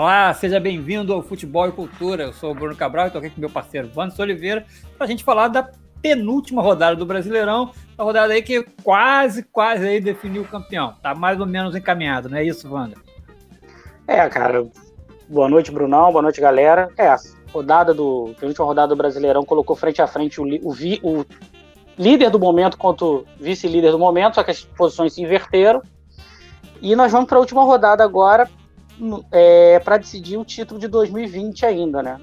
[0.00, 2.22] Olá, seja bem-vindo ao Futebol e Cultura.
[2.22, 4.64] Eu sou o Bruno Cabral e estou aqui com meu parceiro Vandes Oliveira
[4.96, 9.88] para a gente falar da penúltima rodada do Brasileirão, a rodada aí que quase, quase
[9.88, 10.94] aí definiu o campeão.
[11.02, 12.96] Tá mais ou menos encaminhado, não é isso, Wander?
[14.06, 14.68] É, cara.
[15.28, 16.12] Boa noite, Brunão.
[16.12, 16.92] Boa noite, galera.
[16.96, 17.12] É,
[17.52, 18.32] rodada do.
[18.36, 20.72] A penúltima rodada do Brasileirão colocou frente a frente o, o,
[21.02, 21.26] o
[21.98, 25.82] líder do momento contra o vice-líder do momento, só que as posições se inverteram.
[26.80, 28.48] E nós vamos para a última rodada agora
[29.30, 32.20] é, para decidir o título de 2020 ainda, né?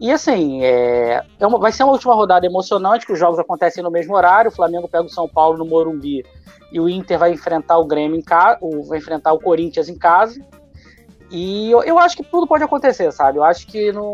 [0.00, 3.82] E assim, é, é uma, vai ser uma última rodada emocionante, que os jogos acontecem
[3.82, 4.50] no mesmo horário.
[4.50, 6.24] O Flamengo pega o São Paulo no Morumbi
[6.70, 10.40] e o Inter vai enfrentar o Grêmio em casa, vai enfrentar o Corinthians em casa.
[11.30, 13.38] E eu, eu, acho que tudo pode acontecer, sabe?
[13.38, 14.12] Eu acho que não,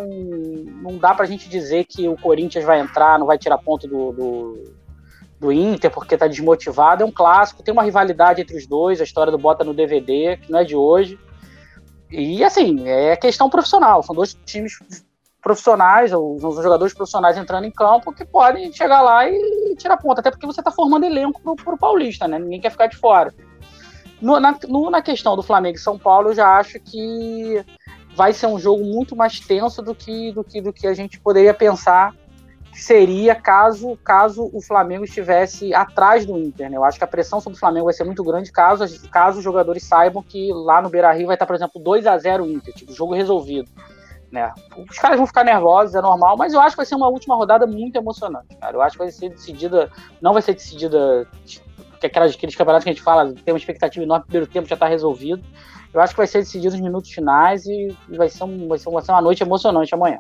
[0.82, 4.12] não dá pra gente dizer que o Corinthians vai entrar, não vai tirar ponto do,
[4.12, 4.64] do,
[5.38, 7.04] do Inter porque tá desmotivado.
[7.04, 10.38] É um clássico, tem uma rivalidade entre os dois, a história do Bota no DVD,
[10.38, 11.18] que não é de hoje.
[12.16, 14.78] E assim, é questão profissional, são dois times
[15.42, 20.30] profissionais, os jogadores profissionais entrando em campo que podem chegar lá e tirar ponta, até
[20.30, 22.38] porque você está formando elenco pro, pro Paulista, né?
[22.38, 23.34] Ninguém quer ficar de fora.
[24.22, 27.62] No, na, no, na questão do Flamengo e São Paulo, eu já acho que
[28.14, 31.20] vai ser um jogo muito mais tenso do que, do que, do que a gente
[31.20, 32.14] poderia pensar
[32.74, 36.70] seria caso, caso o Flamengo estivesse atrás do Inter.
[36.70, 36.76] Né?
[36.76, 39.44] Eu acho que a pressão sobre o Flamengo vai ser muito grande caso, caso os
[39.44, 42.74] jogadores saibam que lá no Beira Rio vai estar, por exemplo, 2 a 0 Inter,
[42.74, 43.70] tipo, jogo resolvido.
[44.30, 44.52] Né?
[44.90, 47.36] Os caras vão ficar nervosos, é normal, mas eu acho que vai ser uma última
[47.36, 48.76] rodada muito emocionante, cara.
[48.76, 51.26] Eu acho que vai ser decidida, não vai ser decidida
[52.00, 54.74] que aquelas, aqueles campeonatos que a gente fala, tem uma expectativa enorme, primeiro tempo já
[54.74, 55.44] está resolvido.
[55.92, 58.88] Eu acho que vai ser decidido nos minutos finais e, vai, ser um, vai ser
[58.88, 60.18] uma noite emocionante amanhã.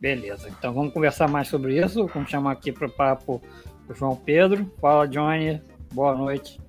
[0.00, 2.06] Beleza, então vamos conversar mais sobre isso.
[2.06, 3.42] Vamos chamar aqui para o papo
[3.88, 4.70] o João Pedro.
[4.80, 5.60] Fala, Johnny.
[5.92, 6.60] Boa noite.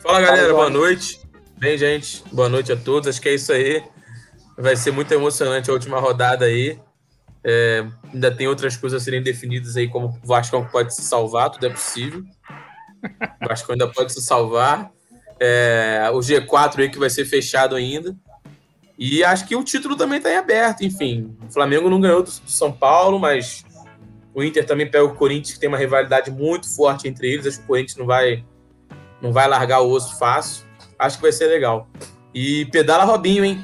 [0.00, 0.46] Fala, galera.
[0.48, 1.20] Fala, boa noite.
[1.58, 3.08] Bem, gente, boa noite a todos.
[3.08, 3.82] Acho que é isso aí.
[4.56, 6.78] Vai ser muito emocionante a última rodada aí.
[7.44, 11.50] É, ainda tem outras coisas a serem definidas aí, como o Vasco pode se salvar,
[11.50, 12.22] tudo é possível.
[13.42, 14.90] O Vasco ainda pode se salvar.
[15.40, 18.14] É, o G4 aí que vai ser fechado ainda.
[18.98, 20.84] E acho que o título também está em aberto.
[20.84, 23.64] Enfim, o Flamengo não ganhou do, do São Paulo, mas
[24.34, 27.46] o Inter também pega o Corinthians, que tem uma rivalidade muito forte entre eles.
[27.46, 28.44] Acho que o Corinthians não vai,
[29.20, 30.66] não vai largar o osso fácil.
[30.98, 31.88] Acho que vai ser legal.
[32.34, 33.62] E pedala Robinho, hein?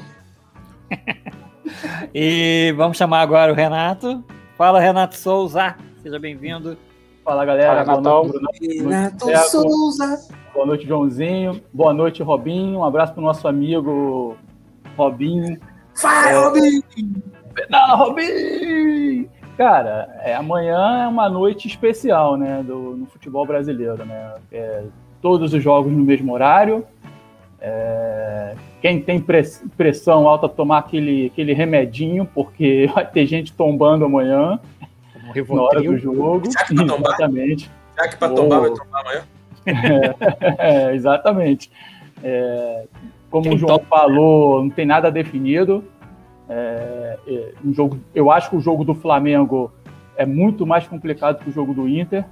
[2.14, 4.24] e vamos chamar agora o Renato.
[4.56, 5.76] Fala, Renato Souza.
[6.02, 6.76] Seja bem-vindo.
[7.24, 7.84] Fala, galera.
[7.84, 10.18] Fala, noite, Renato Souza.
[10.52, 11.62] Boa noite, Joãozinho.
[11.72, 12.80] Boa noite, Robinho.
[12.80, 14.36] Um abraço para o nosso amigo
[14.98, 15.58] Robinho.
[15.94, 16.38] Fala, é...
[16.38, 16.82] Robinho!
[17.54, 19.30] Pedala, Robinho!
[19.56, 24.34] Cara, é, amanhã é uma noite especial, né, do, no futebol brasileiro, né?
[24.52, 24.84] É,
[25.20, 26.86] todos os jogos no mesmo horário,
[27.60, 29.20] é, quem tem
[29.76, 34.60] pressão alta tomar aquele, aquele remedinho, porque vai ter gente tombando amanhã
[35.48, 36.50] na hora do jogo.
[36.50, 37.12] Será que pra tombar?
[37.14, 37.70] Exatamente.
[37.94, 39.22] Será que para tombar vai tombar amanhã?
[39.66, 41.70] É, é, exatamente.
[43.30, 45.84] Como o João falou, não tem nada definido.
[46.48, 49.70] É, é, um jogo, eu acho que o jogo do Flamengo
[50.16, 52.24] é muito mais complicado que o jogo do Inter,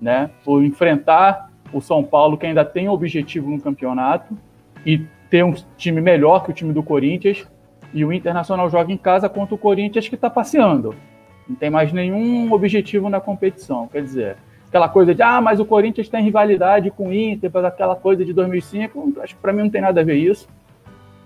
[0.00, 0.30] né?
[0.44, 4.36] Por enfrentar o São Paulo, que ainda tem objetivo no campeonato
[4.86, 7.46] e ter um time melhor que o time do Corinthians.
[7.92, 10.94] E o Internacional joga em casa contra o Corinthians que está passeando.
[11.48, 13.88] Não tem mais nenhum objetivo na competição.
[13.88, 14.36] Quer dizer,
[14.68, 18.32] aquela coisa de, ah, mas o Corinthians tem rivalidade com o Inter, aquela coisa de
[18.32, 19.14] 2005.
[19.20, 20.48] Acho que para mim não tem nada a ver isso.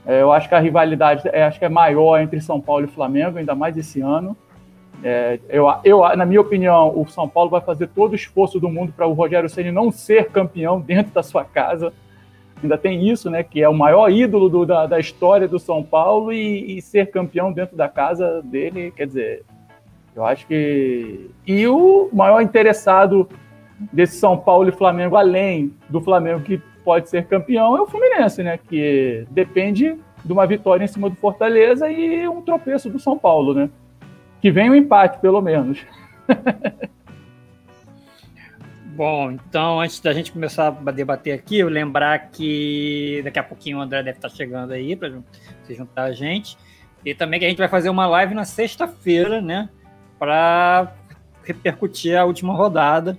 [0.07, 2.89] É, eu acho que a rivalidade é, acho que é maior entre São Paulo e
[2.89, 4.37] Flamengo, ainda mais esse ano.
[5.05, 8.69] É, eu, eu, na minha opinião, o São Paulo vai fazer todo o esforço do
[8.69, 11.93] mundo para o Rogério Ceni não ser campeão dentro da sua casa
[12.63, 13.43] ainda tem isso, né?
[13.43, 17.11] Que é o maior ídolo do, da, da, história do São Paulo e, e, ser
[17.11, 19.45] campeão dentro da casa dele, quer dizer,
[20.15, 21.31] eu acho que.
[21.47, 23.29] E o maior interessado
[23.93, 28.43] desse São Paulo e Flamengo, além do Flamengo que pode ser campeão, é o Fluminense,
[28.43, 28.59] né?
[28.59, 33.55] Que depende de uma vitória em cima do Fortaleza e um tropeço do São Paulo,
[33.55, 33.71] né?
[34.41, 35.85] Que vem um empate, pelo menos.
[38.95, 43.79] Bom, então antes da gente começar a debater aqui, eu lembrar que daqui a pouquinho
[43.79, 45.11] o André deve estar chegando aí para
[45.65, 46.59] se juntar a gente.
[47.05, 49.71] E também que a gente vai fazer uma live na sexta-feira, né?
[50.23, 50.93] Para
[51.43, 53.19] repercutir a última rodada,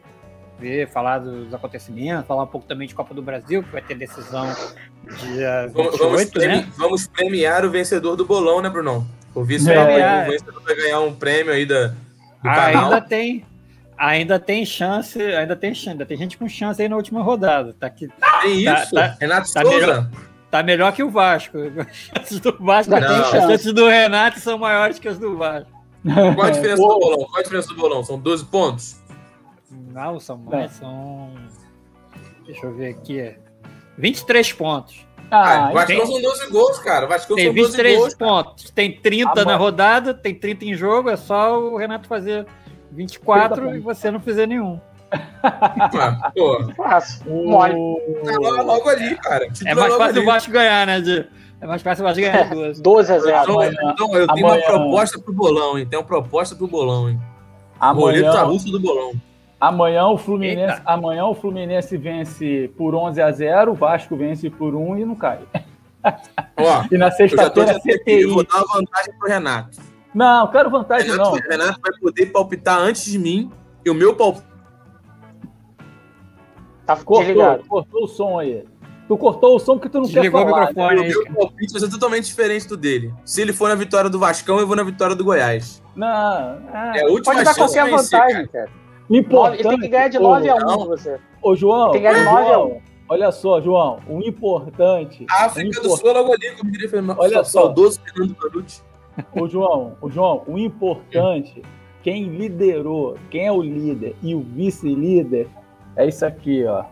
[0.57, 3.95] ver, falar dos acontecimentos, falar um pouco também de Copa do Brasil, que vai ter
[3.95, 4.45] decisão
[5.19, 6.67] dia 28, vamos, premi né?
[6.77, 9.05] Vamos premiar o vencedor do bolão, né, Brunão?
[9.35, 11.95] O vice-vencedor vai ganhar um prêmio aí da, do
[12.45, 12.85] ah, canal.
[12.85, 13.45] Ainda tem,
[13.97, 17.75] Ainda tem chance, ainda tem chance, ainda tem gente com chance aí na última rodada.
[17.77, 18.07] Tá aqui,
[18.43, 19.77] é isso, tá, Renato tá Souza.
[19.77, 20.09] Melhor,
[20.49, 21.57] Tá melhor que o Vasco.
[21.75, 25.82] As chances do Vasco, as chances do Renato são maiores que as do Vasco.
[26.03, 27.17] Qual a diferença do bolão?
[27.25, 28.03] Qual a diferença do bolão?
[28.03, 29.01] São 12 pontos?
[29.71, 31.31] Não, são mais, são.
[32.45, 33.35] Deixa eu ver aqui.
[33.97, 35.05] 23 pontos.
[35.31, 37.05] Ah, o Vasco são 12 gols, cara.
[37.05, 38.63] O Vasco tem 23 gols, pontos.
[38.65, 38.75] Cara.
[38.75, 41.09] Tem 30 na rodada, tem 30 em jogo.
[41.09, 42.45] É só o Renato fazer
[42.91, 44.79] 24 e você não fizer nenhum.
[45.43, 46.73] Ah, pô.
[46.75, 47.25] Fácil.
[47.25, 47.75] Mole.
[48.23, 49.47] Tá logo ali, cara.
[49.65, 51.25] É mais fácil o Vasco ganhar, né, de...
[51.61, 52.79] É mais fácil o Vasco ganhar duas.
[52.79, 53.43] 12 a 0.
[53.43, 54.65] Então, então eu tenho Amanhã...
[54.67, 55.85] uma proposta pro bolão, hein?
[55.85, 57.19] Tem uma proposta pro bolão, hein?
[57.79, 58.31] Amanhã...
[58.31, 59.13] Boleto russo do bolão.
[59.63, 64.75] Amanhã o Fluminense, amanhã o Fluminense vence por 11 a 0, o Vasco vence por
[64.75, 65.39] 1 e não cai.
[66.59, 68.25] Ó, e na sexta-feira CTI.
[68.25, 69.77] Vou dar uma vantagem pro Renato.
[70.13, 71.37] Não, quero vantagem Renato, não.
[71.37, 73.49] O Renato vai poder palpitar antes de mim
[73.85, 74.52] e o meu palpite
[76.85, 78.65] Tá cortou, cortou o som aí.
[79.07, 80.65] Tu cortou o som porque tu não Desligou quer falar.
[80.65, 80.99] o microfone.
[80.99, 83.13] O meu palpite vai ser totalmente diferente do dele.
[83.25, 85.81] Se ele for na vitória do Vascão, eu vou na vitória do Goiás.
[85.95, 86.07] Não,
[86.73, 88.69] é, é a última pode dar qualquer vantagem, cara.
[89.09, 91.19] Importante, ele tem que ganhar de 9 a 1 você.
[91.41, 91.91] Ô, João.
[91.91, 92.81] Tem que ganhar de 9 a 1.
[93.09, 95.25] Olha só, João, o importante.
[95.29, 97.19] A África do Sul é logo ali, como diria Fernando.
[97.19, 97.63] Olha só.
[97.63, 98.81] Saudoso Fernando Panucci.
[99.33, 101.61] Ô, João, ô, João, o importante,
[102.01, 105.47] quem liderou, quem é o líder e o vice-líder,
[105.95, 106.85] é isso aqui, ó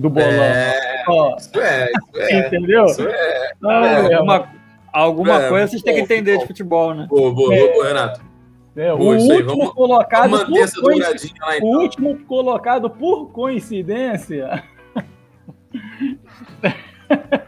[0.00, 0.30] do bolão.
[0.30, 2.46] É, ó, isso é, isso é.
[2.46, 2.84] Entendeu?
[2.86, 3.52] Isso é.
[3.60, 4.48] Não, é, alguma,
[4.92, 7.06] alguma é, coisa vocês têm que entender de futebol, né?
[7.08, 7.72] Boa, boa, é.
[7.72, 8.30] boa, Renato.
[8.76, 11.68] É, o último vamos, colocado vamos por coincidência, lá, então.
[11.68, 14.64] o último colocado por coincidência.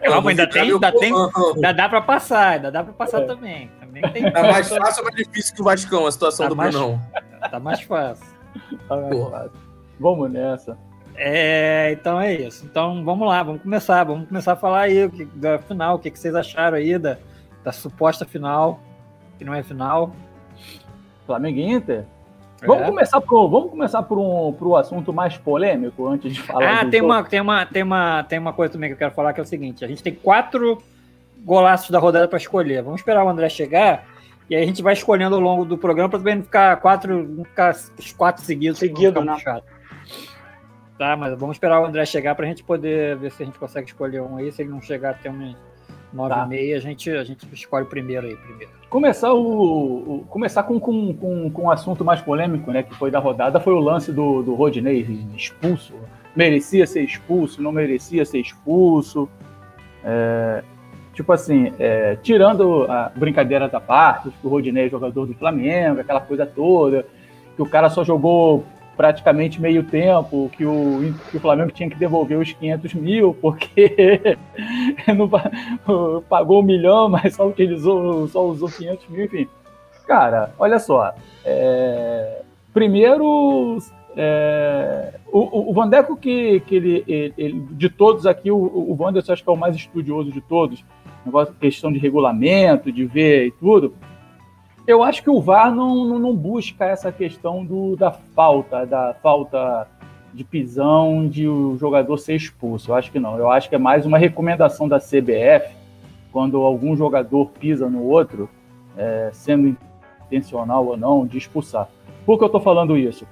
[0.03, 1.13] Calma, ainda tem, ainda tem,
[1.55, 3.25] ainda dá para passar, ainda dá para passar é.
[3.27, 3.71] também.
[3.79, 6.57] também tem tá mais fácil ou mais difícil que o Vascão a situação tá do
[6.57, 7.01] mais, Brunão?
[7.49, 8.27] Tá mais fácil.
[8.89, 9.72] Tá mais fácil.
[10.03, 10.77] Vamos nessa.
[11.15, 12.67] É, então é isso.
[12.67, 14.03] Então vamos lá, vamos começar.
[14.03, 15.95] Vamos começar a falar aí da final.
[15.95, 17.17] O que, que vocês acharam aí da,
[17.63, 18.81] da suposta final,
[19.39, 20.13] que não é final.
[21.25, 22.05] Flamengo e Inter?
[22.61, 22.67] É.
[22.67, 26.81] Vamos começar por, vamos começar por um por um assunto mais polêmico antes de falar.
[26.81, 29.33] Ah, tem uma, tem, uma, tem, uma, tem uma coisa também que eu quero falar
[29.33, 30.83] que é o seguinte: a gente tem quatro
[31.45, 32.83] golaços da rodada para escolher.
[32.83, 34.05] Vamos esperar o André chegar
[34.51, 37.27] e aí a gente vai escolhendo ao longo do programa para também não ficar quatro,
[37.29, 38.79] não ficar os quatro seguidos.
[38.79, 39.37] Seguido, né?
[41.03, 43.59] Tá, mas vamos esperar o André chegar para a gente poder ver se a gente
[43.59, 44.53] consegue escolher um aí.
[44.53, 45.57] Se ele não chegar até umas
[46.13, 46.45] nove tá.
[46.45, 48.37] e meia, a gente, a gente escolhe o primeiro aí.
[48.37, 48.71] Primeiro.
[48.89, 52.85] Começar, o, o, começar com, com, com, com um assunto mais polêmico, né?
[52.85, 55.01] Que foi da rodada, foi o lance do, do Rodinei
[55.37, 55.93] expulso.
[56.37, 59.29] Merecia ser expulso, não merecia ser expulso.
[60.05, 60.63] É,
[61.15, 65.99] tipo assim, é, tirando a brincadeira da parte, que o Rodinei é jogador do Flamengo,
[65.99, 67.05] aquela coisa toda,
[67.57, 68.65] que o cara só jogou
[68.97, 74.37] praticamente meio tempo, que o, que o Flamengo tinha que devolver os 500 mil, porque
[75.17, 79.49] não, pagou um milhão, mas só utilizou, só usou 500 mil, enfim.
[80.07, 81.15] Cara, olha só.
[81.45, 82.43] É,
[82.73, 83.79] primeiro,
[84.17, 89.43] é, o, o Vandeco, que, que ele, ele, de todos aqui, o, o Wanderson acho
[89.43, 90.85] que é o mais estudioso de todos,
[91.25, 93.95] negócio, questão de regulamento, de ver e tudo.
[94.87, 99.15] Eu acho que o VAR não, não, não busca essa questão do, da falta, da
[99.23, 99.87] falta
[100.35, 102.91] de pisão de o jogador ser expulso.
[102.91, 103.39] Eu acho que não.
[103.39, 105.73] Eu acho que é mais uma recomendação da CBF
[106.33, 108.49] quando algum jogador pisa no outro,
[108.97, 109.77] é, sendo
[110.27, 111.89] intencional ou não, de expulsar.
[112.27, 113.27] Por que eu estou falando isso?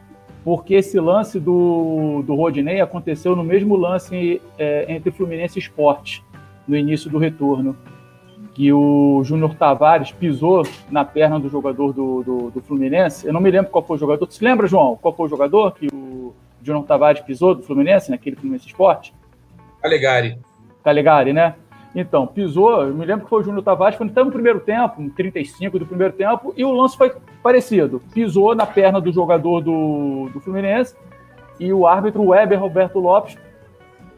[0.45, 6.21] Porque esse lance do, do Rodinei aconteceu no mesmo lance é, entre Fluminense e Sport,
[6.69, 7.77] no início do retorno
[8.61, 13.27] que o Júnior Tavares pisou na perna do jogador do, do, do, Fluminense.
[13.27, 14.27] Eu não me lembro qual foi o jogador.
[14.27, 18.11] Tu se lembra, João, qual foi o jogador que o Júnior Tavares pisou do Fluminense,
[18.11, 19.15] naquele Fluminense Esporte?
[19.81, 20.39] Calegari.
[20.85, 21.55] Calegari, né?
[21.95, 25.09] Então, pisou, eu me lembro que foi o Júnior Tavares, foi no primeiro tempo, no
[25.09, 28.03] 35 do primeiro tempo, e o lance foi parecido.
[28.13, 30.95] Pisou na perna do jogador do, do Fluminense,
[31.59, 33.39] e o árbitro Weber Roberto Lopes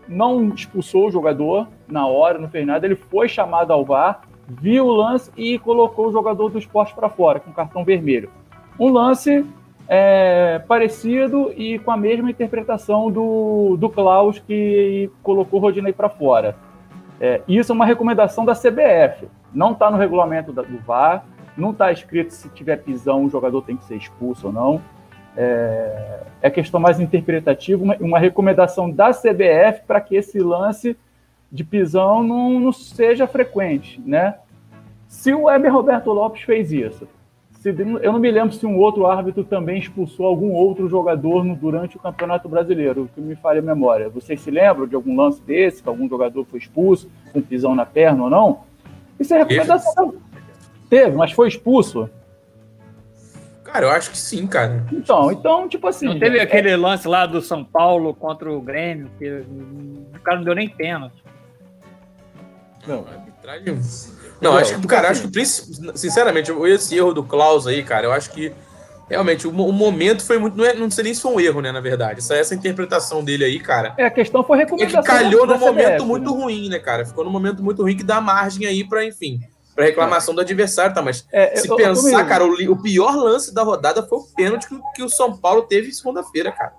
[0.09, 4.87] não expulsou o jogador na hora, não fez nada, ele foi chamado ao VAR, viu
[4.87, 8.31] o lance e colocou o jogador do esporte para fora, com cartão vermelho.
[8.79, 9.45] Um lance
[9.89, 16.09] é, parecido e com a mesma interpretação do, do Klaus, que colocou o Rodinei para
[16.09, 16.57] fora.
[17.21, 19.29] É, isso é uma recomendação da CBF.
[19.53, 21.25] Não está no regulamento da, do VAR,
[21.57, 24.81] não está escrito se tiver pisão o jogador tem que ser expulso ou não.
[25.37, 30.97] É, é questão mais interpretativa, uma, uma recomendação da CBF para que esse lance
[31.53, 34.37] de pisão não, não seja frequente, né?
[35.07, 37.07] Se o Weber Roberto Lopes fez isso,
[37.61, 41.55] se, eu não me lembro se um outro árbitro também expulsou algum outro jogador no,
[41.55, 44.09] durante o Campeonato Brasileiro, que me falha a memória.
[44.09, 47.85] Vocês se lembram de algum lance desse, que algum jogador foi expulso, com pisão na
[47.85, 48.61] perna ou não?
[49.21, 50.15] Isso é recomendação.
[50.89, 52.09] Teve, mas foi expulso.
[53.63, 54.85] Cara, eu acho que sim, cara.
[54.91, 56.07] Então, então tipo assim.
[56.07, 56.43] Não teve é...
[56.43, 60.69] aquele lance lá do São Paulo contra o Grêmio, que o cara não deu nem
[60.69, 61.23] pênalti.
[62.87, 63.81] Não, arbitragem.
[64.41, 68.31] Não, acho que, cara, acho que, sinceramente, esse erro do Klaus aí, cara, eu acho
[68.31, 68.53] que
[69.09, 70.57] realmente o, o momento foi muito.
[70.57, 72.19] Não, é, não sei nem se foi um erro, né, na verdade.
[72.19, 73.95] Essa, essa interpretação dele aí, cara.
[73.97, 75.01] É, a questão foi recomendação.
[75.01, 76.43] É que calhou num momento muito né?
[76.43, 77.05] ruim, né, cara?
[77.05, 79.41] Ficou num momento muito ruim que dá margem aí pra, enfim,
[79.75, 81.03] para reclamação do adversário, tá?
[81.03, 84.27] Mas é, se eu, pensar, eu cara, o, o, pior lance da rodada foi o
[84.35, 86.73] pênalti que, que o São Paulo teve segunda-feira, cara.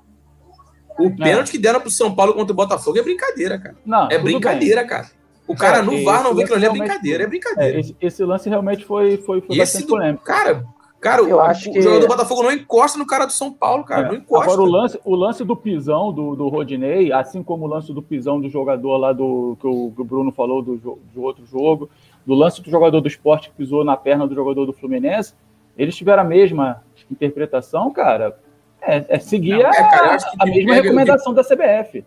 [0.99, 1.09] O é.
[1.09, 3.75] pênalti que deram pro São Paulo contra o Botafogo é brincadeira, cara.
[3.85, 4.89] Não, é brincadeira, bem.
[4.89, 5.07] cara.
[5.47, 7.77] O cara é, no VAR não vê que ali é brincadeira, é brincadeira.
[7.77, 10.23] É, esse, esse, lance realmente foi, foi, foi bastante polêmico.
[10.23, 10.65] Cara,
[11.01, 11.81] cara eu o, acho o que...
[11.81, 14.07] jogador do Botafogo não encosta no cara do São Paulo, cara.
[14.07, 14.09] É.
[14.09, 14.53] Não encosta.
[14.53, 18.01] Agora, o lance, o lance do pisão do, do Rodinei, assim como o lance do
[18.01, 21.89] pisão do jogador lá do que o, que o Bruno falou do, do outro jogo,
[22.25, 25.33] do lance do jogador do esporte que pisou na perna do jogador do Fluminense,
[25.77, 26.81] eles tiveram a mesma
[27.11, 28.37] interpretação, cara.
[28.81, 31.41] É, é seguir não, é, cara, a, a mesma recomendação que...
[31.41, 32.05] da CBF.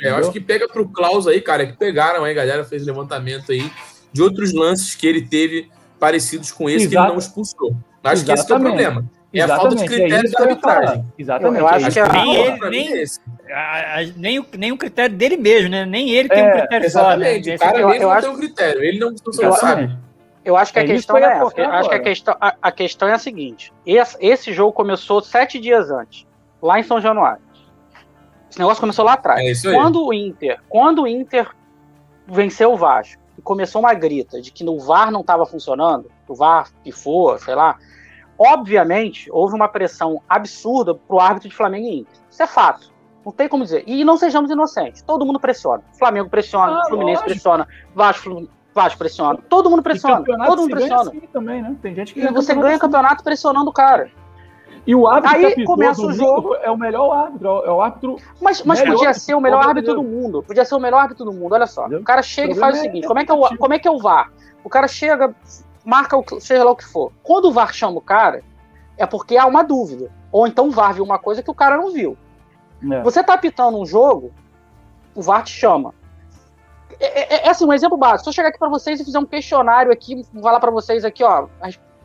[0.00, 2.84] É, eu acho que pega pro Klaus aí, cara, que pegaram aí, a galera fez
[2.84, 3.70] levantamento aí
[4.12, 6.90] de outros lances que ele teve parecidos com esse Exato.
[6.90, 7.76] que ele não expulsou.
[8.02, 8.24] Acho Exatamente.
[8.24, 9.10] que esse é o problema.
[9.32, 9.52] É Exatamente.
[9.52, 11.04] a falta de critério é da arbitragem.
[11.18, 11.60] Exatamente.
[11.60, 13.04] Eu, acho, que, que nem, ele, nem,
[13.52, 15.86] a, a, nem, o, nem o critério dele mesmo, né?
[15.86, 17.44] Nem ele tem é, um critério exatamente.
[17.44, 17.50] só.
[17.50, 17.56] Né?
[17.56, 18.26] O cara eu, mesmo eu não acho...
[18.26, 18.82] tem um critério.
[18.82, 19.96] Ele não, não sabe.
[20.44, 21.44] Eu acho que a é questão é essa.
[21.44, 25.60] Acho que a questão, a, a, questão é a seguinte: esse, esse jogo começou sete
[25.60, 26.26] dias antes,
[26.60, 27.42] lá em São Januário.
[28.50, 29.64] Esse negócio começou lá atrás.
[29.64, 31.48] É quando o Inter, quando o Inter
[32.26, 36.34] venceu o Vasco e começou uma grita de que o VAR não estava funcionando, o
[36.34, 37.78] VAR pifou, sei lá,
[38.36, 42.14] obviamente houve uma pressão absurda pro árbitro de Flamengo e Inter.
[42.28, 42.90] Isso é fato.
[43.24, 43.84] Não tem como dizer.
[43.86, 45.02] E não sejamos inocentes.
[45.02, 45.82] Todo mundo pressiona.
[45.98, 47.30] Flamengo pressiona, ah, Fluminense lógico.
[47.30, 49.38] pressiona, Vasco, Vasco pressiona.
[49.48, 50.24] Todo mundo pressiona.
[50.24, 51.02] Todo mundo pressiona.
[51.02, 51.76] Assim também, né?
[51.82, 52.78] Tem gente que e você ganha assim.
[52.78, 54.10] campeonato pressionando o cara.
[54.86, 56.54] E o árbitro Aí começa o jogo.
[56.56, 58.16] É o melhor árbitro, é o árbitro.
[58.40, 60.42] Mas, mas podia ser o melhor árbitro do mundo.
[60.42, 61.52] Podia ser o melhor árbitro do mundo.
[61.52, 61.86] Olha só.
[61.86, 63.78] O cara chega o e faz o seguinte: como, é que é o, como é
[63.78, 64.32] que é o VAR?
[64.64, 65.34] O cara chega,
[65.84, 67.12] marca o, seja lá o que for.
[67.22, 68.42] Quando o VAR chama o cara,
[68.96, 70.10] é porque há uma dúvida.
[70.32, 72.16] Ou então o VAR viu uma coisa que o cara não viu.
[72.90, 73.02] É.
[73.02, 74.32] Você tá apitando um jogo,
[75.14, 75.94] o VAR te chama.
[76.98, 78.24] É, é, é assim, um exemplo básico.
[78.24, 81.24] Se eu chegar aqui para vocês e fizer um questionário aqui, falar para vocês aqui,
[81.24, 81.46] ó,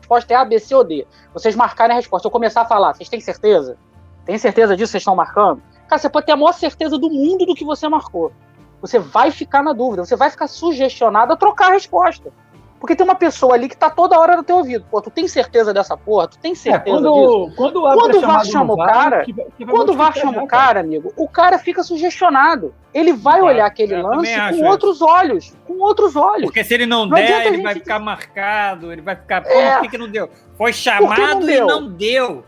[0.06, 1.06] resposta é A, B, C ou D.
[1.34, 2.26] Vocês marcarem a resposta.
[2.28, 3.76] Eu começar a falar, vocês têm certeza?
[4.24, 5.60] Tem certeza disso que vocês estão marcando?
[5.88, 8.32] Cara, você pode ter a maior certeza do mundo do que você marcou.
[8.80, 12.32] Você vai ficar na dúvida, você vai ficar sugestionado a trocar a resposta.
[12.78, 14.84] Porque tem uma pessoa ali que tá toda hora no teu ouvido.
[14.90, 16.28] Pô, tu tem certeza dessa porra?
[16.28, 17.56] Tu tem é, certeza é, quando, disso?
[17.56, 20.80] Quando, quando o VAR chama o cara, que, que quando o VAR chama o cara,
[20.80, 22.74] amigo, o cara fica sugestionado.
[22.92, 25.54] Ele vai olhar aquele lance com outros olhos.
[25.66, 26.44] Com outros olhos.
[26.44, 29.72] Porque se ele não, não der, ele vai ficar marcado, ele vai ficar, pô, é.
[29.72, 30.30] por que, que não deu?
[30.56, 32.44] Foi chamado não e não deu.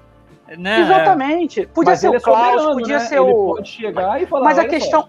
[0.57, 0.81] Né?
[0.81, 1.67] Exatamente.
[1.67, 3.05] Podia Mas ser o é Klaus, podia né?
[3.05, 3.55] ser ele o.
[3.55, 5.03] Pode chegar e falar, Mas a questão.
[5.03, 5.09] Só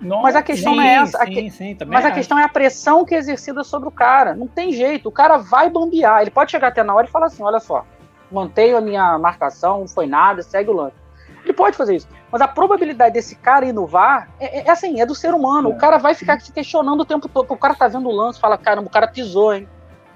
[0.00, 1.18] nossa, mas a questão sim, não é essa.
[1.24, 4.34] Sim, a sim, mas a questão é a pressão que é exercida sobre o cara.
[4.34, 5.08] Não tem jeito.
[5.08, 6.22] O cara vai bambear.
[6.22, 7.84] Ele pode chegar até na hora e falar assim: olha só,
[8.32, 10.96] mantenho a minha marcação, não foi nada, segue o lance.
[11.44, 12.08] Ele pode fazer isso.
[12.30, 15.70] Mas a probabilidade desse cara inovar é, é, é assim, é do ser humano.
[15.70, 15.74] É.
[15.74, 17.50] O cara vai ficar se questionando o tempo todo.
[17.50, 19.68] O cara tá vendo o lance fala: caramba, o cara pisou, hein?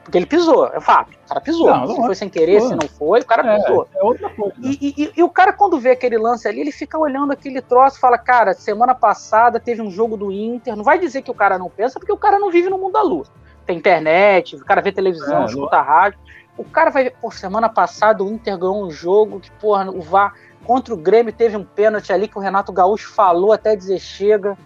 [0.04, 1.12] Porque ele pisou, é fato.
[1.24, 1.66] O cara pisou.
[1.66, 3.88] Não, não se foi sem querer, se não foi, o cara é, pisou.
[3.94, 4.54] É outra coisa.
[4.62, 7.96] E, e, e, o cara, quando vê aquele lance ali, ele fica olhando aquele troço
[7.96, 10.76] e fala: Cara, semana passada teve um jogo do Inter.
[10.76, 12.92] Não vai dizer que o cara não pensa, porque o cara não vive no mundo
[12.92, 13.30] da luz.
[13.64, 16.18] Tem internet, o cara vê televisão, é, escuta rádio.
[16.56, 20.02] O cara vai ver, pô, semana passada o Inter ganhou um jogo que, porra, o
[20.02, 20.34] VAR
[20.64, 24.56] contra o Grêmio teve um pênalti ali que o Renato Gaúcho falou até dizer chega.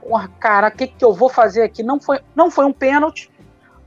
[0.00, 1.82] Porra, cara, o que, que eu vou fazer aqui?
[1.82, 3.30] Não foi, não foi um pênalti,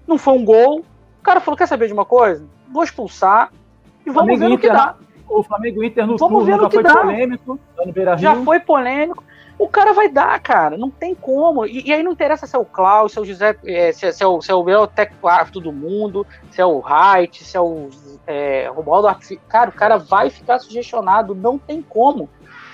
[0.10, 2.44] não foi um gol, o cara falou: quer saber de uma coisa?
[2.68, 3.52] Vou expulsar
[4.06, 4.96] e vamos Flamengo ver no que dá.
[5.30, 6.98] O Flamengo Inter no vamos ver no que dá.
[6.98, 7.60] polêmico,
[8.18, 9.24] já foi polêmico.
[9.60, 11.66] O cara vai dar, cara, não tem como.
[11.66, 14.06] E, e aí não interessa se é o Klaus, se é o José, é, se,
[14.06, 17.44] é, se, é o, se é o melhor técnico do mundo, se é o Wright,
[17.44, 17.90] se é o
[18.26, 19.08] é, Romualdo
[19.50, 22.30] Cara, o cara vai ficar sugestionado, não tem como.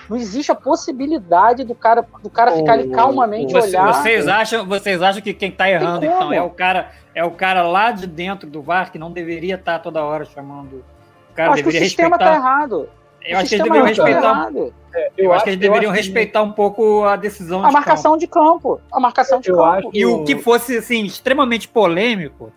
[0.08, 3.92] Não existe a possibilidade do cara, do cara ficar ali calmamente você, olhar.
[3.92, 7.62] Vocês acham, vocês acham que quem está errando, então, é o cara, é o cara
[7.62, 10.84] lá de dentro do VAR que não deveria estar tá toda hora chamando.
[11.30, 12.88] O cara eu acho deveria que o sistema está errado.
[13.28, 14.50] Eu acho que eles deveriam respeitar.
[14.94, 16.48] É, eu, eu, acho que eles deveriam respeitar que...
[16.48, 18.20] um pouco a decisão a de marcação campo.
[18.20, 18.80] de campo.
[18.92, 19.90] A marcação de eu campo.
[19.92, 22.52] E o que fosse assim extremamente polêmico,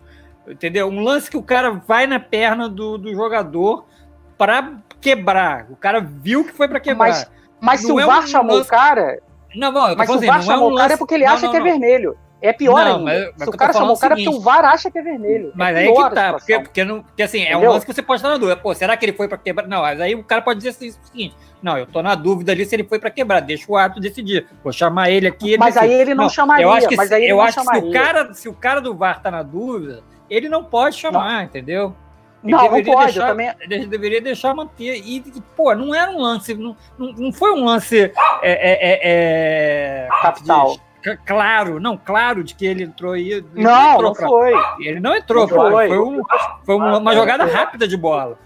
[0.46, 0.86] entendeu?
[0.86, 3.84] Um lance que o cara vai na perna do, do jogador
[4.38, 5.66] para quebrar.
[5.70, 7.08] O cara viu que foi para quebrar.
[7.08, 7.30] Mas,
[7.60, 8.68] mas se o VAR é um chamou lance...
[8.68, 9.20] o cara.
[9.54, 11.24] Não, bom, mas se o VAR é chamou é um o cara é porque ele
[11.24, 12.16] não, acha não, que é vermelho.
[12.42, 13.04] É pior não, ainda.
[13.04, 15.02] Mas, mas Se o cara chamou o cara é porque o VAR acha que é
[15.02, 15.52] vermelho.
[15.54, 17.64] Mas é aí que tá, porque, porque, não, porque assim, Entendeu?
[17.64, 18.56] é um lance que você pode estar na dúvida.
[18.56, 19.68] Pô, será que ele foi pra quebrar?
[19.68, 22.52] Não, mas aí o cara pode dizer assim, o seguinte: não, eu tô na dúvida
[22.52, 24.46] ali se ele foi pra quebrar, deixa o árbitro decidir.
[24.64, 25.50] Vou chamar ele aqui.
[25.50, 25.92] Ele mas decide.
[25.92, 26.64] aí ele não, não chamaria.
[26.64, 28.94] Eu acho que, mas aí eu acho que se, o cara, se o cara do
[28.94, 31.42] VAR tá na dúvida, ele não pode chamar, não.
[31.42, 31.94] entendeu?
[32.42, 33.52] Ele não, não pode, deixar, eu também.
[33.60, 34.96] Ele deveria deixar manter.
[34.96, 38.00] E, e, pô, não era um lance, não, não, não foi um lance.
[38.00, 40.76] É, é, é, é Capital.
[41.24, 43.44] Claro, não, claro de que ele entrou aí.
[43.54, 44.28] Não, não, entrou não pra...
[44.28, 44.52] foi.
[44.80, 45.88] Ele não entrou, não foi.
[45.88, 46.22] Foi, um,
[46.64, 48.38] foi uma, uma, jogada rápida de bola.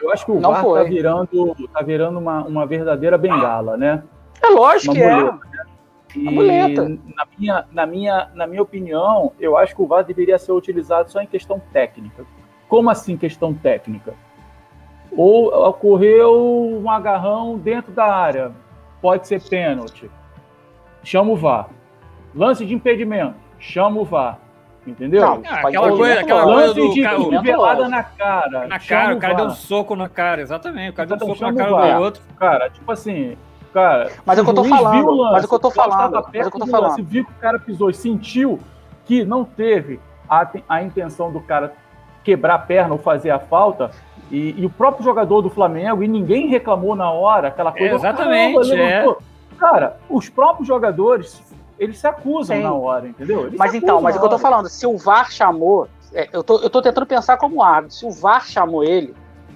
[0.00, 4.02] Eu acho que o não VAR tá virando, tá virando uma, uma verdadeira bengala, né?
[4.42, 5.56] É lógico uma que muleta, é.
[5.56, 5.64] Né?
[6.16, 6.88] E muleta.
[6.88, 11.10] Na minha, na, minha, na minha opinião, eu acho que o VAR deveria ser utilizado
[11.12, 12.24] só em questão técnica.
[12.70, 14.14] Como assim questão técnica?
[15.10, 18.52] Ou ocorreu um agarrão dentro da área,
[19.02, 20.08] pode ser pênalti.
[21.02, 21.68] Chama o VAR.
[22.32, 24.38] Lance de impedimento, chama o VAR.
[24.86, 25.20] Entendeu?
[25.20, 28.68] Não, ah, aquela coisa, aquela lance coisa do de cotovelada na cara.
[28.68, 30.90] Na cara, o cara deu um soco na cara, exatamente.
[30.90, 32.22] O cara então, deu um soco na cara do outro.
[32.38, 33.36] Cara, tipo assim,
[33.74, 34.12] cara.
[34.24, 35.10] Mas é o que eu tô falando.
[35.10, 36.12] Lance, mas é o que eu tô falando.
[36.12, 36.90] Mas é o que eu tô falando.
[36.90, 38.60] Lance, viu que o cara pisou e sentiu
[39.04, 39.98] que não teve
[40.28, 41.74] a, a intenção do cara
[42.24, 43.90] quebrar a perna ou fazer a falta.
[44.30, 47.94] E, e, o próprio jogador do Flamengo, e ninguém reclamou na hora, aquela coisa.
[47.94, 48.72] É, exatamente.
[48.74, 49.04] é.
[49.58, 51.42] Cara, os próprios jogadores
[51.80, 52.62] eles se acusam Sim.
[52.62, 53.46] na hora, entendeu?
[53.46, 56.44] Eles mas então, mas o que eu tô falando, se o VAR chamou, é, eu,
[56.44, 59.14] tô, eu tô tentando pensar como árbitro, se o VAR chamou ele,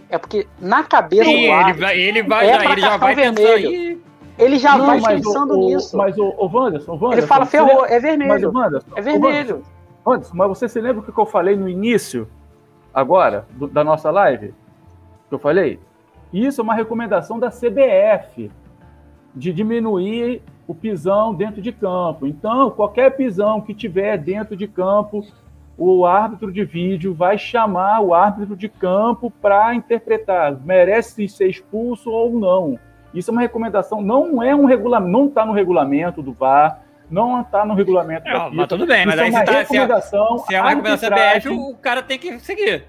[0.08, 1.84] é porque na cabeça Sim, do árbitro.
[1.84, 4.02] Ele vai, ele vai, é já, ele já vai vermelho.
[4.38, 5.96] Ele já não, vai pensando o, nisso.
[5.96, 8.30] Mas o, o Wanderson, o Wanderson, Ele fala, ferrou, é vermelho.
[8.52, 9.62] Mas, Wanderson, é vermelho.
[10.04, 12.26] Wanderson, mas você se lembra o que eu falei no início,
[12.94, 14.54] agora, do, da nossa live?
[15.28, 15.80] Que eu falei?
[16.32, 18.50] Isso é uma recomendação da CBF
[19.34, 22.26] de diminuir o pisão dentro de campo.
[22.26, 25.24] Então, qualquer pisão que tiver dentro de campo,
[25.76, 32.10] o árbitro de vídeo vai chamar o árbitro de campo para interpretar, merece ser expulso
[32.10, 32.78] ou não.
[33.12, 37.40] Isso é uma recomendação, não é um regulamento, não está no regulamento do VAR, não
[37.40, 38.56] está no regulamento não, da FIFA.
[38.56, 41.10] Mas tudo bem, mas aí é uma tá, recomendação se é, se é uma recomendação
[41.10, 42.84] CBF, o cara tem que seguir.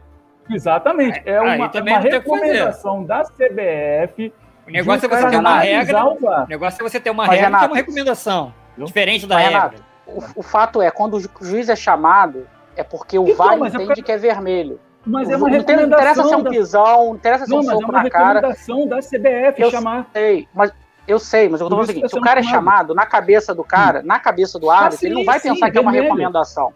[0.50, 4.32] Exatamente, é uma, é uma recomendação da CBF
[4.68, 6.06] o negócio é você ter uma regra.
[6.06, 8.54] O negócio é você ter uma Mas, regra Renato, uma recomendação.
[8.78, 9.60] Diferente da regra.
[9.60, 13.54] Renato, o, o, fato é, quando o juiz é chamado, é porque o então, VAR
[13.54, 14.80] é entende é que é vermelho.
[15.06, 15.88] Mas é uma não recomendação.
[15.88, 18.40] Não interessa ser um pisão, não interessa ser um soco é na cara.
[18.40, 20.08] É uma recomendação da CBF eu chamar.
[20.12, 20.74] Sei, mas
[21.08, 23.54] eu sei, mas eu tô falando o seguinte: se o cara é chamado na cabeça
[23.54, 25.82] do cara, na cabeça do árbitro, ah, sim, ele não vai sim, pensar que é
[25.82, 26.74] uma recomendação.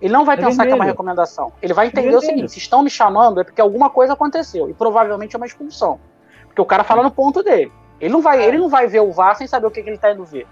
[0.00, 0.68] Ele não vai é pensar vermelho.
[0.68, 1.52] que é uma recomendação.
[1.62, 4.68] Ele vai entender o seguinte: se estão me chamando é porque alguma coisa aconteceu.
[4.68, 6.00] E provavelmente é uma expulsão.
[6.46, 7.72] Porque o cara fala no ponto dele.
[8.00, 9.96] Ele não vai, ele não vai ver o VAR sem saber o que, que ele
[9.96, 10.46] está indo ver.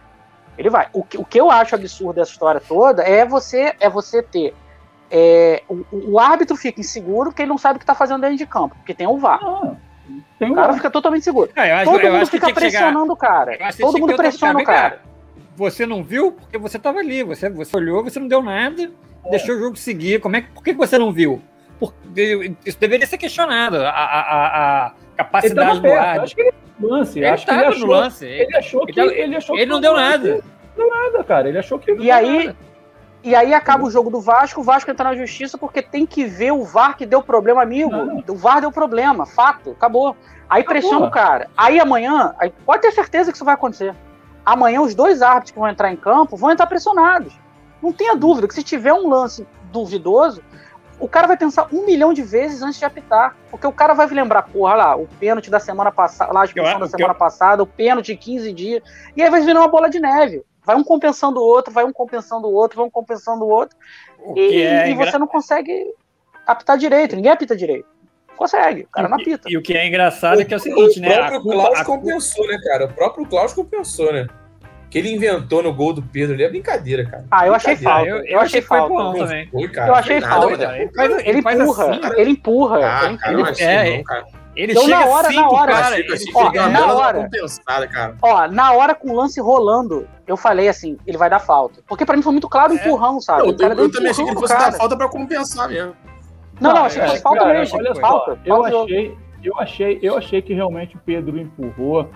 [0.57, 0.89] Ele vai.
[0.93, 4.55] O que, o que eu acho absurdo dessa história toda é você é você ter.
[5.11, 8.37] É, o, o, árbitro fica inseguro porque ele não sabe o que está fazendo dentro
[8.37, 9.41] de campo, porque tem o VAR.
[9.43, 9.73] Ah,
[10.39, 11.51] tem o cara fica totalmente seguro.
[11.55, 13.13] É, acho, Todo mundo fica pressionando chegar...
[13.13, 13.57] o cara.
[13.79, 15.01] Todo mundo pressiona o cara.
[15.57, 17.23] Você não viu porque você estava ali.
[17.23, 18.91] Você, você olhou, você não deu nada,
[19.25, 19.31] é.
[19.31, 20.21] deixou o jogo seguir.
[20.21, 21.43] Como é, por que você não viu?
[21.79, 23.77] Porque isso deveria ser questionado.
[23.77, 26.23] A, a, a, a capacidade do árbitro.
[26.23, 27.19] Acho que ele lance.
[27.19, 28.27] Ele acho que ele achou, no lance.
[28.27, 30.43] Ele achou que ele, ele achou ele que não deu nada.
[30.77, 31.49] Não deu nada, cara.
[31.49, 32.57] Ele achou que E aí nada.
[33.23, 36.25] E aí acaba o jogo do Vasco, o Vasco entra na justiça porque tem que
[36.25, 37.91] ver o VAR que deu problema, amigo.
[37.91, 38.25] Não.
[38.29, 40.17] O VAR deu problema, fato, acabou.
[40.49, 40.65] Aí acabou.
[40.65, 41.51] pressiona o cara.
[41.57, 43.95] Aí amanhã, aí pode ter certeza que isso vai acontecer.
[44.45, 47.39] Amanhã os dois árbitros que vão entrar em campo vão entrar pressionados.
[47.83, 50.43] Não tenha dúvida que se tiver um lance duvidoso,
[50.99, 53.35] o cara vai pensar um milhão de vezes antes de apitar.
[53.51, 56.79] Porque o cara vai lembrar, porra, lá, o pênalti da semana passada, lá a expulsão
[56.79, 57.19] da semana eu...
[57.19, 58.83] passada, o pênalti de 15 dias.
[59.17, 60.45] E aí vai virar uma bola de neve.
[60.65, 63.77] Vai um compensando o outro, vai um compensando o outro, vai um compensando o outro.
[64.19, 65.93] O e, é e você não consegue
[66.47, 67.87] apitar direito, ninguém apita direito.
[68.37, 69.49] Consegue, o cara não apita.
[69.51, 71.09] E o que é engraçado é que é o seguinte, o né?
[71.09, 72.85] O próprio Klaus compensou, né, cara?
[72.87, 74.27] O próprio Klaus compensou, né?
[74.91, 77.25] que ele inventou no gol do Pedro ali é brincadeira, cara.
[77.31, 78.09] Ah, eu achei falta.
[78.09, 79.19] Eu, eu, eu achei, falta.
[79.19, 79.47] também.
[79.47, 80.77] Foi, cara, eu achei falta.
[80.77, 82.79] Ele, faz, ele, ele empurra, assim, ele empurra.
[82.83, 84.27] Ah, ele, cara, ele, é, não, cara.
[84.57, 87.29] Ele então, chega na hora, cinco, na hora, cara, ele, ó, na hora,
[87.89, 88.17] cara.
[88.21, 91.81] Ó, na hora com o lance rolando, eu falei assim, ele vai dar falta.
[91.87, 92.81] Porque pra mim foi muito claro o é.
[92.81, 93.43] empurrão, sabe?
[93.43, 95.95] Eu, eu, eu também achei que ele fosse dar falta pra compensar mesmo.
[96.61, 97.79] Não, não, achei que fosse falta mesmo.
[97.79, 98.39] Olha falta.
[98.45, 102.11] Eu achei, eu achei, eu achei que realmente o Pedro empurrou.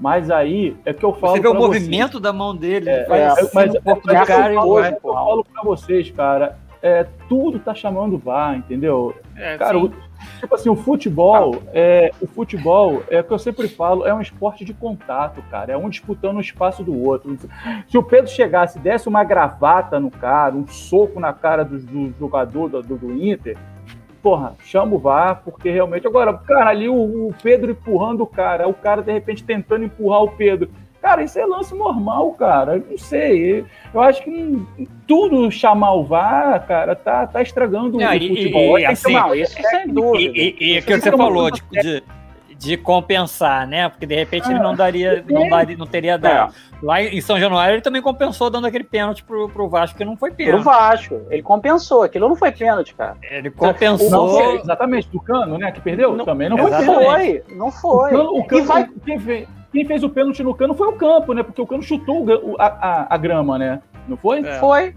[0.00, 1.36] Mas aí é que eu falo.
[1.36, 2.22] Você vê o movimento vocês.
[2.22, 2.90] da mão dele.
[2.90, 6.58] É, é, assim, mas, um mas, mas cara, eu, falo, eu falo pra vocês, cara.
[6.82, 9.14] é, tudo tá chamando VAR, entendeu?
[9.36, 9.92] É, cara, o,
[10.42, 14.20] tipo assim, o futebol, é, o futebol, é o que eu sempre falo, é um
[14.20, 15.72] esporte de contato, cara.
[15.72, 17.36] É um disputando o espaço do outro.
[17.86, 22.14] Se o Pedro chegasse desse uma gravata no cara, um soco na cara do, do
[22.18, 23.56] jogador do, do Inter,
[24.20, 26.08] porra, chama o VAR, porque realmente.
[26.08, 30.24] Agora, cara, ali o, o, Pedro empurrando o cara, o cara de repente tentando empurrar
[30.24, 30.68] o Pedro.
[31.02, 32.76] Cara, isso é lance normal, cara.
[32.76, 33.64] Eu não sei.
[33.92, 38.78] Eu acho que tudo chamar o VAR, cara, tá, tá estragando não, o e, futebol.
[38.78, 40.38] E, assim, não, isso sem dúvida.
[40.38, 42.04] E, e, e o que você falou, de, de,
[42.56, 43.88] de compensar, né?
[43.88, 46.54] Porque de repente ele não daria, não, daria, não teria dado.
[46.54, 46.72] É.
[46.80, 50.16] Lá em São Januário ele também compensou dando aquele pênalti pro, pro Vasco, que não
[50.16, 50.62] foi pênalti.
[50.62, 53.16] Pro Vasco, ele compensou, aquilo não foi pênalti, cara.
[53.28, 54.08] Ele compensou.
[54.08, 55.72] Não, exatamente, do Cano, né?
[55.72, 56.16] Que perdeu?
[56.16, 56.86] Não, também não foi pênalti.
[56.86, 58.14] Não foi, não foi.
[58.14, 58.88] O Cano, o Cano, vai...
[59.72, 61.42] quem, fez, o pênalti no Cano foi o campo, né?
[61.42, 62.26] Porque o Cano chutou
[62.58, 63.80] a, a, a grama, né?
[64.06, 64.40] Não foi?
[64.40, 64.58] É.
[64.58, 64.94] Foi.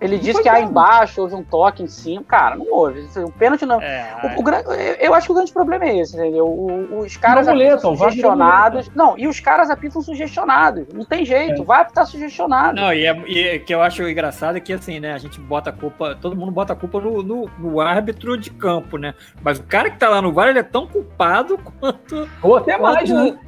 [0.00, 2.22] Ele disse que aí embaixo houve um toque em cima.
[2.22, 3.08] Cara, não houve.
[3.16, 3.80] O pênalti não.
[3.80, 6.46] É, o, o, eu acho que o grande problema é esse, entendeu?
[6.46, 8.90] O, os caras não muleta, sugestionados.
[8.94, 10.86] Não, e os caras apitam sugestionados.
[10.94, 11.62] Não tem jeito.
[11.62, 11.64] É.
[11.64, 12.80] Vai apitar sugestionado.
[12.80, 15.12] Não, e, é, e que eu acho engraçado é que assim, né?
[15.12, 16.16] A gente bota a culpa.
[16.20, 19.14] Todo mundo bota a culpa no, no, no árbitro de campo, né?
[19.42, 22.28] Mas o cara que tá lá no VAR, ele é tão culpado quanto.
[22.40, 23.38] Ou até mais, quanto, né?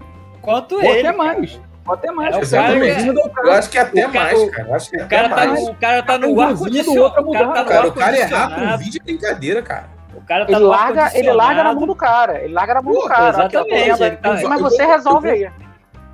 [0.41, 1.07] Quanto Ou ele.
[1.07, 1.61] até mais.
[1.89, 2.53] Até mais.
[2.53, 4.77] É, cara, eu acho que até mais, cara.
[4.77, 5.69] acho que o, cara tá, mais.
[5.69, 7.29] o cara tá no ar condicionado.
[7.29, 9.89] O cara, tá cara, o cara errar com vídeo é brincadeira, cara.
[10.15, 12.43] O cara tá ele, larga, ele larga na mão do cara.
[12.43, 13.29] Ele larga na mão Pô, do cara.
[13.31, 14.17] Exatamente.
[14.17, 15.51] Tá, mas você resolve eu, aí.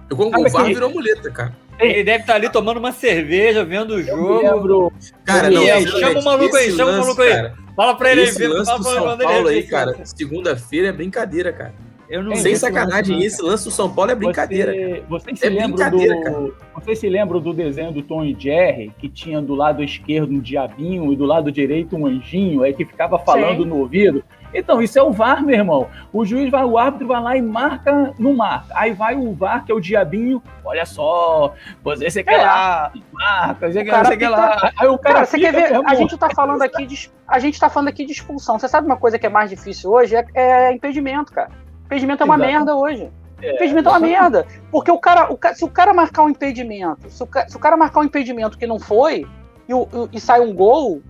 [0.08, 1.52] Eu, como o VAR virou muleta, cara.
[1.78, 4.92] Ele deve estar tá ali tomando uma cerveja, vendo o jogo.
[5.24, 7.52] Cara, não, aí, chama o maluco aí, chama o maluco aí.
[7.76, 9.96] Fala pra ele aí, fala pra São Paulo aí, cara.
[10.04, 11.74] Segunda-feira é brincadeira, cara.
[12.08, 14.72] Eu não Sem sacanagem, esse lance do São Paulo é brincadeira.
[15.08, 18.92] Você, você se é lembra do, Você se lembra do desenho do Tom e Jerry,
[18.98, 22.84] que tinha do lado esquerdo um diabinho e do lado direito um anjinho, aí que
[22.84, 23.68] ficava falando Sim.
[23.68, 24.24] no ouvido?
[24.54, 25.88] Então, isso é o VAR, meu irmão.
[26.12, 28.72] O juiz vai, o árbitro vai lá e marca, não marca.
[28.74, 32.44] Aí vai o VAR, que é o diabinho, olha só, você, você quer é.
[32.44, 34.72] lá, marca, você, quer, você quer lá.
[34.78, 37.58] Aí o cara, cara você quer ver, a gente tá falando aqui de, a gente
[37.58, 38.58] tá falando aqui de expulsão.
[38.58, 40.14] Você sabe uma coisa que é mais difícil hoje?
[40.14, 41.50] É, é impedimento, cara.
[41.86, 42.50] Impedimento é uma Exato.
[42.50, 43.10] merda hoje.
[43.42, 44.46] É, impedimento é uma merda.
[44.70, 47.76] Porque o cara, o, se o cara marcar um impedimento, se o, se o cara
[47.76, 49.26] marcar um impedimento que não foi
[49.68, 51.02] e, e, e sai um gol,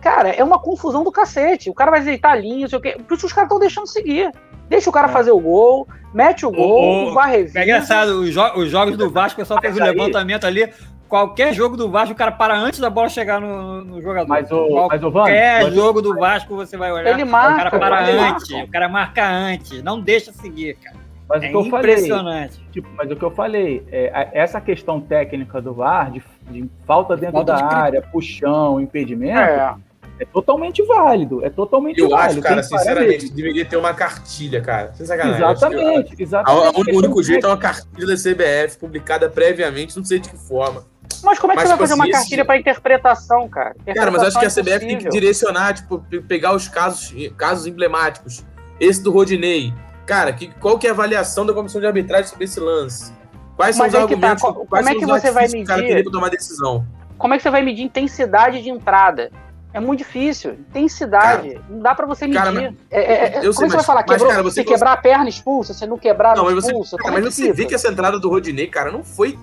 [0.00, 1.70] cara, é uma confusão do cacete.
[1.70, 2.96] O cara vai deitar a linha, sei o quê.
[3.06, 4.32] Por isso os caras estão deixando seguir.
[4.68, 5.12] Deixa o cara é.
[5.12, 8.96] fazer o gol, mete o gol, o, o, vai É engraçado, os, jo os jogos
[8.96, 10.72] do Vasco, o pessoal fez o levantamento ali
[11.12, 14.28] qualquer jogo do Vasco, o cara para antes da bola chegar no, no jogador.
[14.28, 17.56] Mas o, qualquer mas o qualquer jogo do Vasco você vai olhar, ele marca, o
[17.58, 18.66] cara para antes, marca.
[18.66, 20.96] o cara marca antes, não deixa seguir, cara.
[21.28, 22.54] Mas é o que eu impressionante.
[22.54, 26.70] Falei, tipo, mas o que eu falei, é, essa questão técnica do VAR, de, de
[26.86, 29.76] falta dentro falta da de área, puxão, impedimento, é.
[30.18, 30.24] é.
[30.24, 31.44] totalmente válido.
[31.44, 32.40] É totalmente eu válido.
[32.40, 34.94] acho, cara, sinceramente, deveria ter uma cartilha, cara.
[34.94, 35.44] Sem sacanagem.
[35.44, 36.90] Exatamente, que, exatamente.
[36.90, 40.90] o único jeito é uma cartilha da CBF publicada previamente, não sei de que forma
[41.22, 43.70] mas como é que mas, você vai tipo fazer uma assim, cartilha para interpretação, cara?
[43.70, 47.14] Interpretação cara, mas acho que a CBF é tem que direcionar, tipo, pegar os casos,
[47.36, 48.44] casos emblemáticos.
[48.80, 49.72] Esse do Rodinei.
[50.06, 53.12] Cara, que, qual que é a avaliação da comissão de arbitragem sobre esse lance?
[53.56, 54.42] Quais são mas os é argumentos?
[54.42, 55.66] Tá, como é que você vai medir?
[55.66, 56.86] cara teria tomar decisão?
[57.18, 59.30] Como é que você vai medir intensidade de entrada?
[59.72, 60.52] É muito difícil.
[60.52, 61.52] Intensidade.
[61.52, 62.38] Cara, não dá pra você medir.
[62.38, 64.02] Cara, mas, é, é, é como sei, você vai falar?
[64.02, 66.96] Quebrou, mas, cara, você, você quebrar a perna expulsa, você não quebrar não, expulsa.
[66.96, 69.38] Você, cara, mas você vê que essa entrada do Rodinei, cara, não foi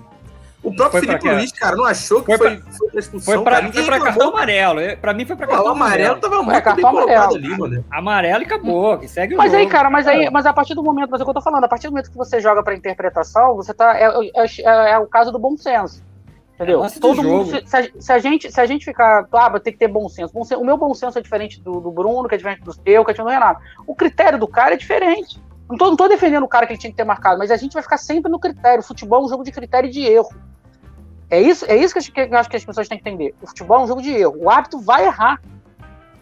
[0.61, 3.33] o próprio Felipe Luiz, cara, não achou que foi, foi, pra, foi pra expulsão.
[3.33, 4.81] Foi pra, foi pra cartão amarelo.
[4.99, 5.79] Pra mim foi pra cartão amarelo.
[5.79, 7.35] O amarelo tava muito é, cartão amarelo.
[7.35, 7.85] ali, mano.
[7.89, 10.83] Amarelo e acabou, que segue o mas aí, cara, mas aí, mas a partir do
[10.83, 12.61] momento, mas é o que eu tô falando, a partir do momento que você joga
[12.61, 13.97] pra interpretação, você tá.
[13.97, 16.03] É, é, é, é o caso do bom senso.
[16.55, 16.83] Entendeu?
[16.83, 17.45] É Todo mundo.
[17.49, 19.25] Se, se, a, se, a, gente, se a gente ficar.
[19.31, 20.33] Ah, tem que ter bom senso.
[20.33, 20.59] bom senso.
[20.59, 23.11] O meu bom senso é diferente do, do Bruno, que é diferente do teu, que
[23.11, 23.61] é diferente do Renato.
[23.87, 25.41] O critério do cara é diferente.
[25.69, 27.57] Não tô, não tô defendendo o cara que ele tinha que ter marcado, mas a
[27.57, 28.79] gente vai ficar sempre no critério.
[28.79, 30.29] O futebol é um jogo de critério e de erro.
[31.29, 33.35] É isso, é isso que eu acho que as pessoas têm que entender.
[33.39, 34.35] O futebol é um jogo de erro.
[34.39, 35.39] O árbitro vai errar.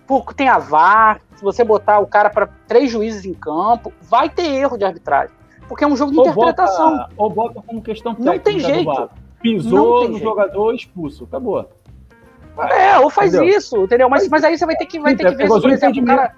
[0.06, 4.30] Porque tem a VAR, se você botar o cara para três juízes em campo, vai
[4.30, 5.36] ter erro de arbitragem.
[5.68, 6.98] Porque é um jogo de ou interpretação.
[6.98, 8.36] Bota, ou bota como questão técnica.
[8.36, 9.10] Não tem jeito.
[9.42, 10.24] Pisou no jeito.
[10.24, 11.26] jogador expulso.
[11.26, 11.70] Acabou.
[12.72, 13.58] É, ou faz entendeu?
[13.58, 14.10] isso, entendeu?
[14.10, 16.06] Mas, mas aí você vai ter que, vai ter que ver se, por exemplo, o
[16.06, 16.34] cara,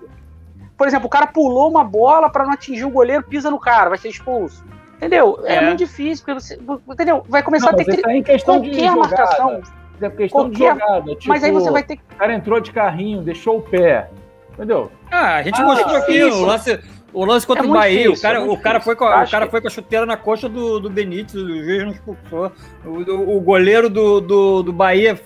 [0.80, 3.90] por exemplo, o cara pulou uma bola para não atingir o goleiro, pisa no cara,
[3.90, 4.64] vai ser expulso.
[4.96, 5.42] Entendeu?
[5.44, 6.58] É, é muito difícil, porque você,
[6.90, 7.22] entendeu?
[7.28, 8.02] Vai começar não, a ter que.
[8.02, 9.62] Tá em questão qualquer de jogada, marcação.
[10.02, 11.16] É questão qualquer, de jogada.
[11.16, 12.04] Tipo, mas aí você vai ter que.
[12.14, 14.10] O cara entrou de carrinho, deixou o pé.
[14.54, 14.90] Entendeu?
[15.12, 16.80] Ah, a gente ah, mostrou aqui o lance,
[17.12, 19.24] O lance contra é o Bahia, difícil, o, cara, é o, cara foi com a,
[19.24, 19.52] o cara que...
[19.52, 22.52] foi com a chuteira na coxa do, do Benítez, o juiz não expulsou.
[22.86, 25.20] O, o, o goleiro do, do, do Bahia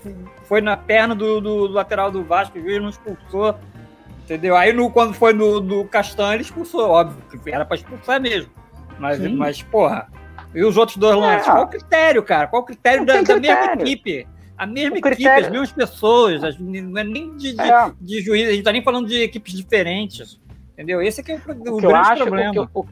[0.46, 3.56] foi na perna do, do, do, lateral do Vasco, o juiz não expulsou.
[4.24, 4.56] Entendeu?
[4.56, 8.52] Aí no, quando foi no do Castanho, ele expulsou, óbvio, que era pra expulsar mesmo.
[8.98, 10.08] Mas, mas porra.
[10.54, 11.46] E os outros dois lances?
[11.46, 12.48] Qual o critério, cara?
[12.48, 14.28] Qual o critério, da, da, mesma equipe?
[14.58, 15.46] A mesma o equipe, critério...
[15.46, 17.92] as mesmas pessoas, as, não é nem de, é.
[18.00, 20.40] de juiz, a gente tá nem falando de equipes diferentes.
[20.74, 21.02] Entendeu?
[21.02, 22.50] Esse é que é o, o, o grande acho, problema.
[22.50, 22.86] O que, eu, o,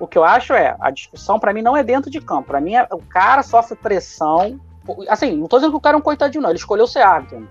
[0.00, 2.48] o que eu acho é, a discussão para mim não é dentro de campo.
[2.48, 4.60] Para mim, é, o cara sofre pressão.
[5.08, 6.50] Assim, não tô dizendo que o cara é um coitadinho, não.
[6.50, 7.48] Ele escolheu ser árbitro.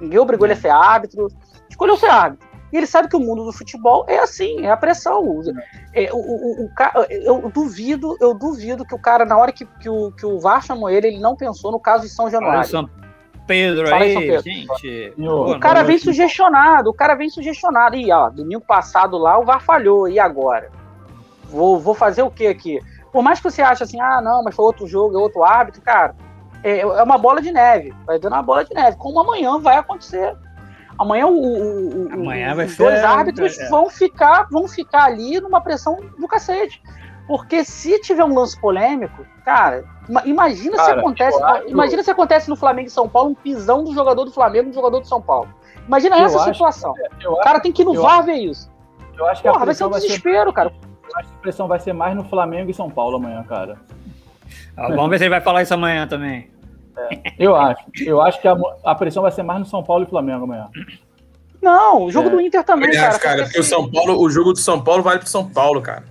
[0.00, 1.28] Ninguém obrigou ele a ser árbitro.
[1.68, 2.53] Escolheu ser árbitro.
[2.74, 5.40] E ele sabe que o mundo do futebol é assim, é a pressão.
[5.92, 6.70] É, o, o, o,
[7.08, 10.60] eu duvido, eu duvido que o cara, na hora que, que, o, que o VAR
[10.60, 12.68] chamou ele, ele não pensou no caso de São Januário.
[12.68, 12.90] São
[13.46, 14.42] Pedro Fala aí, Pedro.
[14.42, 15.14] gente.
[15.16, 17.94] O cara vem sugestionado, o cara vem sugestionado.
[17.94, 20.68] E ó, domingo passado lá o VAR falhou, e agora?
[21.44, 22.80] Vou, vou fazer o que aqui?
[23.12, 25.80] Por mais que você ache assim, ah, não, mas foi outro jogo, é outro árbitro,
[25.80, 26.16] cara,
[26.64, 28.96] é, é uma bola de neve, vai dando uma bola de neve.
[28.96, 30.36] Como amanhã vai acontecer.
[30.98, 33.68] Amanhã o, o, amanhã vai os dois árbitros é.
[33.68, 36.82] vão ficar vão ficar ali numa pressão do cacete.
[37.26, 39.84] Porque se tiver um lance polêmico, cara,
[40.24, 41.38] imagina cara, se acontece.
[41.66, 44.74] Imagina se acontece no Flamengo e São Paulo um pisão do jogador do Flamengo no
[44.74, 45.48] jogador do São Paulo.
[45.86, 46.94] Imagina eu essa acho, situação.
[47.26, 48.70] o cara tem que ir no VAR ver isso.
[49.16, 50.72] Eu acho que Porra, vai ser um desespero, ser, cara.
[51.08, 53.78] Eu acho que a pressão vai ser mais no Flamengo e São Paulo amanhã, cara.
[54.76, 56.50] Ah, vamos ver se ele vai falar isso amanhã também.
[56.96, 57.84] É, eu acho.
[58.00, 60.68] Eu acho que a, a, pressão vai ser mais no São Paulo e Flamengo amanhã.
[61.60, 62.30] Não, o jogo é.
[62.30, 63.36] do Inter também, Aliás, cara.
[63.36, 66.04] porque, porque o São Paulo, o jogo do São Paulo vale pro São Paulo, cara.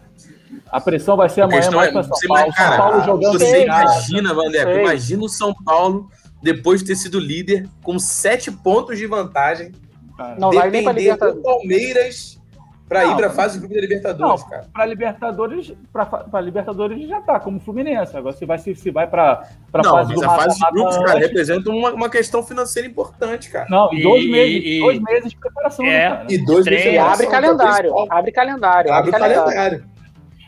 [0.72, 2.54] A pressão vai ser amanhã mais é, para São Paulo.
[2.54, 6.10] Cara, São Paulo jogando Você bem, imagina, Vandeco, imagina o São Paulo
[6.42, 9.72] depois de ter sido líder com sete pontos de vantagem.
[10.18, 11.44] Cara, não vai nem para Libertadores.
[11.44, 12.43] Palmeiras
[12.88, 14.66] para ir para fase de grupo da Libertadores, não, cara.
[14.72, 18.16] Para Libertadores, para Libertadores já tá como Fluminense.
[18.16, 21.20] Agora se vai se, se vai para para fase do a fase de grupos, cara,
[21.20, 23.68] representa uma, uma questão financeira importante, cara.
[23.70, 26.98] Não, e, dois meses, e, dois meses de preparação, é, né, E dois meses de
[26.98, 29.94] abre calendário, abre calendário, abre calendário.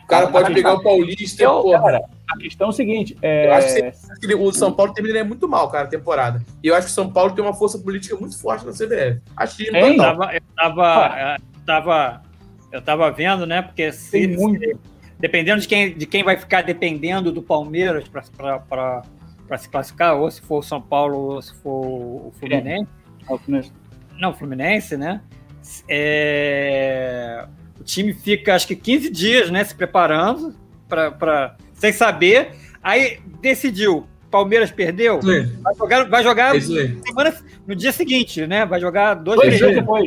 [0.04, 1.42] O cara pode pegar o Paulista.
[1.42, 3.48] Eu, cara, a questão é o seguinte: é...
[3.48, 3.74] eu acho
[4.20, 6.40] que o São Paulo terminaria muito mal, cara, a temporada.
[6.62, 9.20] E eu acho que o São Paulo tem uma força política muito forte na CBF.
[9.36, 12.22] Acho que eu tava, eu tava, eu tava,
[12.76, 13.62] eu tava vendo, né?
[13.62, 14.78] Porque se, muito.
[15.18, 19.02] dependendo de quem, de quem vai ficar dependendo do Palmeiras para
[19.58, 22.88] se classificar, ou se for o São Paulo ou se for o Fluminense.
[24.18, 25.20] Não, o Fluminense, né?
[25.88, 27.44] É,
[27.80, 30.54] o time fica, acho que 15 dias, né, se preparando
[30.88, 32.52] para sem saber.
[32.82, 34.06] Aí decidiu.
[34.30, 35.20] Palmeiras perdeu.
[35.62, 37.34] Vai jogar, vai jogar semana,
[37.66, 38.66] no dia seguinte, né?
[38.66, 40.04] Vai jogar dois, dois dias depois.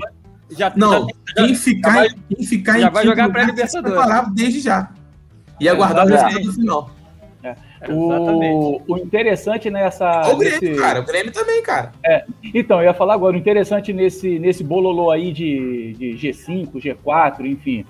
[0.52, 4.34] Já, não, já, quem ficar, já vai, quem ficar já vai jogar pré-libertadores.
[4.34, 4.90] desde já.
[5.60, 7.00] E aguardar o resultado do final.
[7.88, 10.30] O, o, interessante nessa.
[10.34, 10.82] O Grêmio, nesse...
[10.82, 11.00] cara.
[11.00, 11.94] O Grêmio também, cara.
[12.04, 16.74] É, então, eu ia falar agora, o interessante nesse, nesse bololô aí de, de G5,
[16.74, 17.86] G4, enfim.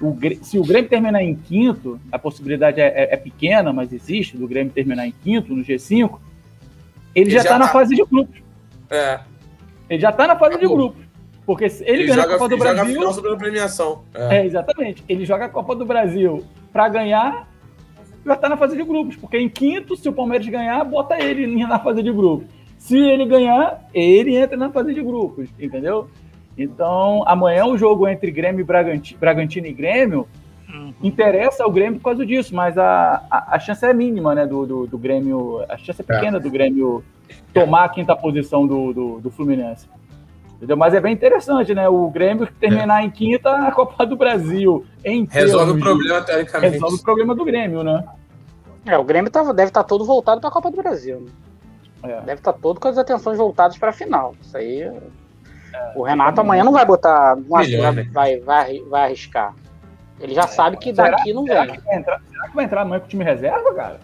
[0.00, 4.36] O, se o Grêmio terminar em quinto, a possibilidade é, é, é, pequena, mas existe,
[4.36, 6.18] do Grêmio terminar em quinto no G5,
[7.14, 8.42] ele, ele já está tá na fase de grupos.
[8.90, 9.20] É.
[9.88, 10.68] Ele já está na fase Acabou.
[10.68, 11.09] de grupos.
[11.50, 12.78] Porque se ele, ele ganha joga, a Copa do Brasil.
[12.78, 14.02] Joga a final sobre a premiação.
[14.14, 14.36] É.
[14.36, 15.04] é, exatamente.
[15.08, 17.50] Ele joga a Copa do Brasil para ganhar
[18.24, 21.46] vai estar na fase de grupos, porque em quinto, se o Palmeiras ganhar, bota ele
[21.66, 22.46] na fase de grupos.
[22.78, 26.08] Se ele ganhar, ele entra na fase de grupos, entendeu?
[26.56, 30.28] Então, amanhã o jogo entre Grêmio e Bragantino, Bragantino e Grêmio
[30.68, 30.94] uhum.
[31.02, 34.66] interessa ao Grêmio por causa disso, mas a, a, a chance é mínima, né, do,
[34.66, 36.40] do, do, Grêmio, a chance é pequena é.
[36.40, 37.02] do Grêmio
[37.52, 39.88] tomar a quinta posição do, do, do Fluminense.
[40.60, 40.76] Entendeu?
[40.76, 41.88] Mas é bem interessante, né?
[41.88, 43.06] O Grêmio terminar é.
[43.06, 44.84] em quinta na Copa do Brasil.
[45.02, 46.72] Em resolve o problema, teoricamente.
[46.74, 48.04] Resolve o problema do Grêmio, né?
[48.84, 51.20] É, o Grêmio tá, deve estar tá todo voltado para a Copa do Brasil.
[52.02, 52.12] Né?
[52.12, 52.20] É.
[52.20, 54.34] Deve estar tá todo com as atenções voltadas para a final.
[54.42, 54.82] Isso aí.
[54.82, 57.36] É, o Renato amanhã não vai botar.
[57.48, 57.66] Vai,
[58.12, 59.54] vai, vai, vai arriscar.
[60.20, 60.46] Ele já é.
[60.46, 61.80] sabe que daqui será, não será vem.
[61.80, 64.00] Que entrar, será que vai entrar amanhã com o time reserva, cara?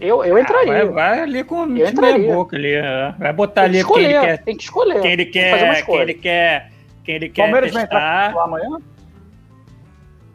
[0.00, 0.86] Eu, eu entraria.
[0.86, 1.92] vai, vai, ali com o meia
[2.32, 2.74] boca ali.
[2.74, 3.14] É.
[3.18, 4.42] Vai botar ali quem ele quer.
[4.44, 5.00] Tem que escolher.
[5.00, 5.84] Quem ele quer.
[5.84, 6.72] Quem ele quer.
[7.04, 7.42] Quem ele quer.
[7.42, 7.88] Palmeiras testar.
[7.88, 8.78] vai entrar com amanhã?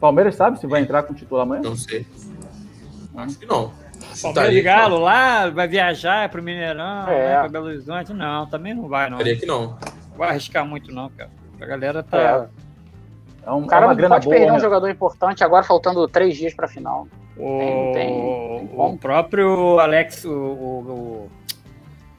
[0.00, 1.62] Palmeiras sabe se vai entrar com o titular amanhã?
[1.62, 2.06] Não sei.
[3.16, 3.72] Acho que não.
[4.20, 7.28] Palmeiras de Galo lá, vai viajar para o Mineirão, é.
[7.28, 8.12] né, para Belo Horizonte.
[8.12, 9.16] Não, também não vai, não.
[9.16, 9.78] Estaria que não.
[10.10, 11.30] Não vai arriscar muito, não, cara.
[11.60, 12.48] A galera tá.
[12.50, 12.64] É.
[13.46, 14.56] É um, o cara é não pode boa, perder né?
[14.56, 17.06] um jogador importante agora, faltando três dias para final.
[17.36, 21.30] O, tem, tem, tem o próprio Alex, o, o, o,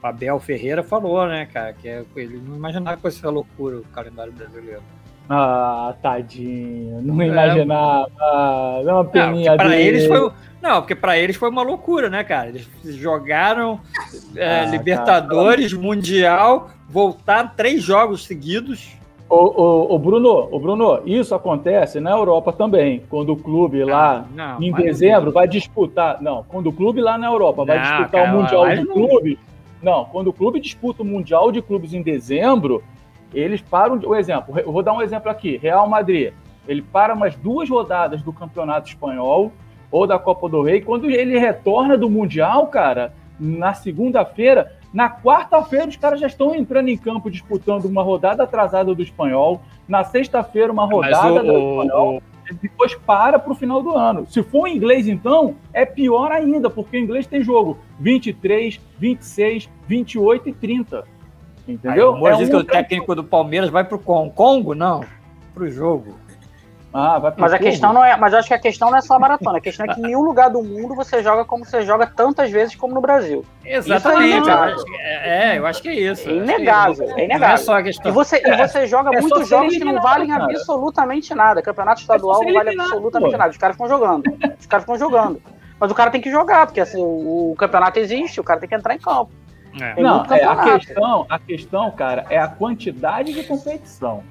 [0.02, 3.84] Abel Ferreira falou, né, cara, que é, ele não imaginava que fosse essa loucura o
[3.84, 4.82] calendário brasileiro.
[5.28, 7.02] Ah, tadinho.
[7.02, 8.06] Não é, imaginava.
[8.84, 12.22] Não, uma peninha não, para eles foi Não, porque para eles foi uma loucura, né,
[12.22, 12.48] cara?
[12.48, 13.80] Eles jogaram
[14.36, 15.82] é, ah, Libertadores, cara.
[15.82, 18.92] Mundial, voltaram três jogos seguidos.
[19.28, 24.18] O, o, o, Bruno, o Bruno, isso acontece na Europa também, quando o clube lá
[24.18, 26.22] ah, não, em dezembro vai disputar.
[26.22, 29.38] Não, quando o clube lá na Europa vai disputar cara, o Mundial de Clubes.
[29.82, 32.84] Não, quando o clube disputa o Mundial de Clubes em dezembro,
[33.34, 33.98] eles param.
[34.04, 36.32] O exemplo, eu vou dar um exemplo aqui: Real Madrid.
[36.68, 39.52] Ele para umas duas rodadas do Campeonato Espanhol
[39.90, 40.80] ou da Copa do Rei.
[40.80, 46.88] Quando ele retorna do Mundial, cara, na segunda-feira, na quarta-feira os caras já estão entrando
[46.88, 49.60] em campo disputando uma rodada atrasada do Espanhol.
[49.86, 52.16] Na sexta-feira, uma rodada o, do Espanhol.
[52.16, 52.54] O...
[52.62, 54.26] Depois para para o final do ano.
[54.26, 59.68] Se for em inglês, então, é pior ainda, porque o inglês tem jogo 23, 26,
[59.86, 61.04] 28 e 30.
[61.68, 62.14] Entendeu?
[62.14, 62.52] Aí, o é diz um...
[62.52, 64.74] que o técnico do Palmeiras vai pro Congo?
[64.74, 65.04] Não,
[65.52, 66.14] pro jogo.
[66.92, 69.02] Ah, vai mas a questão não é, mas eu acho que a questão não é
[69.02, 71.64] só a maratona, a questão é que em nenhum lugar do mundo você joga como
[71.64, 73.44] você joga tantas vezes como no Brasil.
[73.64, 74.48] Exatamente.
[75.00, 76.28] É, é, eu acho que é isso.
[76.28, 77.48] É inegável, é inegável.
[77.48, 78.10] Não é só a questão.
[78.10, 80.44] E você, e você joga é muitos jogos que não valem cara.
[80.44, 81.60] absolutamente nada.
[81.60, 83.38] Campeonato estadual não vale absolutamente pô.
[83.38, 83.50] nada.
[83.50, 84.24] Os caras ficam jogando.
[84.58, 85.42] Os caras ficam jogando.
[85.78, 88.68] Mas o cara tem que jogar, porque assim, o, o campeonato existe, o cara tem
[88.68, 89.30] que entrar em campo.
[89.78, 90.00] É.
[90.00, 94.22] Não, é, a questão, a questão, cara, é a quantidade de competição.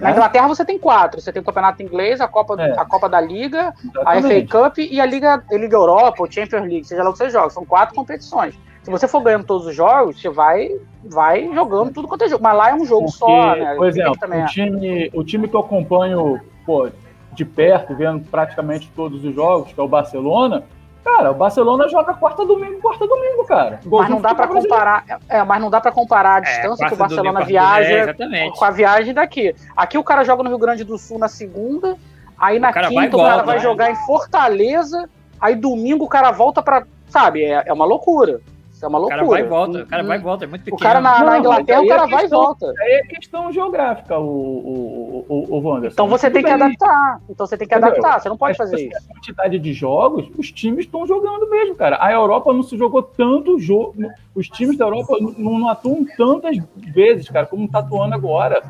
[0.00, 0.10] Na?
[0.10, 1.20] Inglaterra você tem quatro.
[1.20, 2.72] Você tem o campeonato inglês, a Copa, é.
[2.78, 4.26] a Copa da Liga, Exatamente.
[4.26, 7.12] a FA Cup e a Liga, a Liga Europa, o Champions League, seja lá o
[7.12, 7.50] que você joga.
[7.50, 8.54] São quatro competições.
[8.82, 10.68] Se você for ganhando todos os jogos, você vai,
[11.04, 12.42] vai jogando tudo quanto é jogo.
[12.42, 13.74] Mas lá é um jogo Porque, só, né?
[13.76, 16.88] Por exemplo, o time, o time que eu acompanho pô,
[17.32, 20.64] de perto, vendo praticamente todos os jogos, que é o Barcelona,
[21.04, 23.80] Cara, o Barcelona joga quarta domingo, quarta domingo, cara.
[23.84, 26.88] Mas não dá para comparar, é, mas não dá para comparar a é, distância é,
[26.88, 29.54] que o Barcelona domingo, viaja é, com a viagem daqui.
[29.76, 31.96] Aqui o cara joga no Rio Grande do Sul na segunda,
[32.38, 33.62] aí na quinta vai o cara vai né?
[33.62, 35.08] jogar em Fortaleza,
[35.40, 38.40] aí domingo o cara volta para, sabe, é, é uma loucura.
[38.82, 39.24] Isso é uma loucura.
[39.24, 40.76] O cara vai e volta, o cara vai e volta, é muito pequeno.
[40.76, 42.72] O cara na, na Inglaterra, o cara é vai e volta.
[42.80, 45.94] Aí é questão geográfica, o, o, o, o Wanderson.
[45.94, 47.20] Então você tem que adaptar.
[47.30, 47.90] Então você tem que Entendeu?
[47.90, 48.98] adaptar, você não pode Mas, fazer isso.
[48.98, 51.96] A quantidade de jogos, os times estão jogando mesmo, cara.
[52.00, 53.94] A Europa não se jogou tanto jogo.
[54.34, 58.64] Os times da Europa não, não atuam tantas vezes, cara, como está atuando agora.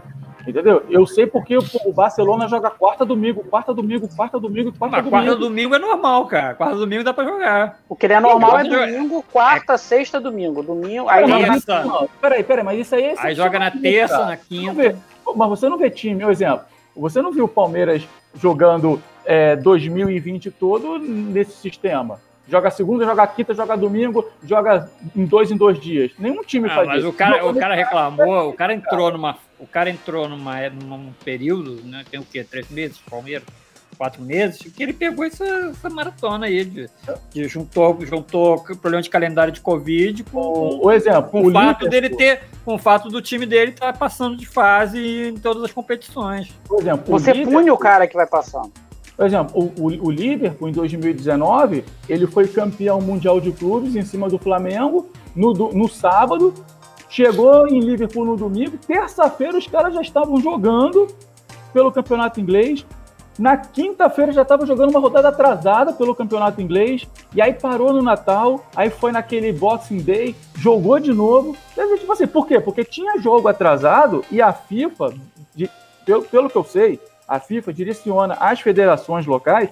[0.47, 0.85] Entendeu?
[0.89, 5.11] Eu sei porque o Barcelona joga quarta domingo, quarta domingo, quarta domingo, quarta mas domingo.
[5.11, 6.55] Quarta domingo é normal, cara.
[6.55, 7.79] Quarta domingo dá pra jogar.
[7.89, 9.79] O que é normal é domingo, quarta, é...
[9.79, 10.63] sexta, domingo.
[10.63, 11.09] Domingo.
[11.09, 11.57] Aí joga...
[11.57, 13.15] isso, não, peraí, peraí, mas isso aí é.
[13.19, 14.27] Aí joga na terça, cara.
[14.27, 14.99] na quinta.
[15.37, 16.65] Mas você não vê time, um exemplo.
[16.97, 22.21] Você não viu o Palmeiras jogando é, 2020 todo nesse sistema?
[22.49, 26.11] Joga segunda, joga quinta, joga domingo, joga em dois em dois dias.
[26.19, 27.09] Nenhum time ah, faz mas isso.
[27.09, 31.81] o cara, o cara reclamou, o cara entrou numa, o cara entrou numa, num período,
[31.85, 32.05] né?
[32.11, 32.43] Tem o quê?
[32.43, 33.47] Três meses, Palmeiras,
[33.97, 36.91] quatro meses, que ele pegou essa, essa maratona aí, de,
[37.31, 41.53] de juntou, juntou problema de calendário de Covid com o, o exemplo, com o, o
[41.53, 45.37] fato dele ter, com o fato do time dele estar tá passando de fase em
[45.37, 46.53] todas as competições.
[46.67, 48.73] Por exemplo, você pune o cara que vai passando.
[49.17, 54.03] Por exemplo, o, o, o, Liverpool, em 2019, ele foi campeão mundial de clubes em
[54.03, 56.55] cima do Flamengo no, no sábado.
[57.09, 58.79] Chegou em Liverpool no domingo.
[58.79, 61.07] Terça-feira, os caras já estavam jogando
[61.73, 62.87] pelo campeonato inglês.
[63.39, 67.07] Na quinta-feira, já estavam jogando uma rodada atrasada pelo campeonato inglês.
[67.35, 68.65] E aí parou no Natal.
[68.75, 71.55] Aí foi naquele Boxing Day, jogou de novo.
[71.99, 72.59] Tipo assim, por quê?
[72.61, 75.15] Porque tinha jogo atrasado e a FIFA,
[75.55, 75.71] de,
[76.07, 79.71] pelo, pelo que eu sei, a FIFA direciona as federações locais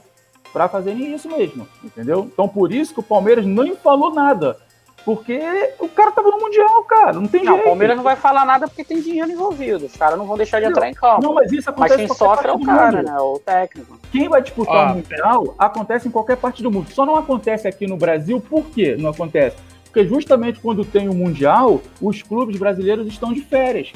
[0.53, 2.29] para fazerem isso mesmo, entendeu?
[2.33, 4.57] Então por isso que o Palmeiras nem falou nada.
[5.05, 5.41] Porque
[5.79, 7.15] o cara tava no Mundial, cara.
[7.15, 7.65] Não tem não, jeito.
[7.65, 9.87] O Palmeiras não vai falar nada porque tem dinheiro envolvido.
[9.87, 11.23] Os caras não vão deixar de entrar em campo.
[11.23, 13.07] Não, mas isso acontece mas quem sofre é o cara, mundo.
[13.07, 13.19] né?
[13.19, 13.99] O técnico.
[14.13, 16.91] Quem vai disputar ah, o Mundial acontece em qualquer parte do mundo.
[16.91, 18.95] Só não acontece aqui no Brasil, por quê?
[18.99, 19.57] Não acontece?
[19.85, 23.93] Porque justamente quando tem o Mundial, os clubes brasileiros estão de férias.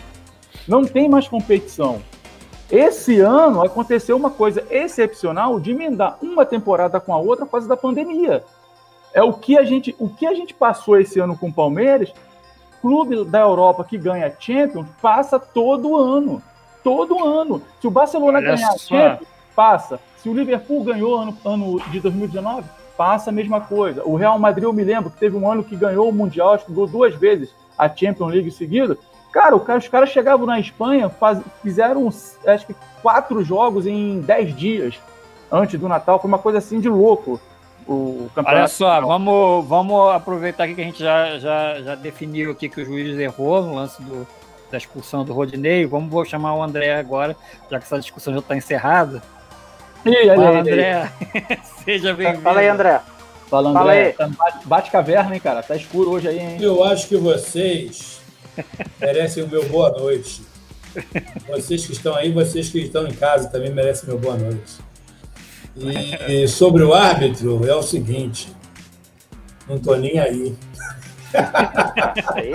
[0.67, 2.01] Não tem mais competição.
[2.71, 7.69] Esse ano aconteceu uma coisa excepcional de emendar uma temporada com a outra por causa
[7.69, 8.45] da pandemia.
[9.13, 12.13] É o que a gente, o que a gente passou esse ano com o Palmeiras,
[12.81, 16.43] clube da Europa que ganha Champions, passa todo ano.
[16.83, 17.63] Todo ano.
[17.81, 18.95] Se o Barcelona Olha ganhar só.
[18.95, 20.01] Champions, passa.
[20.17, 24.03] Se o Liverpool ganhou ano, ano de 2019, passa a mesma coisa.
[24.05, 26.67] O Real Madrid, eu me lembro que teve um ano que ganhou o Mundial, acho
[26.67, 28.97] que ganhou duas vezes a Champions League seguida,
[29.35, 32.09] Cara, os caras chegavam na Espanha, faz, fizeram
[32.47, 34.95] acho que quatro jogos em dez dias
[35.51, 36.21] antes do Natal.
[36.21, 37.41] Foi uma coisa assim de louco.
[37.85, 38.59] O campeonato.
[38.61, 42.81] Olha só, vamos, vamos aproveitar aqui que a gente já, já, já definiu aqui que
[42.81, 44.25] o juiz errou no lance do,
[44.71, 45.85] da expulsão do Rodinei.
[45.85, 47.37] Vamos vou chamar o André agora,
[47.69, 49.21] já que essa discussão já está encerrada.
[50.07, 51.11] Ih, Fala, André.
[51.85, 52.41] Seja bem-vindo.
[52.41, 53.01] Fala aí, André.
[53.51, 54.07] Fala, Fala André.
[54.07, 54.13] aí.
[54.13, 55.61] Tá bate, bate caverna, hein, cara?
[55.61, 56.57] Tá escuro hoje aí, hein?
[56.61, 58.24] Eu acho que vocês
[59.01, 60.43] merecem o meu boa noite.
[61.49, 64.75] Vocês que estão aí, vocês que estão em casa também merecem meu boa noite.
[65.77, 68.49] E, e sobre o árbitro, é o seguinte:
[69.69, 70.55] não tô nem aí.
[72.17, 72.53] Isso aí,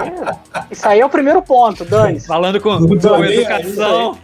[0.71, 2.19] isso aí é o primeiro ponto, Dani.
[2.21, 4.17] Falando com, com educação,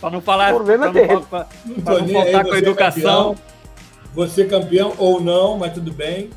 [0.00, 0.52] para não falar.
[0.52, 1.20] O problema é dele.
[1.28, 1.46] pra-
[1.84, 3.34] Pra não nem faltar com você é educação.
[3.34, 3.36] campeão.
[4.14, 6.30] Você campeão ou não, mas tudo bem.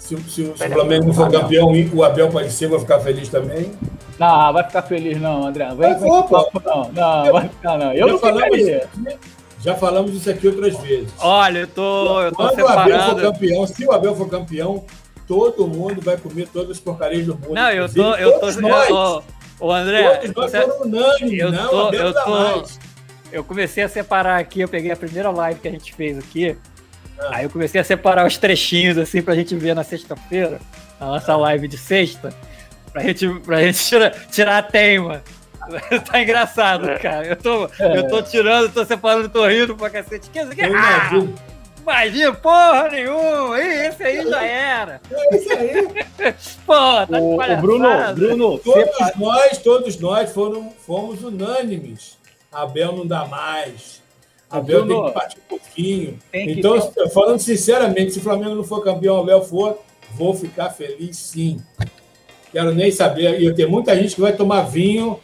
[0.00, 0.56] Se, se- se o.
[0.56, 3.70] Flamengo não for campeão, o Abel pode ser, vou ficar feliz também.
[4.18, 5.66] Não, vai ficar feliz não, André.
[5.74, 6.50] Vai, Vai, vai pô.
[6.64, 7.92] não, não, vai ficar não.
[7.92, 8.88] Eu Já não falamos, ficaria.
[9.62, 11.12] já falamos isso aqui outras vezes.
[11.20, 14.84] Olha, eu tô, eu tô Quando o Abel for campeão, se o Abel for campeão,
[15.28, 17.52] todo mundo vai comer todas as porcarias do mundo.
[17.54, 18.14] Não, eu tô.
[18.16, 18.90] Eu tô nós.
[18.90, 19.22] ô,
[19.60, 22.78] ô, André, todos nós você- foram unânimes, eu não, tô- Abel eu tô- mais.
[23.30, 26.56] eu comecei a separar aqui, eu peguei a primeira live que a gente fez aqui.
[27.20, 27.36] Ah.
[27.36, 30.60] Aí eu comecei a separar os trechinhos assim pra gente ver na sexta-feira,
[30.98, 32.32] na nossa live de sexta,
[32.92, 35.22] pra gente, pra gente tirar, tirar a teima.
[36.10, 37.26] tá engraçado, cara.
[37.26, 40.28] Eu tô, eu tô tirando, tô separando, tô rindo pra cacete.
[40.30, 40.38] Que?
[40.40, 41.10] Eu Ah,
[41.82, 43.60] imagina, porra nenhuma!
[43.60, 45.00] Esse aí já era!
[45.10, 45.88] É isso aí.
[46.66, 47.62] Pô, tá de O, o palhaçada.
[47.62, 52.18] Bruno, Bruno, Todos nós, todos nós foram, fomos unânimes.
[52.50, 53.99] Abel não dá mais.
[54.50, 56.18] Abel Bruno, tem que partir um pouquinho.
[56.32, 59.78] tem então, ter- falando sinceramente, se o Flamengo não for campeão, o Abel for,
[60.14, 61.60] vou ficar feliz sim.
[62.52, 63.40] Quero nem saber.
[63.40, 65.20] E eu tenho muita gente que vai tomar vinho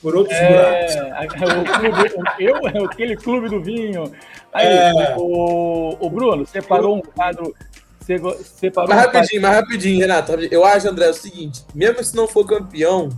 [0.00, 0.96] por outros buracos.
[0.96, 4.10] É, o clube, o- eu, aquele clube do vinho.
[4.52, 5.14] Aí, É.
[5.18, 7.54] o, o Bruno separou um quadro.
[8.00, 10.32] se- Separou Mas um rapidinho, mas rapidinho, Renato.
[10.50, 13.10] Eu acho, André, é o seguinte: mesmo se não for campeão,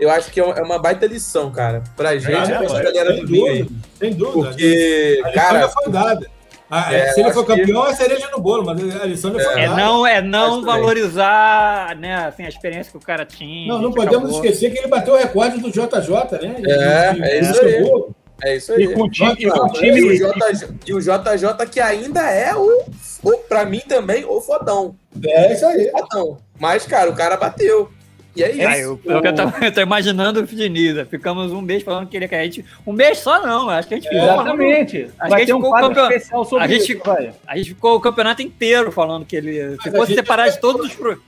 [0.00, 1.82] eu acho que é uma- é uma baita lição, cara.
[1.96, 3.62] Pra gente, É, pra essa é, galera sem do Vinho aí.
[3.62, 4.48] dúvida, sem dúvida.
[4.48, 6.26] Porque, a lição cara, já foi dada.
[6.72, 9.32] Ah, É, se ele for acho que- campeão, é cereja no bolo, mas a lição
[9.36, 9.76] já foi É dada.
[9.82, 13.66] não, é não valorizar né, assim, a experiência que o cara tinha.
[13.72, 14.44] Não, não podemos acabou.
[14.44, 16.56] esquecer que ele bateu o recorde do JJ, né?
[16.64, 17.82] É, é isso aí.
[17.82, 18.10] gol.
[18.42, 18.94] é isso E aí.
[18.94, 22.22] com o time, e com o time e, o JJ, e o JJ que ainda
[22.30, 22.84] é o,
[23.22, 24.94] o, pra mim também, o fodão.
[25.26, 25.90] É isso aí.
[25.90, 26.38] Fodão.
[26.58, 27.90] Mas, cara, o cara bateu.
[28.36, 28.60] E é isso.
[28.60, 31.06] É, eu, eu, eu, tô, eu tô imaginando o Diniz.
[31.08, 32.40] Ficamos um mês falando que ele quer.
[32.40, 35.10] A gente, um mês só não, acho que a gente ficou falando- Exatamente.
[35.18, 37.32] A Vai gente ter um ficou quadro campeão- especial sobre a gente- isso, vai.
[37.46, 39.52] A gente ficou o campeonato inteiro falando que ele.
[39.52, 40.94] Se Mas a fosse gente- separar de todos os.
[40.94, 41.20] pro-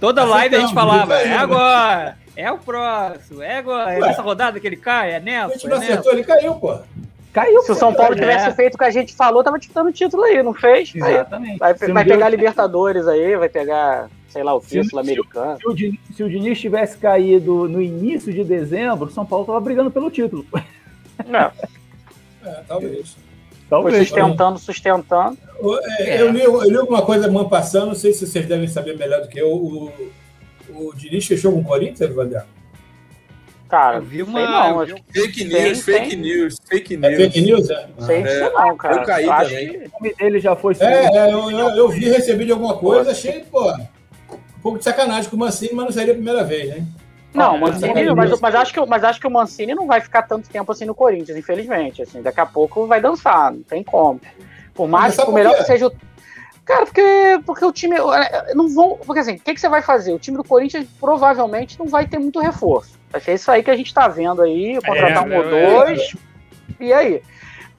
[0.00, 4.08] Toda Mas live a gente falava, é agora, é o próximo, é agora, é Ué.
[4.08, 5.92] nessa rodada que ele cai, é A nessa, gente é não nessa.
[5.92, 6.76] acertou, ele caiu, pô.
[7.32, 7.62] Caiu.
[7.62, 8.16] Se o São Paulo É.
[8.18, 10.92] tivesse feito o que a gente falou, tava disputando o título aí, não fez?
[11.00, 11.58] Aí, Exatamente.
[11.58, 15.58] vai Se vai pegar Libertadores aí, vai pegar, sei lá, o Se- que, Sul-Americano.
[15.58, 19.44] Se o, Diniz, se o Diniz tivesse caído no início de dezembro, o São Paulo
[19.44, 20.44] estava brigando pelo título.
[21.26, 21.50] Não,
[22.44, 23.10] É, talvez.
[23.12, 23.22] foi
[23.68, 24.08] Talvez.
[24.08, 25.38] sustentando, sustentando.
[26.00, 28.96] É, Eu, li, eu li alguma coisa uma passando, não sei se vocês devem saber
[28.98, 29.48] melhor do que eu.
[29.52, 29.92] O,
[30.70, 32.42] o Diniz fechou com o Corinthians, Vandel?
[33.68, 36.18] Cara, Eu vi uma- não, eu que Fake news, Tem, fake tem.
[36.18, 37.16] news, fake É news.
[37.16, 37.70] fake news?
[37.70, 38.96] É, sei É, não, cara.
[38.96, 39.68] eu caí acho também.
[39.70, 40.84] que- O nome dele já foi é,
[41.16, 43.72] é, eu, eu, eu vi, recebi de alguma coisa, achei, pô,
[44.62, 46.84] pouco de sacanagem com o Mancini, mas não seria a primeira vez, né?
[47.34, 49.74] Não, Ah, o Mancini, é mas, mas, acho que, o- mas acho que o Mancini
[49.74, 52.02] não vai ficar tanto tempo assim no Corinthians, infelizmente.
[52.02, 54.20] Assim, daqui a pouco vai dançar, não tem como.
[54.74, 55.92] Por mais por por melhor que seja o.
[56.64, 57.02] Cara, porque,
[57.44, 57.96] porque o time.
[57.96, 58.98] é, Não vão.
[59.04, 60.12] Porque assim, o que, que você vai fazer?
[60.12, 62.98] O time do Corinthians provavelmente não vai ter muito reforço.
[63.12, 65.44] Acho que é isso aí que a gente tá vendo aí, contratar É, um ou
[65.58, 66.14] é, dois.
[66.78, 67.22] E aí?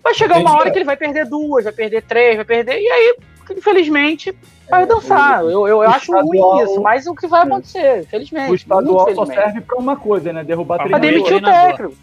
[0.04, 2.80] Vai chegar uma hora que ele vai perder duas, vai perder três, vai perder.
[2.82, 3.16] E aí,
[3.52, 4.34] infelizmente,
[4.70, 5.42] vai dançar.
[5.44, 8.52] Eu, eu, acho ruim estadual- isso, mas o que vai acontecer, infelizmente.
[8.52, 10.44] O estadual só serve para uma coisa, né?
[10.44, 11.30] Derrubar Pra Pra treinador.
[11.30, 11.96] demitir o técnico.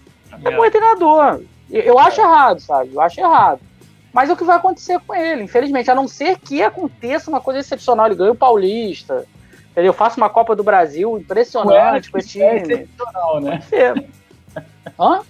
[0.45, 1.41] É bom treinador.
[1.71, 2.91] Eu, eu acho errado, sabe?
[2.93, 3.61] Eu acho errado.
[4.13, 5.91] Mas é o que vai acontecer com ele, infelizmente.
[5.91, 8.07] A não ser que aconteça uma coisa excepcional.
[8.07, 9.25] Ele ganha o Paulista.
[9.71, 9.93] Entendeu?
[9.93, 12.73] Faça uma Copa do Brasil impressionante com esse É time.
[12.75, 13.63] excepcional, né?
[13.71, 13.95] É.
[14.99, 15.21] Hã?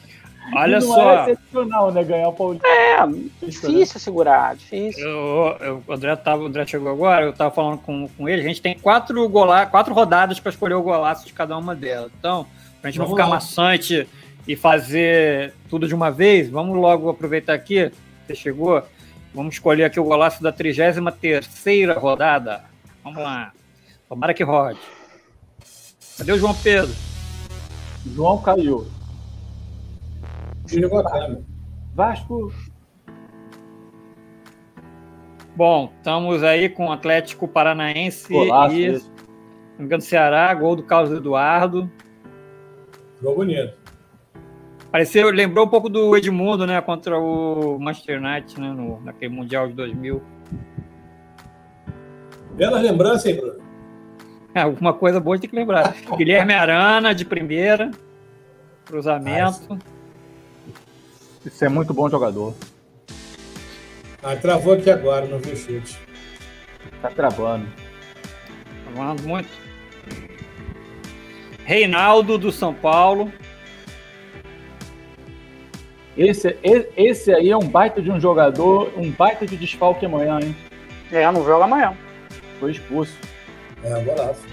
[0.55, 1.11] Olha não só.
[1.11, 2.03] É excepcional, né?
[2.03, 2.67] Ganhar o Paulista.
[2.67, 3.07] É,
[3.43, 5.07] difícil segurar, difícil.
[5.07, 8.41] Eu, eu- o, André tava, o André chegou agora, eu tava falando com, com ele,
[8.43, 12.11] a gente tem quatro, gola, quatro rodadas para escolher o golaço de cada uma delas.
[12.19, 12.47] Então,
[12.81, 13.35] pra gente não Vamos ficar lá.
[13.37, 14.09] maçante
[14.49, 17.93] e fazer tudo de uma vez, vamos logo aproveitar aqui,
[18.27, 18.83] você chegou,
[19.35, 22.65] vamos escolher aqui o golaço da 33ª rodada.
[23.05, 23.53] Vamos lá.
[24.09, 24.79] Tomara que rode.
[26.19, 26.93] Cadê o João Pedro?
[28.15, 28.87] João caiu.
[30.71, 31.43] Desligou a câmera.
[31.95, 32.53] Vasco.
[35.57, 39.03] Bom, estamos aí com o Atlético Paranaense Golaço e,
[39.79, 41.91] engano, Ceará, gol do Carlos Eduardo.
[43.21, 43.75] Jogou bonito.
[44.93, 46.81] Pareceu, lembrou um pouco do Edmundo, né?
[46.81, 48.73] Contra o Manchester United, né?
[48.73, 50.23] No, naquele Mundial de 2000.
[52.55, 53.61] Belas lembranças, hein, Bruno?
[54.55, 55.95] É, alguma coisa boa tem que lembrar.
[56.17, 57.91] Guilherme Arana, de primeira.
[58.85, 59.77] Cruzamento.
[61.45, 62.55] Isso é muito bom jogador.
[64.23, 65.99] Ah, travou aqui agora, não viu o chute.
[67.01, 67.67] Tá travando.
[68.95, 69.49] Falando muito.
[71.65, 73.33] Reinaldo, do São Paulo.
[76.17, 76.59] Esse,
[76.97, 80.55] esse aí é um baita de um jogador, um baita de desfalque amanhã, hein?
[81.11, 81.97] É, não joga amanhã.
[82.59, 83.17] Foi expulso.
[83.83, 84.45] É, golaço.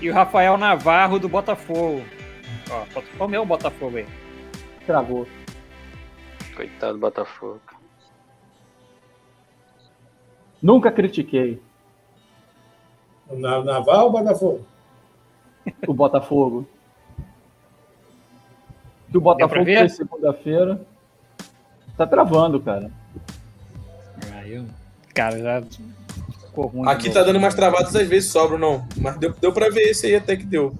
[0.00, 2.02] E o Rafael Navarro, do Botafogo.
[2.68, 4.06] Ó, Botafogo meu Botafogo aí.
[4.86, 5.26] Travou.
[6.56, 7.60] Coitado do Botafogo.
[10.60, 11.60] Nunca critiquei
[13.30, 14.66] Na, Naval ou Botafogo?
[15.86, 16.68] o Botafogo.
[19.10, 20.80] Que o Botafogo fez segunda-feira.
[21.96, 22.90] Tá travando, cara.
[24.34, 24.66] Aí, eu-
[25.14, 25.62] cara, já
[26.46, 26.88] ficou ruim.
[26.88, 28.86] Aqui tá dando umas travadas às vezes sobram, não.
[28.96, 30.74] Mas deu, deu pra ver esse aí até que deu.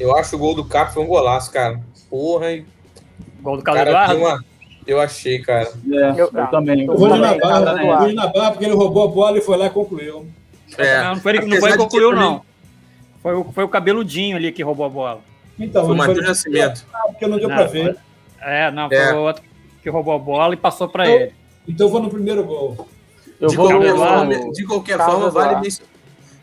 [0.00, 1.78] Eu acho o gol do Cap foi um golaço, cara.
[2.08, 2.66] Porra, hein?
[3.42, 4.44] Gol do Carlos Cara, uma...
[4.86, 5.70] Eu achei, cara.
[5.92, 6.86] É, eu, Eu- também.
[6.86, 9.56] Eu vou de cara, eu vou de Navarro porque ele roubou a bola e foi
[9.56, 10.26] lá e concluiu.
[10.78, 11.02] É.
[11.04, 12.42] Não, não foi ele que não foi que concluiu, não.
[13.22, 15.20] Foi o, foi o cabeludinho ali que roubou a bola.
[15.58, 16.86] Então, Foi o Matheus Nascimento.
[17.08, 17.96] Porque não deu Não, pra ver.
[18.40, 19.12] É, não, foi É.
[19.12, 19.42] o outro
[19.82, 21.32] que roubou a bola e passou pra Eu- ele.
[21.68, 22.88] Então eu vou no primeiro gol.
[23.38, 25.68] Eu de, vou qualquer forma, de qualquer Carlos forma, vale,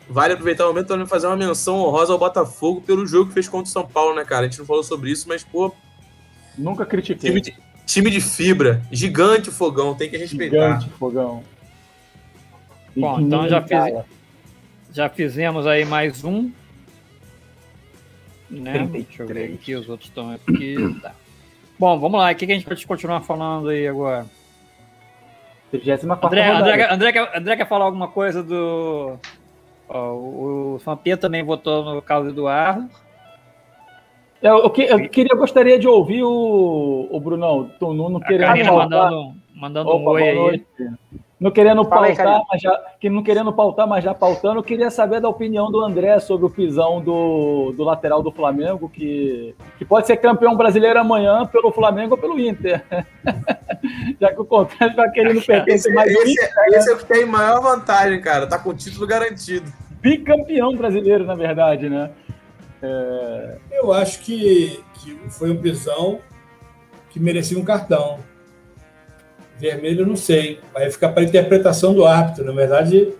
[0.08, 3.48] vale aproveitar o momento para fazer uma menção honrosa ao Botafogo pelo jogo que fez
[3.48, 4.46] contra o São Paulo, né, cara?
[4.46, 5.72] A gente não falou sobre isso, mas, pô,
[6.56, 7.28] Nunca critiquei.
[7.30, 7.56] time de,
[7.86, 10.78] time de fibra, gigante o fogão, tem que respeitar.
[10.80, 11.42] Gigante, fogão.
[12.96, 14.04] E Bom, então já fiz-.
[14.92, 16.50] Já fizemos aí mais um.
[18.50, 18.72] Né?
[18.88, 19.06] 33.
[19.06, 20.76] Deixa eu ver aqui, os outros estão aqui.
[21.02, 21.12] Tá.
[21.78, 22.32] Bom, vamos lá.
[22.32, 24.26] O que que a gente pode continuar falando aí agora?
[25.70, 26.50] 34 André.
[26.50, 29.18] André, quer- André, quer- André quer falar alguma coisa do.
[29.88, 32.88] Ó, o o Vampeta também votou no Carlos Eduardo.
[34.40, 38.72] Eu, eu que- eu queria, gostaria de ouvir o, o Brunão, tu não A querendo
[38.72, 40.36] mandando, mandando um Opa, oi boa aí.
[40.36, 40.66] noite.
[41.40, 44.90] Não querendo Fala pautar, mas já, que não querendo pautar, mas já pautando, eu queria
[44.90, 49.84] saber da opinião do André sobre o pisão do, do lateral do Flamengo, que, que
[49.84, 52.84] pode ser campeão brasileiro amanhã pelo Flamengo ou pelo Inter.
[54.20, 56.94] já que o contrato para aquele não pertence Esse, mais ao esse- Inter, esse é
[56.94, 58.46] o que tem maior vantagem, cara.
[58.46, 59.72] Tá com o título garantido.
[60.00, 62.10] bicampeão brasileiro, na verdade, né?
[63.70, 66.18] Eu acho que, que foi um pisão
[67.10, 68.18] que merecia um cartão.
[69.58, 70.60] Vermelho, não sei.
[70.72, 72.44] Vai ficar para interpretação do árbitro.
[72.44, 73.12] Na verdade,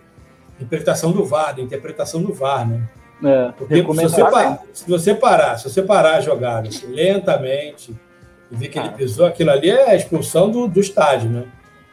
[0.60, 2.82] interpretação do VAR, da interpretação do VAR, né?
[3.24, 7.92] É, Porque se você, pa- se você parar, se você parar a jogada assim, lentamente
[8.50, 8.92] e ver que ele Ah.
[8.92, 11.44] pisou, aquilo ali é a expulsão do, do estádio, né?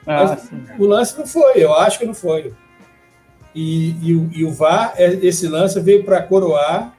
[0.06, 0.62] Ah, Mas sim.
[0.78, 2.54] o lance não foi, eu acho que não foi.
[3.56, 6.94] E, e o- e o VAR, é- esse lance veio para coroar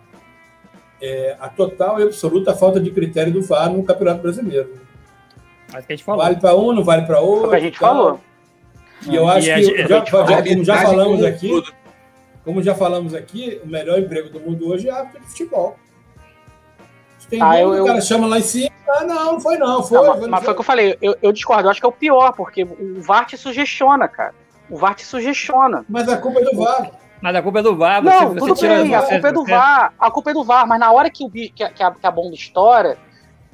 [1.00, 4.72] é, a total e absoluta falta de critério do VAR no Campeonato Brasileiro.
[5.72, 6.22] Mas que a gente falou.
[6.24, 7.46] Vale para um, não vale para Foi outro.
[7.46, 8.20] o que a gente falou.
[9.08, 11.26] E eu acho E a que, gente- já, a já- como já Arbitragem falamos como
[11.28, 11.72] aqui, todo.
[12.44, 15.76] como já falamos aqui, o melhor emprego do mundo hoje é árbitro de futebol.
[17.28, 19.58] Tem Ah, ah, eu- o eu- cara chama lá em cima, ah, não, não foi
[19.58, 19.98] não, foi.
[19.98, 21.86] Não, mas, foi, mas foi o que eu falei, eu, eu discordo, eu acho que
[21.86, 24.32] é o pior, porque o VAR te sugestiona, cara.
[24.70, 25.84] O VAR te sugestiona.
[25.88, 26.90] Mas a culpa é do VAR.
[27.20, 28.00] Mas a culpa é do VAR.
[28.02, 30.44] Você, Não, você tudo tira, bem, a culpa é do VAR, a culpa é do
[30.44, 31.30] VAR, mas na hora que, o, a,
[31.70, 32.96] que a- que a bomba estoura,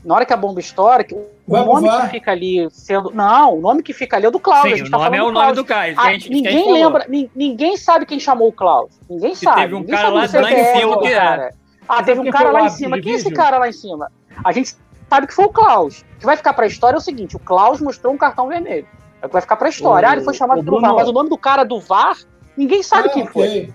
[0.05, 3.11] na hora que a bomba estoura, que o pro nome que fica ali sendo.
[3.11, 4.67] Não, o nome que fica ali é o do Cláudio.
[4.67, 5.63] a Sim, gente o tá nome é falando o do nome Cláudio.
[5.63, 5.93] do cara.
[5.95, 8.97] que Ah, a gente- a ninguém lembra, nin- ninguém sabe quem chamou o Cláudio.
[9.09, 9.61] Ninguém sabe.
[9.63, 11.25] teve um ninguém cara sabe lá- do lá em cima que era.
[11.27, 11.55] cara.
[11.89, 13.01] Ah, teve um cara lá em cima.
[13.01, 14.11] Quem é esse cara lá em cima?
[14.45, 14.75] A gente
[15.09, 16.01] sabe que foi o Klaus.
[16.17, 18.87] O que vai ficar pra história é o seguinte: o Klaus mostrou um cartão vermelho.
[19.21, 20.09] É o que vai ficar pra história.
[20.09, 22.17] O- ah, ele foi chamado pelo VAR, mas o nome do cara do VAR,
[22.57, 23.73] ninguém sabe Ah, quem foi.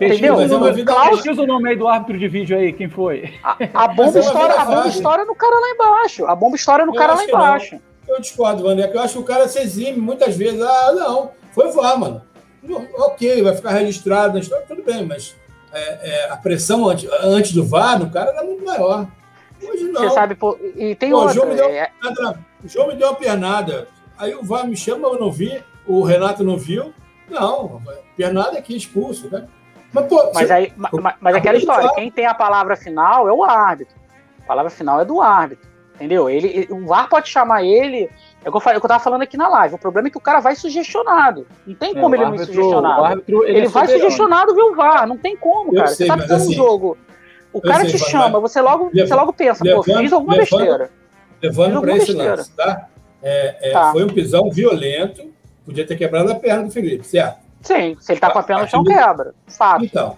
[0.00, 0.36] Entendeu?
[0.36, 2.56] Mas é o uma nome, vida- Klaus- pesquisa o nome aí do árbitro de vídeo
[2.56, 3.34] aí, quem foi?
[3.42, 6.26] A, a bomba é uma estoura, a bomba estoura no cara lá embaixo.
[6.26, 7.80] A bomba estoura no Eu cara lá embaixo.
[8.06, 10.60] Eu discordo, Vander, que eu acho que o cara se exime muitas vezes.
[10.62, 12.22] Ah, não, foi VAR, mano.
[12.98, 15.34] Ok, vai ficar registrado na história, tudo bem, mas
[15.72, 19.06] é, é, a pressão antes, antes do VAR no cara era muito maior.
[19.62, 20.02] Hoje não.
[20.02, 21.34] Você sabe, pô, e tem Pô, o outra.
[21.34, 23.88] João me deu- é, Nada, O João me deu uma pernada.
[24.18, 25.60] Aí o VAR me chama, eu não vi.
[25.86, 26.92] O Renato não viu.
[27.28, 27.80] Não,
[28.16, 29.46] pernada aqui, expulso, né?
[30.00, 32.76] Mas, pô, mas, você- aí, ma- ma- mas é aquela história, quem tem a palavra
[32.76, 33.94] final é o árbitro.
[34.42, 35.66] A palavra final é do árbitro.
[35.96, 36.28] Entendeu?
[36.28, 38.08] Ele, ele- o VAR pode chamar ele
[38.44, 39.74] É o que eu, falei, é que eu tava falando aqui na live.
[39.74, 41.44] O problema é que o cara vai sugestionado.
[41.66, 43.04] Não tem É, como o ele não ir árbitro- sugestionado.
[43.04, 45.04] árbitro, ele é vai sugestionado ver o VAR.
[45.08, 45.86] Não tem como, cara.
[45.88, 46.96] sei, você sabe mas que é um assim, jogo.
[47.52, 50.12] O cara sei, te mas- chama, você logo, leva- você logo pensa, pô, levando- fiz
[50.12, 50.90] alguma levando- besteira.
[51.42, 52.86] Levando para esse lance, tá?
[53.20, 53.90] É, é, Tá.
[53.90, 55.28] Foi um pisão violento,
[55.64, 57.38] podia ter quebrado a perna do Felipe, certo?
[57.66, 59.34] Sim, se ele tá com a perna no chão, quebra.
[59.46, 59.84] Fato.
[59.84, 60.16] Então,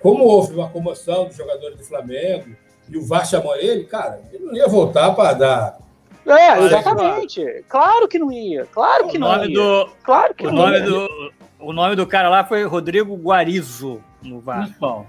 [0.00, 2.46] como houve uma comoção dos jogadores do Flamengo
[2.88, 5.78] e o VAR chamou ele, cara, ele não ia voltar para dar.
[6.26, 7.64] É, Mas, exatamente.
[7.68, 8.66] Claro que não ia.
[8.66, 9.54] Claro que O não ia.
[9.54, 10.84] do, Claro que o não nome ia.
[10.84, 14.68] do, o nome do cara lá foi Rodrigo Guarizo no VAR.
[14.76, 15.06] Então,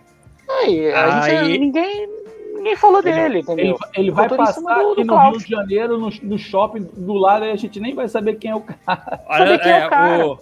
[0.50, 2.08] Aí, a gente, Aí- ninguém,
[2.56, 3.66] ninguém falou dele, entendeu?
[3.66, 5.30] ele, ele vai passar do- aqui do no.
[5.30, 8.52] Rio de Janeiro, no, no shopping do lado, e a gente nem vai saber quem
[8.52, 9.22] é o cara.
[9.38, 10.28] Saber quem é o cara.
[10.28, 10.40] o,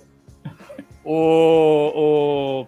[1.04, 2.68] o, o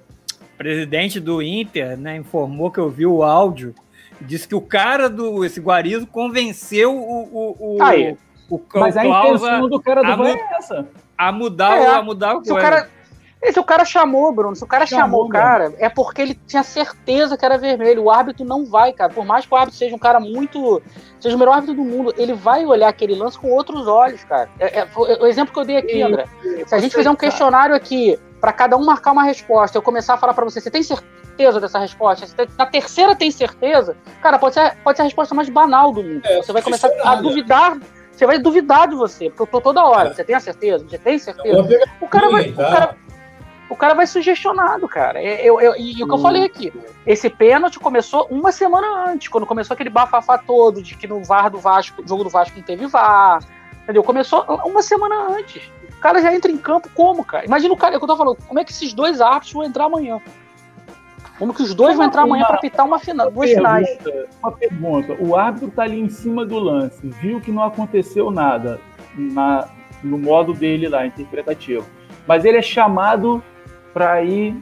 [0.58, 3.74] presidente do Inter né, informou que eu vi o áudio
[4.22, 8.16] e disse que o cara do esse Guarizo convenceu o, o, o, Aí.
[8.50, 10.88] o, o Mas a intenção do cara do a é essa.
[11.18, 12.70] a mudar, É, o, a mudar o Se o coisa.
[12.70, 12.90] cara,
[13.52, 16.36] se o cara chamou, Bruno, se o cara Chamou, chamou o cara, é porque ele
[16.48, 18.04] tinha certeza que era vermelho.
[18.04, 19.12] O árbitro não vai, cara.
[19.12, 20.82] Por mais que o árbitro seja um cara muito.
[21.20, 24.50] seja o melhor árbitro do mundo, ele vai olhar aquele lance com outros olhos, cara.
[24.60, 26.26] É, é- o exemplo que eu dei aqui, E- André.
[26.68, 29.82] Se a gente fizer um tá- questionário aqui, pra cada um marcar uma resposta, eu
[29.82, 32.28] começar a falar pra você, você tem certeza dessa resposta?
[32.36, 33.96] Tem- na terceira tem certeza?
[34.22, 36.22] Cara, pode ser, pode ser a resposta mais banal do mundo.
[36.26, 37.78] É, você vai começar a duvidar.
[38.12, 40.14] Você vai duvidar de você, porque eu tô toda hora.
[40.14, 40.86] Você tem a certeza?
[40.88, 41.64] Você tem certeza?
[41.64, 42.64] Pegadinha, O cara vai, o tá?
[42.70, 42.98] cara,
[43.70, 45.22] o cara vai sugestionado, cara.
[45.22, 46.72] É, Eu, eu- e o que eu falei aqui,
[47.08, 51.50] esse pênalti começou uma semana antes, quando começou aquele bafafá todo de que no VAR
[51.50, 53.40] do Vasco, jogo do Vasco não teve VAR.
[53.84, 54.04] Entendeu?
[54.04, 55.62] Começou uma semana antes.
[55.98, 57.46] O cara já entra em campo como, cara?
[57.46, 59.54] Imagina o cara, é o que eu tô falando, como é que esses dois árbitros
[59.54, 60.20] vão entrar amanhã?
[61.40, 63.88] Como que os dois vão entrar amanhã pra pitar uma final, duas finais?
[64.42, 65.18] Uma pergunta.
[65.20, 68.80] O árbitro tá ali em cima do lance, viu que não aconteceu nada
[69.16, 69.68] na,
[70.04, 71.86] no modo dele lá, interpretativo.
[72.28, 73.44] Mas ele é chamado
[73.94, 74.56] para ir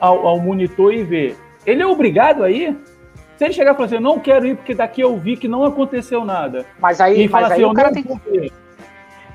[0.00, 1.36] ao, ao monitor e ver.
[1.66, 2.76] Ele é obrigado a ir?
[3.36, 5.48] Se ele chegar e falar assim, eu não quero ir porque daqui eu vi que
[5.48, 6.64] não aconteceu nada.
[6.78, 8.40] Mas E aí, fala mas assim, aí eu o cara não tem.
[8.40, 8.52] ver.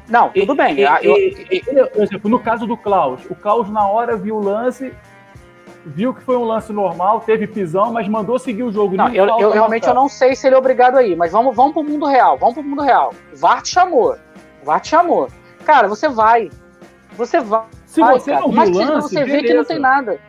[0.07, 0.79] Não, tudo bem.
[0.79, 3.85] E- ah, eu- e- e- ele, por exemplo, no caso do Klaus, o Klaus na
[3.88, 4.93] hora viu o lance,
[5.85, 8.95] viu que foi um lance normal, teve pisão, mas mandou seguir o jogo.
[8.95, 11.53] Não, eu, eu realmente eu não sei se ele é obrigado a ir, mas vamos,
[11.55, 12.38] vamos pro mundo real.
[12.38, 13.13] Vamos pro mundo real.
[13.33, 14.15] O VAR te chamou.
[14.61, 15.27] O VAR te chamou.
[15.65, 16.49] Cara, você vai.
[17.17, 17.63] Você vai.
[17.97, 18.41] Se vai, você cara.
[18.43, 19.67] não viu pra lance, você vê que não beleza.
[19.67, 20.19] tem nada.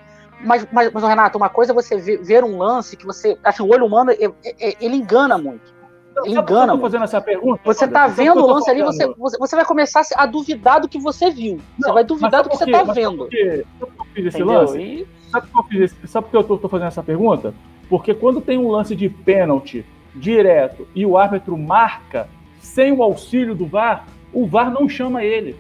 [0.41, 3.37] Mas, mas, mas, Renato, uma coisa é você ver, ver um lance que você.
[3.43, 5.77] Assim, o olho humano, é- é- é- ele engana muito.
[6.25, 7.61] Ele Sabe engana eu fazendo essa pergunta?
[7.65, 10.89] Você tá que vendo o lance ali, você, você, você vai começar a duvidar do
[10.89, 11.57] que você viu.
[11.57, 12.79] Você Não, vai mas duvidar do que você tá?
[12.85, 13.19] Mas sabe vendo.
[13.29, 14.61] Sabe por que eu fiz esse Entendeu?
[14.61, 14.79] lance?
[14.81, 17.03] E- Sabe por que eu fiz esse- sabe por que eu tô, tô fazendo essa
[17.03, 17.55] pergunta?
[17.89, 22.29] Porque quando tem um lance de pênalti direto e o árbitro marca
[22.61, 25.57] sem o auxílio do VAR, o VAR não chama ele.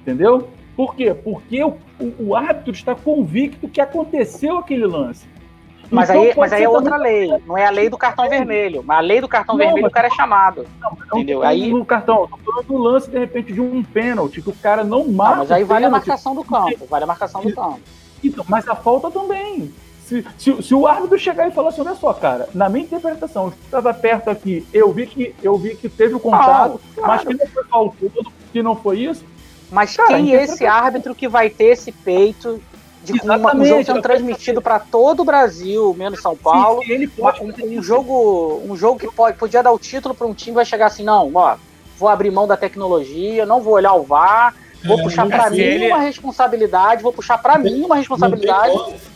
[0.00, 0.48] Entendeu?
[0.76, 1.12] Por quê?
[1.14, 5.26] Porque o, o- o árbitro está convicto que aconteceu aquele lance.
[5.90, 7.28] Mas Então, aí, mas aí é outra lei.
[7.46, 8.82] Não é a lei do cartão vermelho.
[8.82, 10.64] Mas a lei do cartão Não, vermelho mas- o cara é chamado.
[10.80, 11.42] Não, eu não Entendeu?
[11.42, 14.82] Aí- no cartão, tô falando do lance, de repente, de um pênalti, que o cara
[14.84, 15.36] não Não, marca.
[15.38, 16.86] mas aí vale a marcação do campo.
[16.88, 17.80] Vale a marcação do campo.
[18.24, 19.70] Então, mas a falta também.
[20.06, 23.44] Se, se, se o árbitro chegar e falar assim, olha só, cara, na minha interpretação,
[23.46, 27.22] eu estava perto aqui, eu vi que eu vi que teve o contato, Não, mas
[27.22, 27.26] claro.
[27.28, 29.24] que não foi faltoso, que não foi isso.
[29.72, 32.60] Mas Cara, quem é esse árbitro que vai ter esse peito
[33.02, 36.82] de uma- um jogo sendo transmitido para todo o Brasil, menos São Paulo?
[37.16, 40.54] Pode Um, um jogo, um jogo que pode, podia dar o título para um time
[40.54, 41.56] vai chegar assim, não, ó,
[41.98, 44.54] vou abrir mão da tecnologia, não vou olhar o VAR,
[44.84, 48.68] vou É, puxar para mim ele- uma responsabilidade, vou puxar para mim uma responsabilidade.
[48.74, 49.12] Não tem como.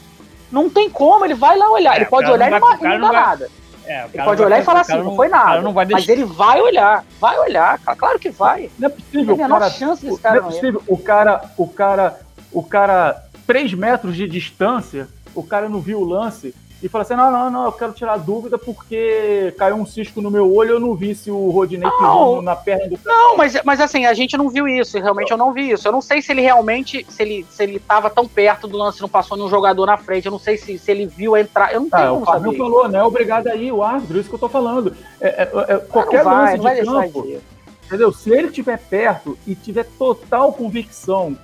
[0.50, 3.00] Não tem como, ele vai lá olhar, É, ele pode olhar e vai- não, não
[3.00, 3.50] dá vai- nada.
[3.86, 5.62] É, Ele pode olhar e falar assim, cara não foi nada.
[5.62, 8.70] não vai Mas ele vai olhar, vai olhar, cara, claro que vai.
[8.78, 10.48] Não é Não possível, tem a o menor cara, chance desse não cara é não
[10.48, 10.52] ir.
[10.52, 12.20] possível, o cara, o cara,
[12.52, 17.14] o cara, 3 metros de distância, o cara não viu o lance e fala assim,
[17.14, 20.80] não, não, não, eu quero tirar dúvida porque caiu um cisco no meu olho, eu
[20.80, 23.16] não vi se o Rodinei pisou na perna do cara.
[23.16, 25.88] Não, mas, mas assim, a gente não viu isso, realmente eu não vi isso.
[25.88, 29.00] Eu não sei se ele realmente, se ele, se ele tava tão perto do lance,
[29.00, 31.80] não passou nenhum jogador na frente, eu não sei se, se ele viu entrar, eu
[31.80, 32.58] não tenho Ah, o como Fábio saber.
[32.58, 33.02] falou, né?
[33.02, 34.94] Obrigado aí, o árbitro, isso que eu tô falando.
[35.20, 37.40] É, é, é, qualquer não vai, lance de campo,
[37.86, 38.12] entendeu?
[38.12, 41.36] Se ele estiver perto e tiver total convicção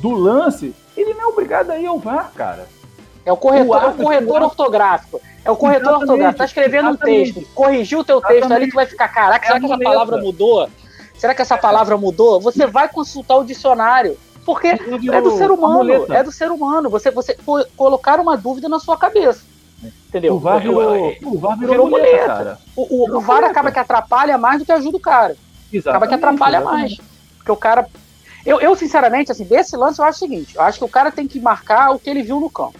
[0.00, 2.66] do lance, ele não é obrigado a ir ao VAR, cara.
[3.24, 5.20] É o corretor, O é o corretor ortográfico.
[5.44, 6.38] É o corretor Exatamente, ortográfico.
[6.38, 7.30] Tá escrevendo exatamente.
[7.30, 9.74] um texto, corrigiu o teu texto ali, tu vai ficar, caraca, É será que essa
[9.74, 9.90] muleta.
[9.92, 10.70] palavra mudou?
[11.16, 12.40] Será que essa palavra mudou?
[12.40, 14.16] Você vai consultar o dicionário.
[14.44, 16.90] Porque é do ser humano, é do ser humano.
[16.90, 19.44] Você, você co- colocar uma dúvida na sua cabeça.
[20.08, 20.34] Entendeu?
[20.34, 22.26] O VAR virou, o VAR virou, virou muleta, muleta.
[22.26, 22.58] cara.
[22.74, 23.46] O, o, o VAR muleta.
[23.52, 25.36] acaba que atrapalha mais do que ajuda o cara.
[25.72, 26.98] Exatamente, acaba que atrapalha exatamente.
[26.98, 27.10] mais.
[27.38, 27.86] Porque o cara.
[28.44, 31.12] Eu, eu, sinceramente, assim, desse lance, eu acho o seguinte: eu acho que o cara
[31.12, 32.74] tem que marcar o que ele viu no campo.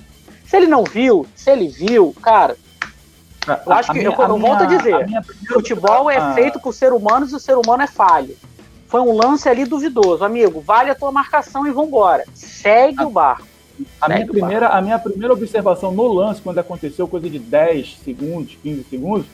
[0.53, 2.59] Se ele não viu, se ele viu, cara.
[3.65, 6.35] Eu acho que, minha, eu, eu minha, volto a dizer: a futebol é ah.
[6.35, 8.37] feito por ser humanos e o ser humano é falho.
[8.87, 10.23] Foi um lance ali duvidoso.
[10.23, 12.25] Amigo, vale a tua marcação e vambora.
[12.35, 13.47] Segue a, o barco.
[13.99, 18.59] A minha, primeira, a minha primeira observação no lance, quando aconteceu coisa de 10 segundos,
[18.63, 19.27] 15 segundos,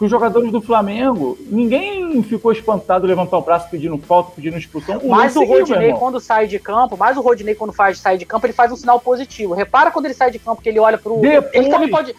[0.00, 4.96] que os jogadores do Flamengo, ninguém ficou espantado levantar o braço pedindo falta, pedindo expulsão.
[4.96, 8.24] O mas o Rodinei, quando sai de campo, mais o Rodinei, quando faz sai de
[8.24, 9.52] campo, ele faz um sinal positivo.
[9.52, 11.18] Repara quando ele sai de campo, que ele olha pro.
[11.18, 12.16] Depois, ele também pode.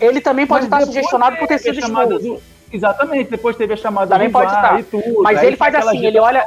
[0.00, 2.18] Ele também pode estar sugestionado por ter sido expulso.
[2.18, 4.82] Do, exatamente, depois teve a chamada também do pode estar.
[4.82, 6.44] Tudo, mas ele faz assim, ele olha.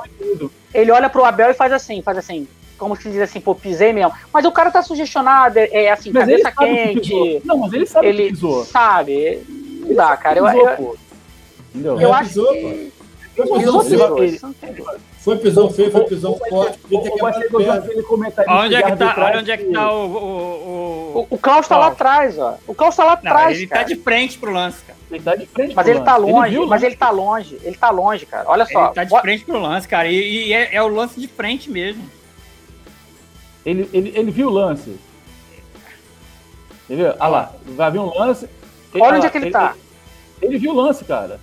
[0.73, 2.45] Ele olha pro Abel e faz assim, faz assim
[2.77, 4.11] como se diz assim, pô, pisei mesmo.
[4.33, 7.41] Mas o cara tá sugestionado, é, é assim, mas cabeça quente.
[7.45, 8.65] Não, mas ele sabe ele que pisou.
[8.65, 9.41] Sabe,
[9.83, 10.39] não dá, cara.
[10.39, 10.97] Eu, eu,
[11.73, 11.99] Entendeu?
[11.99, 12.93] Eu acho pisou, que...
[15.23, 16.79] Foi pisão feio, foi pisão forte.
[18.47, 20.05] Onde é que tá, olha onde é que tá o.
[20.05, 22.57] O, o, o Klaus tá lá atrás, ó.
[22.67, 23.57] O Klaus tá lá atrás.
[23.57, 24.99] Ele tá de frente pro lance, cara.
[25.09, 27.57] Ele tá de frente Mas ele tá longe, ele mas ele tá longe.
[27.63, 28.49] Ele tá longe, cara.
[28.49, 28.85] Olha só.
[28.85, 30.09] Ele tá de frente pro lance, cara.
[30.09, 32.03] E, e é, é, o lance de frente mesmo.
[33.65, 34.99] Ele, ele, ele viu o lance.
[36.85, 37.15] Entendeu?
[37.19, 37.51] Olha lá.
[37.65, 38.49] Vai vir um lance.
[38.95, 39.75] Olha onde é que ele, ele tá.
[40.41, 41.39] Ele, ele viu o lance, cara.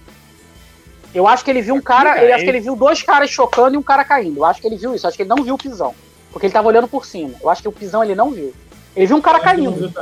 [1.12, 3.74] Eu acho que ele viu um cara, eu acho que ele viu dois caras chocando
[3.74, 4.38] e um cara caindo.
[4.38, 5.94] Eu acho que ele viu isso, eu acho que ele não viu o pisão.
[6.32, 7.34] Porque ele tava olhando por cima.
[7.40, 8.54] Eu acho que o pisão ele não viu.
[8.94, 9.92] Ele viu um cara caindo.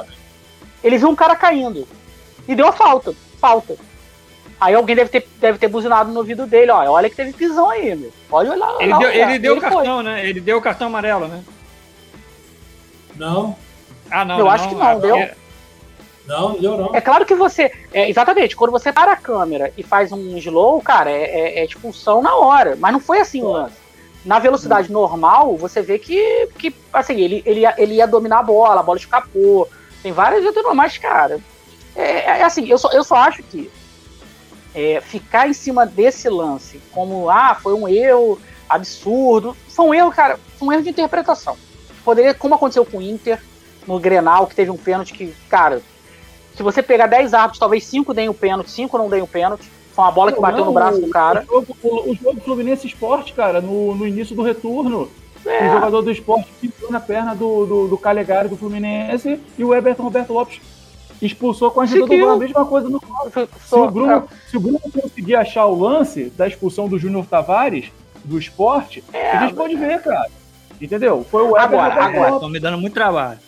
[0.84, 1.88] Ele viu um cara caindo.
[2.46, 3.14] E deu a falta.
[3.40, 3.76] Falta.
[4.60, 6.84] Aí alguém deve ter, deve ter buzinado no ouvido dele, ó.
[6.90, 8.12] Olha que teve pisão aí, meu.
[8.30, 8.76] Olha lá.
[8.80, 10.02] Ele lá, deu, ele deu o cartão, foi.
[10.02, 10.28] né?
[10.28, 11.42] Ele deu o cartão amarelo, né?
[13.16, 13.56] Não.
[14.10, 14.38] Ah, não.
[14.38, 15.16] Eu não, acho que não, deu.
[15.16, 15.34] Não, deu
[16.28, 16.94] não.
[16.94, 17.72] É claro que você.
[17.90, 21.64] É, exatamente, quando você para a câmera e faz um slow, cara, é, é, é
[21.64, 22.76] expulsão na hora.
[22.76, 23.76] Mas não foi assim o lance.
[24.26, 28.42] Na velocidade normal, você vê que, que assim, ele, ele, ia, ele ia dominar a
[28.42, 29.68] bola, a bola escapou.
[30.02, 31.40] Tem várias outras, mas, cara.
[31.96, 33.70] É, é, assim, eu só, eu só acho que
[34.74, 40.12] é, ficar em cima desse lance como, ah, foi um erro absurdo, foi um erro,
[40.12, 41.56] cara, foi um erro de interpretação.
[42.04, 43.42] Poderia, como aconteceu com o Inter,
[43.86, 45.80] no Grenal, que teve um pênalti que, cara,
[46.58, 49.70] se você pegar 10 árbitros, talvez 5 deem o pênalti, 5 não deem o pênalti.
[49.92, 51.44] Foi uma bola que bateu não, no braço do cara.
[51.48, 55.08] O jogo, o, o jogo Fluminense Esporte, cara, no, no início do retorno.
[55.46, 55.68] É.
[55.68, 59.72] O jogador do esporte pisou na perna do, do, do Calegari do Fluminense e o
[59.72, 60.60] Everton Roberto Lopes
[61.22, 62.18] expulsou com a ajuda Seguiu.
[62.18, 62.34] do Bruno.
[62.34, 64.22] A mesma coisa no se o, Bruno, é.
[64.50, 67.92] se o Bruno conseguir achar o lance da expulsão do Júnior Tavares
[68.24, 70.28] do esporte, é, a gente pode ver, cara.
[70.80, 71.24] Entendeu?
[71.30, 72.34] Foi o Everton agora, agora.
[72.34, 73.38] Estão me dando muito trabalho.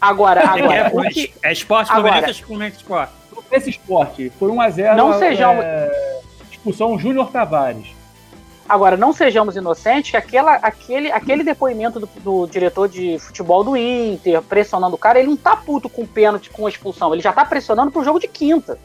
[0.00, 0.74] Agora, agora.
[0.74, 1.32] É, o que...
[1.42, 3.12] é esporte Fluminense ou Fluminense Esporte?
[3.50, 4.94] Esse esporte foi 1x0.
[4.94, 5.64] Não sejamos.
[5.64, 6.20] É,
[6.50, 7.98] expulsão Júnior Tavares.
[8.68, 13.74] Agora, não sejamos inocentes que aquela, aquele, aquele depoimento do, do, diretor de futebol do
[13.74, 17.14] Inter, pressionando o cara, ele não tá puto com pênalti, com expulsão.
[17.14, 18.78] Ele já tá pressionando pro jogo de quinta.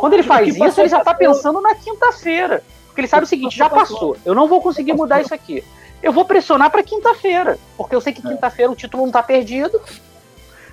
[0.00, 2.64] Quando ele faz isso, ele já tá pensando na quinta-feira.
[2.86, 4.16] Porque ele sabe o seguinte, já passou.
[4.24, 5.62] Eu não vou conseguir mudar isso aqui.
[6.02, 7.58] Eu vou pressionar para quinta-feira.
[7.76, 8.30] Porque eu sei que é.
[8.30, 9.78] quinta-feira o título não tá perdido.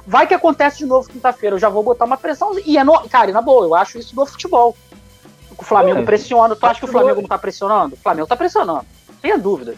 [0.09, 2.57] Vai que acontece de novo quinta-feira, eu já vou botar uma pressão.
[2.65, 2.99] E é no...
[3.07, 4.75] Cara, na boa, eu acho isso do futebol.
[5.55, 6.55] O Flamengo é, pressiona.
[6.55, 7.93] Tu acha que o Flamengo não tá pressionando?
[7.93, 8.87] O Flamengo tá pressionando.
[9.21, 9.75] Tenha dúvida.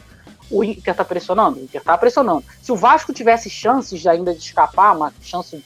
[0.50, 1.60] O Inter tá pressionando?
[1.60, 2.46] O Inter tá pressionando.
[2.62, 5.62] Se o Vasco tivesse chances de ainda de escapar, uma chance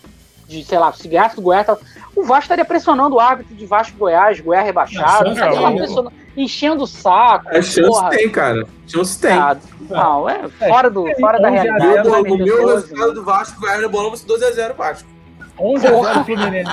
[0.48, 1.68] de, sei lá, se ganhasse do Goiás,
[2.16, 6.88] o Vasco estaria pressionando o árbitro de Vasco Goiás, Goiás rebaixado, lá pressionando, enchendo o
[6.88, 7.50] saco.
[7.50, 8.10] É, chance porra.
[8.10, 8.66] tem, cara.
[8.88, 9.34] Chance tem.
[9.34, 9.58] Ah,
[9.90, 12.08] não, é fora, do, fora da realidade.
[12.08, 15.10] O, o meu resultado do Vasco, Goiás no bolão, vai ser 12x0 Vasco.
[15.60, 16.72] 11x0 Fluminense.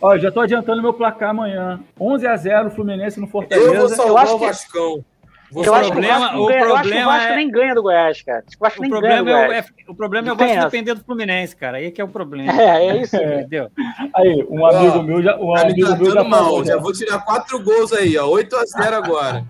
[0.00, 1.80] Ó, já tô adiantando meu placar amanhã.
[2.00, 3.68] 11x0 Fluminense no Fortaleza.
[3.68, 5.04] Eu vou salvar eu acho o Vascão.
[5.52, 5.54] Que...
[5.54, 7.36] Vou eu, acho problema, o, ganha, eu acho que o Vasco é...
[7.36, 8.42] nem ganha do Goiás, cara.
[8.42, 11.76] O, Vasco o problema ganha é, o problema é o Vasco depender do Fluminense, cara.
[11.76, 12.52] Aí que é o problema.
[12.62, 13.16] É, é isso.
[13.16, 13.70] Entendeu?
[14.14, 15.36] Aí, um amigo ó, meu já.
[15.36, 16.44] Um tá amigo meu já mal.
[16.44, 18.26] Falou, já vou tirar quatro gols aí, ó.
[18.28, 19.44] 8x0 agora.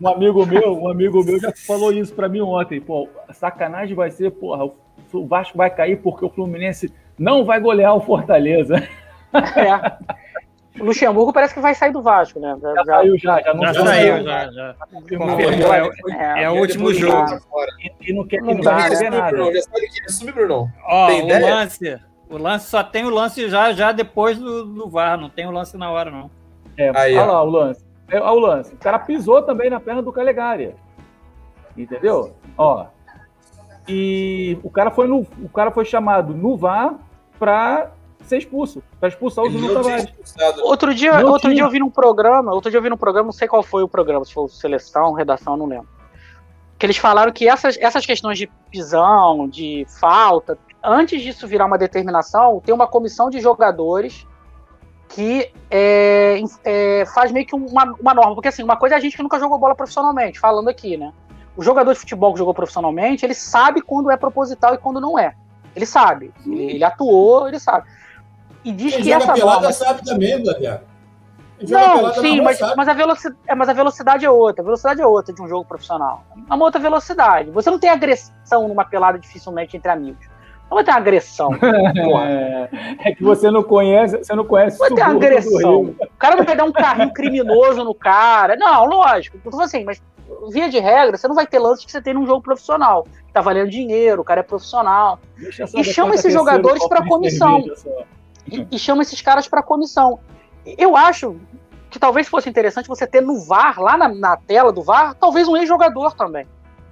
[0.00, 2.80] um amigo meu, um amigo meu já falou isso pra mim ontem.
[2.80, 4.64] Pô, sacanagem vai ser, porra,
[5.12, 8.76] o Vasco vai cair porque o Fluminense não vai golear o Fortaleza.
[8.76, 10.14] É.
[10.78, 12.56] O Luxemburgo parece que vai sair do Vasco, né?
[12.60, 13.40] Já, já saiu, já.
[13.40, 14.50] Já, já saiu, já.
[14.50, 14.74] já.
[16.18, 17.38] É, é, o último jogo.
[18.00, 19.52] E, não quer não, não vai receber nada.
[19.52, 20.72] Já sabe que assume, Bruno?
[20.84, 21.54] Ó, tem o ideia?
[21.54, 22.00] lance.
[22.28, 25.52] O lance só tem o lance já, já depois do, do VAR, não tem o
[25.52, 26.30] lance na hora, não.
[26.76, 27.32] É, Aí, olha ó.
[27.32, 27.84] lá o lance.
[28.08, 28.74] É, olha o lance.
[28.74, 30.74] O cara pisou também na perna do Calegari.
[31.76, 32.34] Entendeu?
[32.58, 32.86] Ó.
[33.86, 36.94] E o cara foi no, o cara foi chamado no VAR
[37.38, 37.92] para
[38.28, 40.06] ser expulso, para expulsar o tinha Tavares.
[40.62, 41.54] Outro dia, Não outro tinha.
[41.54, 43.82] dia eu vi num programa, outro dia eu vi num programa, não sei qual foi
[43.82, 45.88] o programa, se foi seleção, redação, não lembro.
[46.78, 51.78] Que eles falaram que essas, essas questões de pisão, de falta, antes disso virar uma
[51.78, 54.26] determinação, tem uma comissão de jogadores
[55.08, 58.34] que é, é, faz meio que uma, uma norma.
[58.34, 61.12] Porque assim, uma coisa é a gente que nunca jogou bola profissionalmente, falando aqui, né?
[61.56, 65.18] O jogador de futebol que jogou profissionalmente, ele sabe quando é proposital e quando não
[65.18, 65.34] é.
[65.74, 66.32] Ele sabe.
[66.44, 67.86] Ele, ele atuou, ele sabe.
[68.64, 69.72] E diz Quem que joga essa pelada norma.
[69.72, 70.82] sabe também, joga
[71.68, 74.62] Não, sim, mas, mas, a velocidade, é, mas a velocidade é outra.
[74.62, 76.24] A velocidade é outra de um jogo profissional.
[76.50, 77.50] É uma outra velocidade.
[77.50, 80.26] Você não tem agressão numa pelada dificilmente entre amigos.
[80.70, 81.50] Não vai ter agressão.
[82.26, 82.68] É,
[83.10, 85.94] é que você não conhece, você não conhece Vai ter agressão.
[86.00, 88.56] O cara não vai dar um carrinho criminoso no cara.
[88.56, 89.38] Não, lógico.
[89.44, 90.02] Eu tô assim, mas
[90.50, 93.06] via de regra, você não vai ter lances que você tem num jogo profissional.
[93.32, 95.18] Tá valendo dinheiro, o cara é profissional.
[95.74, 97.62] E chama esses jogadores de comissão.
[97.62, 98.06] cerveja.
[98.50, 100.18] E, e chama esses caras para comissão.
[100.78, 101.36] Eu acho
[101.90, 105.46] que talvez fosse interessante você ter no VAR, lá na, na tela do VAR, talvez
[105.46, 106.46] um ex-jogador também.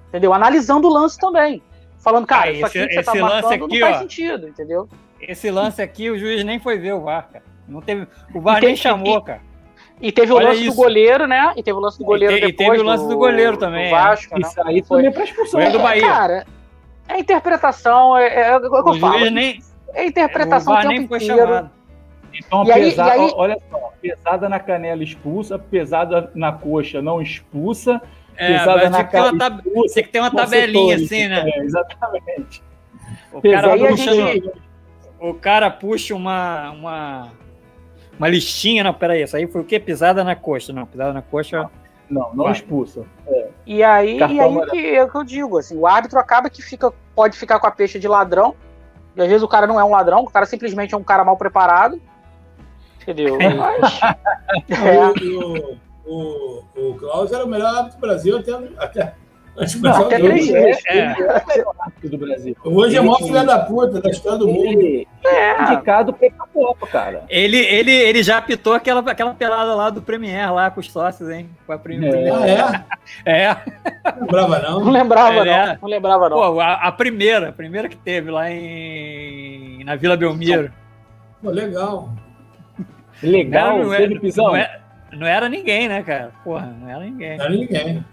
[0.08, 0.32] Entendeu?
[0.32, 1.62] Analisando o lance também.
[1.98, 4.00] Falando, cara, Ah, isso esse- aqui que você tá esse marcando aqui, não faz ó.
[4.00, 4.88] sentido, entendeu?
[5.20, 7.44] Esse lance aqui, o juiz nem foi ver o VAR, cara.
[7.68, 9.40] Não teve, o VAR E nem chamou, cara.
[10.00, 10.70] E teve o Olha lance isso.
[10.70, 11.52] do goleiro, né?
[11.56, 12.68] E teve o lance do goleiro E te- e depois.
[12.70, 13.90] teve o lance do goleiro também, é.
[13.90, 14.40] Vasco, né?
[14.48, 14.98] Isso aí Foi.
[14.98, 15.60] também é pra expulsão.
[15.60, 15.88] Foi do cara.
[15.88, 16.02] Bahia.
[16.08, 16.46] Cara,
[17.08, 19.18] é interpretação, é, é, é o que eu O falo.
[19.20, 19.62] juiz nem,
[19.94, 21.38] É interpretação o VAR tempo nem foi inteiro.
[21.40, 21.70] chamado.
[22.34, 27.02] Então, E aí- pesa- e aí- olha só, pesada na canela expulsa, pesada na coxa
[27.02, 28.00] não expulsa,
[28.36, 29.92] É, pesada na que cara tab- expulsa.
[29.94, 31.12] tinha que ter uma tabelinha setores.
[31.12, 31.50] assim, né?
[31.50, 32.62] É, exatamente.
[33.32, 34.52] O Pesada cara, aí puxa, gente-
[35.20, 37.28] o cara puxa uma, uma,
[38.18, 38.82] uma listinha.
[38.84, 39.78] Não, peraí, isso aí foi o quê?
[39.78, 40.72] Pisada na coxa.
[40.72, 41.68] Não, pisada na coxa.
[42.10, 42.52] Não, não Vai.
[42.52, 43.04] expulsa.
[43.66, 46.48] E aí, Cartão e aí que é o que eu digo, assim, o árbitro acaba
[46.50, 48.54] que fica, pode ficar com a peixe de ladrão,
[49.16, 51.24] e às vezes o cara não é um ladrão, o cara simplesmente é um cara
[51.24, 52.00] mal preparado.
[53.00, 53.36] Entendeu?
[53.38, 54.00] Mas,
[54.70, 54.96] é,
[55.36, 59.14] O, o, o, o Klaus era o melhor árbitro do Brasil até, até
[59.66, 60.82] de Não, até três vezes.
[60.86, 60.98] É.
[60.98, 62.56] é do Brasil.
[62.64, 64.66] Hoje é o maior filho da puta da história do mundo.
[64.80, 67.24] Ele é indicado pra Copa, cara.
[67.28, 71.28] Ele, ele, ele já apitou aquela, aquela pelada lá do Premier lá com os sócios,
[71.28, 71.50] hein?
[71.66, 72.10] Com a prim- É.
[72.10, 72.84] primeira-
[73.26, 73.50] Ah, é?
[73.50, 73.56] É.
[74.18, 74.90] Não lembrava, não não.
[74.92, 75.66] lembrava, é.
[75.66, 75.78] não.
[75.82, 76.36] Não lembrava, não.
[76.36, 80.72] Pô, a, a primeira, a primeira que teve lá em na Vila Belmiro.
[81.42, 82.10] Pô, legal.
[83.22, 84.46] Legal, Não, não teve era- pisão.
[84.46, 84.80] Não era,
[85.12, 86.30] não era ninguém, né, cara?
[86.42, 87.36] Porra, não era ninguém.
[87.36, 88.04] Não era ninguém.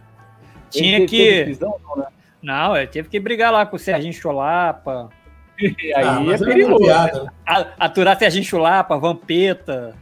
[0.69, 1.57] Tinha Ele que.
[1.59, 2.05] não, né?
[2.41, 5.09] Não, ele teve que brigar lá com o Serginho Chulapa,
[5.59, 6.83] E Ah, aí é perigoso.
[6.85, 7.23] piada.
[7.25, 7.29] né?
[7.45, 9.93] a- aturar Serginho Chulapa, Vampeta,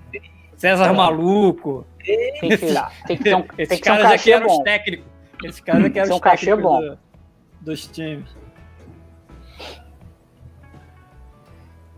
[0.55, 1.86] César Maluco.
[2.05, 2.57] Tem que,
[3.07, 5.05] tem que ter um, tem Esses que ter um caras aqui eram os técnicos.
[5.43, 6.80] Esses caras aqui eram Tem um cachê bom.
[6.80, 6.99] do-
[7.61, 8.30] dos times.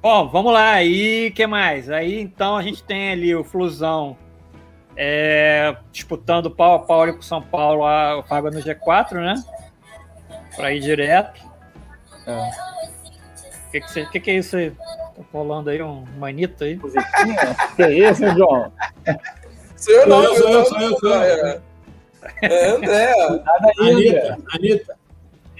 [0.01, 0.72] Bom, vamos lá.
[0.72, 1.89] Aí, o que mais?
[1.89, 4.17] Aí, então, a gente tem ali o Flusão
[5.01, 9.33] é, disputando pau a pau ali com o São Paulo, a vaga no G4, né?
[10.57, 11.39] Pra ir direto.
[12.27, 12.31] É.
[13.67, 14.71] O que, que, você- que que é isso aí?
[14.71, 16.77] Tá rolando aí um manito aí?
[17.77, 18.71] Que é isso, hein, João?
[19.77, 21.21] Sou eu não, Sou eu, sou eu, sou eu.
[21.23, 21.61] É,
[22.41, 23.13] é André.
[23.13, 23.93] Ainda.
[23.93, 24.97] Anitta, Anitta.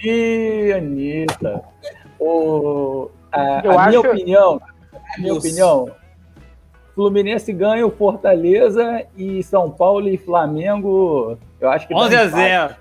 [0.04, 1.62] E Anitta.
[2.18, 4.60] O, a, Eu a minha acho- opinião,
[4.92, 5.90] a minha opinião,
[7.00, 12.24] Fluminense ganha o Fortaleza e São Paulo e Flamengo, eu acho que dá 11 a
[12.26, 12.36] empate.
[12.36, 12.76] 0.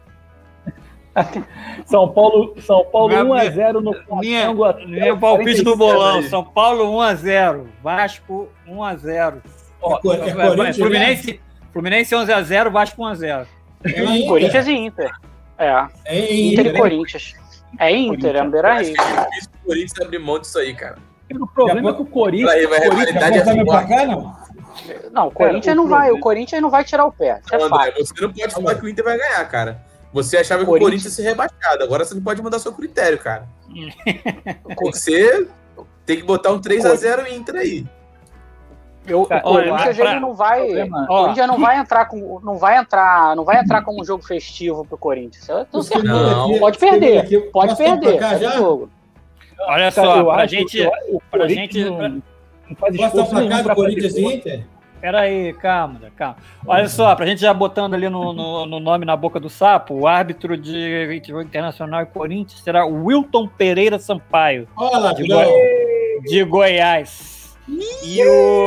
[1.86, 5.78] São Paulo, São Paulo Minha- 1 a 0 no Flamengo minha os palpite do 47
[5.78, 6.16] bolão.
[6.18, 6.24] aí.
[6.24, 7.66] São Paulo 1x0.
[7.82, 9.42] Vasco 1x0.
[9.82, 11.42] Ó, É, Cor- é Corinthians, Fluminense,
[11.72, 13.40] Fluminense 11x0, Vasco 1x0.
[13.40, 13.48] né?
[13.86, 14.28] É Inter.
[14.28, 15.12] Corinthians e Inter.
[15.58, 16.76] É, É Inter Inter.
[16.76, 17.34] e Corinthians.
[17.80, 18.96] É Inter, é Beira Acho Rio.
[18.96, 20.98] que é difícil o Corinthians abrir mão disso aí, cara.
[21.32, 24.36] O problema é que o Corinthians, Aí, vai, o Corinthians rivalidade é Vai não?
[25.12, 27.40] Não, o Corinthians o não vai, o Corinthians não vai tirar o pé.
[27.46, 27.94] Isso é fato.
[27.98, 29.82] você não pode falar que o Inter vai ganhar, cara.
[30.12, 31.84] Você achava que o Corinthians- ia ser rebaixado.
[31.84, 33.48] Agora você não pode mudar seu critério, cara.
[33.74, 35.48] Tem que ser.
[36.06, 37.86] Tem que botar um 3x0 Inter aí.
[39.08, 42.58] Eu, Cara, o Corinthians pra- não vai, problema- o Corinthians não vai entrar com, não
[42.58, 45.48] vai entrar, não vai entrar como um jogo festivo pro Corinthians.
[45.50, 46.14] Eu tenho Você certeza.
[46.14, 47.40] Não, Pode você perder, aqui.
[47.52, 48.18] Pode perder.
[48.18, 48.52] pra cá é já?
[48.58, 48.90] jogo.
[49.62, 50.82] Olha cara, só, pra gente.
[51.10, 54.24] o pra gente- não, não faz esforço pra cá pra do Corinthians e.
[54.26, 54.66] Inter?
[55.01, 56.36] Peraí, calma, calma.
[56.68, 59.93] Olha só, pra gente já botando ali no, no, no nome na boca do sapo,
[59.93, 65.41] o árbitro de internacional e Corinthians será o Wilton Pereira Sampaio, Olha lá, De filhão.
[66.24, 67.57] de Goiás.
[68.03, 68.66] E o.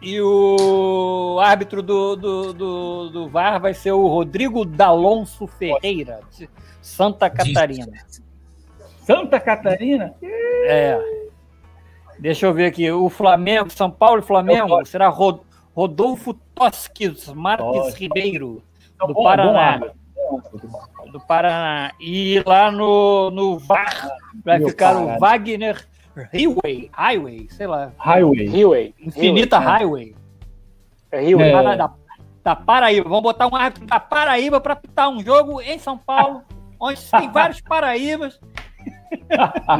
[0.00, 6.48] E o árbitro do, do, do, do VAR vai ser o Rodrigo D'Alonso Ferreira, de
[6.82, 7.86] Santa Catarina.
[9.04, 10.14] Santa Catarina?
[10.22, 10.98] É.
[12.18, 12.90] Deixa eu ver aqui.
[12.90, 15.40] O Flamengo, São Paulo e Flamengo, será Rod
[15.74, 17.94] Rodolfo Tosques Marques Tosques.
[17.96, 18.62] Ribeiro,
[18.94, 19.78] Então, do bom- Paraná.
[19.78, 21.92] bom do Paraná.
[22.00, 24.08] E lá no, no VAR
[24.44, 25.16] vai Meu ficar caralho.
[25.16, 25.86] o Wagner
[26.32, 28.46] Highway, Highway, sei lá, Highway.
[28.46, 28.94] Highway.
[29.00, 30.16] Infinita Highway, Highway.
[31.10, 31.50] É Highway.
[31.50, 31.76] É.
[31.76, 31.92] Da,
[32.44, 33.08] da Paraíba.
[33.08, 36.42] Vamos botar um árbitro da Paraíba para pitar um jogo em São Paulo,
[36.78, 38.40] onde tem vários Paraíbas.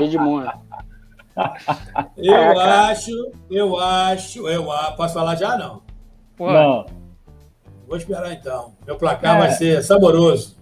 [0.00, 0.50] Edmundo.
[2.16, 3.11] Eu É, acho,
[3.50, 4.96] eu acho, eu acho.
[4.96, 5.57] Posso falar já?
[5.59, 5.82] Não.
[6.38, 6.86] Não.
[7.88, 8.72] Vou esperar então.
[8.86, 9.38] Meu placar É.
[9.40, 10.57] vai ser saboroso.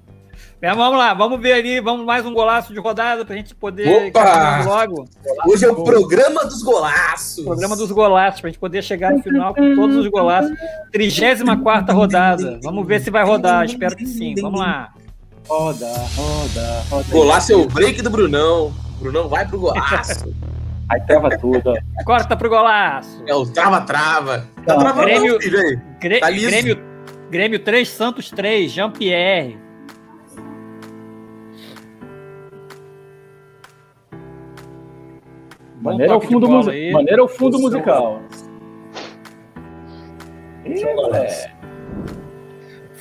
[0.60, 4.08] mas vamos lá, vamos ver ali, vamos mais um golaço de rodada pra gente poder
[4.08, 4.62] Opa!
[4.64, 5.04] logo.
[5.46, 7.44] Hoje é o programa dos golaços.
[7.44, 10.52] Programa dos golaços, pra gente poder chegar no final com todos os golaços.
[10.90, 12.58] 34 rodada.
[12.62, 13.64] Vamos ver se vai rodar.
[13.64, 14.34] Espero que sim.
[14.40, 14.90] Vamos lá.
[15.52, 15.86] Roda,
[16.16, 17.04] roda, roda.
[17.10, 18.72] Golaço é o break do Brunão.
[18.96, 20.34] O Brunão vai pro golaço.
[20.88, 21.62] Aí trava tudo.
[21.66, 22.04] ó.
[22.06, 23.22] Corta pro golaço.
[23.26, 24.46] É o trava-trava.
[24.66, 25.78] Tá travando, Grêmio- não, filho, aí.
[26.00, 26.46] Grê- Tá liso.
[26.48, 26.78] Grêmio,
[27.30, 29.58] Grêmio 3, Santos 3, Jean-Pierre.
[35.80, 36.92] Bom Maneira é o fundo, bola musi- aí.
[36.92, 38.20] maneira é o fundo musical.
[40.80, 41.51] São golaços.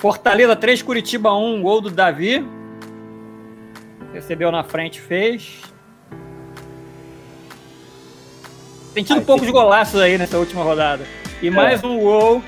[0.02, 2.44] Fortaleza 3, Curitiba 1, gol do Davi.
[4.12, 5.62] Recebeu na frente, fez.
[8.96, 11.06] Tem tido poucos golaços aí nessa última rodada.
[11.40, 12.42] E mais um gol.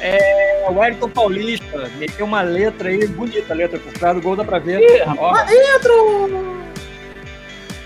[0.00, 4.34] É, o Wellington Paulista meteu uma letra aí, bonita a letra por trás do gol,
[4.34, 4.80] dá pra ver.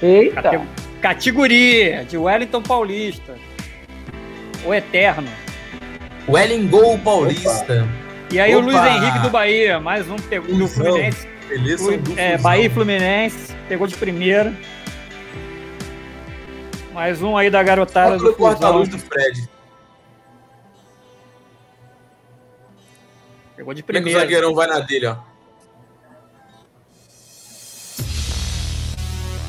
[0.03, 0.41] Eita.
[0.43, 0.67] cate-
[1.03, 3.37] categoria de Wellington Paulista.
[4.65, 5.29] O Eterno.
[6.27, 7.87] Wellington Paulista.
[8.31, 8.67] E aí o Opa!
[8.71, 10.69] Luiz Henrique do Bahia, mais um pegou do.
[10.69, 11.27] Fluminense.
[11.49, 11.85] Beleza?
[11.99, 14.55] Flu- é, Bahia e Fluminense, pegou de primeira.
[16.93, 19.01] Mais um aí da garotada do o porta-luz Fusão.
[19.01, 19.49] do Fred.
[23.57, 24.21] Pegou de Como é que o primeira.
[24.21, 25.17] zagueirão vai na dele, ó?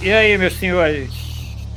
[0.01, 1.11] E aí, meus senhores?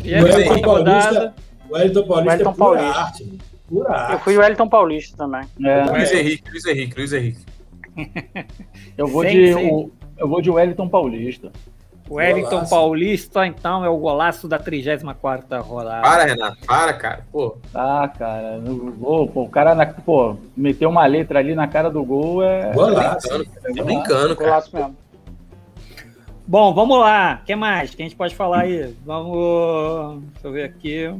[0.01, 0.95] O 34 Wellington rodada.
[0.95, 1.35] Paulista,
[1.69, 3.01] o Wellington Paulista Wellington é pura Paulista.
[3.01, 3.39] arte.
[3.71, 5.43] Eu fui o Wellington Paulista também.
[5.65, 7.41] É, Luiz Henrique, Luiz Henrique, Luiz Henrique.
[8.99, 9.71] eu vou Sim, de sim.
[9.71, 11.51] o- eu vou de Wellington Paulista.
[12.09, 12.71] O Wellington Golaço.
[12.71, 16.03] Paulista, então, é o golaço da 34 rodada.
[16.03, 16.59] Para, Renato.
[16.67, 17.27] Para, cara.
[17.33, 18.59] Pô, Tá, cara.
[18.59, 22.43] No gol, pô, o cara na, pô, meteu uma letra ali na cara do gol
[22.43, 22.73] é.
[22.75, 23.29] Golaço.
[23.29, 24.51] tá brincando, cara.
[24.51, 24.97] Golaço mesmo.
[26.47, 27.41] Bom, vamos lá.
[27.43, 28.95] O que mais que a gente pode falar aí?
[29.07, 30.23] Vamos.
[30.35, 31.11] Deixa eu ver aqui.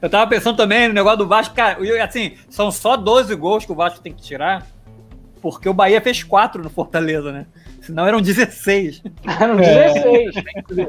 [0.00, 1.54] Eu tava pensando também no negócio do Vasco.
[1.54, 4.66] Cara, e, assim, são só 12 gols que o Vasco tem que tirar.
[5.40, 7.46] Porque o Bahia fez 4 no Fortaleza, né?
[7.80, 9.02] Senão eram 16.
[9.48, 10.34] No 16.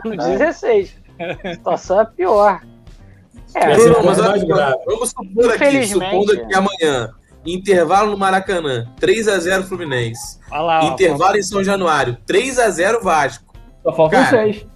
[0.03, 0.95] No 16.
[1.43, 2.61] A situação é pior.
[3.55, 4.77] É, é Bruno, o mas mais olha só, grave.
[4.85, 7.09] vamos supor aqui, supondo que amanhã,
[7.45, 10.39] intervalo no Maracanã, 3x0 Fluminense.
[10.51, 10.93] Lá, ó.
[10.93, 13.53] intervalo em São Januário, 3x0 Vasco.
[13.83, 14.67] Só faltam Cara, seis.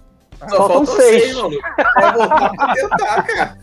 [0.48, 1.22] Só Faltam faltam seis.
[1.22, 1.62] seis, maluco.
[1.96, 3.58] É voltar pra tentar, cara.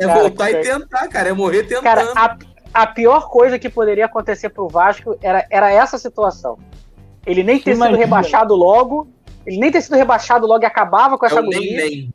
[0.00, 1.28] É Cara, voltar e tentar, cara.
[1.28, 1.82] É morrer tentando.
[1.84, 2.36] Cara, a,
[2.82, 6.58] a pior coisa que poderia acontecer pro Vasco era, era essa situação.
[7.26, 7.96] Ele nem ter Imagina.
[7.96, 9.08] sido rebaixado logo,
[9.46, 11.84] ele nem ter sido rebaixado logo e acabava com é essa agonia.
[11.86, 12.10] E,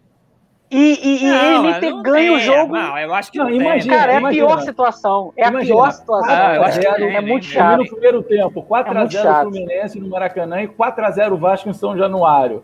[0.73, 2.71] e- e ele ter não ganho o jogo.
[2.73, 5.33] Não, eu acho que Não, não, imagina, Cara, é a pior situação.
[5.35, 5.75] É a Imagina.
[5.75, 6.33] pior situação.
[6.33, 7.19] Ah, eu acho que é, é né?
[7.21, 7.81] muito chato.
[7.81, 9.41] o primeiro tempo, É 4x0 muito chato.
[9.41, 12.63] Fluminense no Maracanã e 4x0 Vasco em São Januário.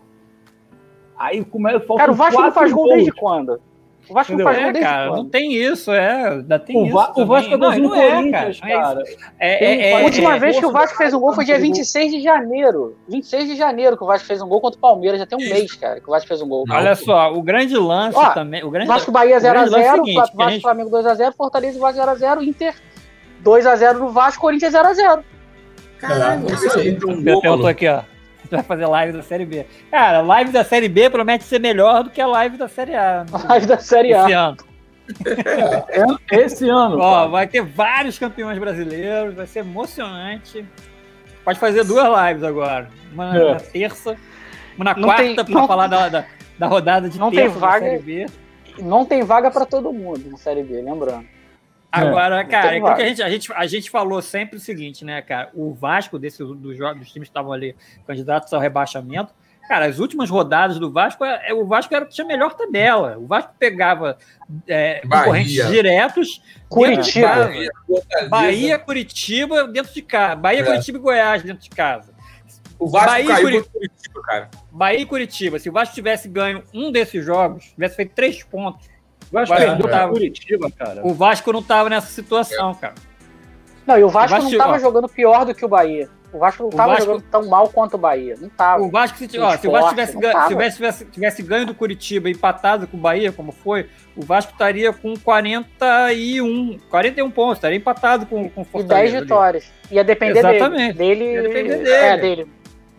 [1.18, 2.96] Aí começa faltam Cara, o Vasco não faz gol gols.
[2.96, 3.60] desde quando?
[4.10, 4.46] O Vasco não Entendeu?
[4.54, 5.30] faz É, gol desde cara, não quando?
[5.32, 6.28] tem isso, é.
[6.30, 6.94] Ainda tem O, isso.
[6.94, 8.74] Va o Vasco é do não, não é, Corinthians, cara.
[8.74, 9.18] Não é isso.
[9.18, 9.32] cara.
[9.38, 11.44] É, é, A é, última é, vez que o força Vasco fez um gol foi
[11.44, 11.74] dia faz gol.
[11.76, 12.96] 26 de janeiro.
[13.10, 15.20] 26 de janeiro que o Vasco fez um gol contra o Palmeiras.
[15.20, 15.54] Já tem um Isso.
[15.54, 16.64] mês, cara, que o Vasco fez um gol.
[16.66, 16.76] Não.
[16.78, 18.64] Olha só, o grande lance Ó, também.
[18.64, 21.34] O grande, Vasco Bahia o grande lance é o 0x0, seguinte, Vasco gente- Flamengo 2x0,
[21.36, 22.76] Fortaleza e Vasco 0x0, Inter
[23.44, 25.24] 2x0 no Vasco, Corinthians 0x0.
[26.00, 26.96] Caralho, É, você isso aí.
[26.96, 28.02] tem um Eu gol, aqui, ó.
[28.56, 29.66] Vai fazer live da Série B.
[29.92, 33.26] Cara, live da Série B promete ser melhor do que a live da Série A.
[33.50, 34.40] Live da Série Esse A.
[34.48, 34.58] ano.
[36.32, 36.98] Esse ano.
[37.00, 37.28] Ó, cara.
[37.30, 40.66] vai ter vários campeões brasileiros, vai ser emocionante.
[41.44, 42.90] Pode fazer duas lives agora.
[43.14, 43.54] Uma É.
[43.54, 44.16] na terça,
[44.76, 46.26] uma na Não quarta tem- pra não- falar da, da,
[46.60, 47.86] da rodada de Não tem terça da vaga.
[47.86, 48.26] Série B.
[48.80, 51.26] Não tem vaga pra todo mundo na Série B, lembrando.
[52.00, 55.04] Agora, cara, tem é que a gente, a, gente, a gente falou sempre o seguinte,
[55.04, 55.50] né, cara?
[55.54, 57.76] O Vasco, desse, dos, jogos, dos times que estavam ali
[58.06, 59.34] candidatos ao rebaixamento,
[59.68, 62.28] cara, as últimas rodadas do Vasco, é, é- o Vasco era o que tinha a
[62.28, 63.18] melhor tabela.
[63.18, 64.18] O Vasco pegava
[64.68, 65.24] é, Bahia.
[65.24, 66.42] concorrentes diretos.
[66.70, 67.28] Curitiba.
[67.28, 67.70] casa.
[67.88, 68.30] Fortaleza.
[68.30, 70.36] Bahia, Curitiba, dentro de casa.
[70.36, 70.64] Bahia, É.
[70.64, 72.18] Curitiba e Goiás, dentro de casa.
[72.80, 74.50] O Vasco Bahia e caiu Curitiba, cara.
[74.72, 75.60] Bahia e Curitiba.
[75.60, 78.88] Se o Vasco tivesse ganho um desses jogos, tivesse feito três pontos,
[79.32, 81.02] Vasco Vasco perdeu tava- pra Curitiba, cara.
[81.06, 82.96] O Vasco não tava nessa situação, cara.
[83.86, 84.80] Não, e o Vasco, O Vasco não tava ó.
[84.80, 86.10] jogando pior do que o Bahia.
[86.34, 88.36] O Vasco não O tava Vasco- jogando tão mal quanto o Bahia.
[88.40, 88.84] Não tava.
[88.84, 91.74] O Vasco, se, O ó, se o Vasco tivesse, ganho, tivesse, tivesse, tivesse ganho do
[91.74, 97.58] Curitiba e empatado com o Bahia, como foi, o Vasco estaria com 41, 41 pontos,
[97.58, 98.96] estaria empatado com, com o E Fortaleza.
[99.04, 99.22] 10 ali.
[99.24, 99.72] vitórias.
[99.90, 100.98] Ia depender Exatamente.
[100.98, 101.24] dele.
[101.24, 101.48] Ia Dele.
[101.48, 101.90] depender dele.
[101.92, 102.48] É, dele.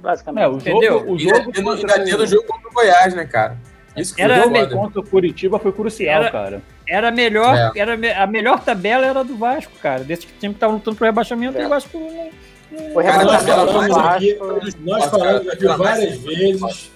[0.01, 0.45] Basicamente.
[0.45, 0.93] É, o Entendeu?
[1.01, 3.59] jogo, o Ainda jogo contra ainda tendo o jogo contra o Goiás, né, cara?
[4.01, 4.77] Isso que Era foi o jogo foda.
[4.77, 6.63] contra o Curitiba foi crucial, Era- cara.
[6.87, 7.79] Era a melhor, É.
[7.81, 10.05] era a me- a melhor tabela era a do Vasco, cara.
[10.05, 11.67] Desse time que estava lutando pro rebaixamento, É.
[11.67, 12.49] o Vasco não-
[12.93, 14.39] Foi Cara, Nós falamos aqui,
[14.85, 16.91] nós falamos aqui várias vezes.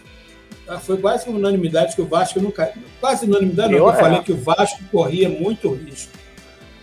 [0.69, 2.73] ah, Foi quase unanimidade que o Vasco nunca.
[3.01, 3.79] Quase unanimidade, não.
[3.79, 4.23] Eu, Eu falei é.
[4.23, 6.13] que o Vasco corria muito risco.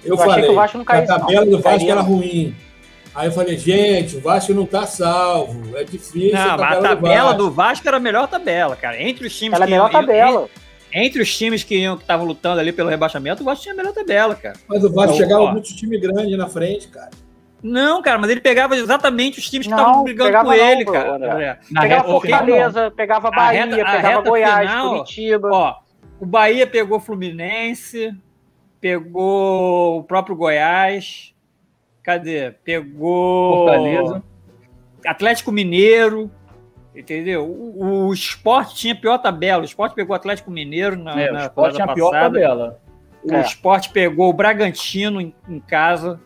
[0.03, 1.51] Eu, Eu achei falei que o Vasco não caía, que a tabela não.
[1.51, 2.55] do Vasco era ruim.
[3.15, 5.75] Aí eu falei, gente, o Vasco não tá salvo.
[5.77, 6.33] É difícil.
[6.33, 9.01] Não, mas a tabela do Vasco era a melhor tabela, cara.
[9.01, 10.49] Entre os times Ela é a que melhor iam- tabela.
[10.91, 14.33] Entre os times que estavam lutando ali pelo rebaixamento, o Vasco tinha a melhor tabela,
[14.35, 14.55] cara.
[14.67, 15.51] Mas o Vasco Não, chegava ó.
[15.51, 17.09] muito time grande na frente, cara.
[17.61, 20.99] Não, cara, mas ele pegava exatamente os times que estavam brigando com não, ele, Bruno,
[20.99, 21.15] cara.
[21.15, 21.59] André.
[21.69, 25.49] Na Pegava reta Fortaleza, pegava A Bahia, reta- a pegava reta Goiás, final, Curitiba.
[25.51, 25.75] Ó,
[26.21, 28.13] o Bahia pegou Fluminense,
[28.79, 31.33] pegou o próprio Goiás.
[32.09, 32.51] Cadê?
[32.63, 34.23] Pegou Fortaleza.
[35.05, 36.31] Atlético Mineiro.
[36.95, 37.45] Entendeu?
[37.45, 39.61] O, o Sport tinha pior tabela.
[39.61, 42.33] O Sport pegou o Atlético Mineiro na, É, o na Sport tinha a pior passada.
[42.33, 42.79] tabela.
[43.23, 43.41] O É.
[43.41, 46.19] Sport pegou o Bragantino em, em casa.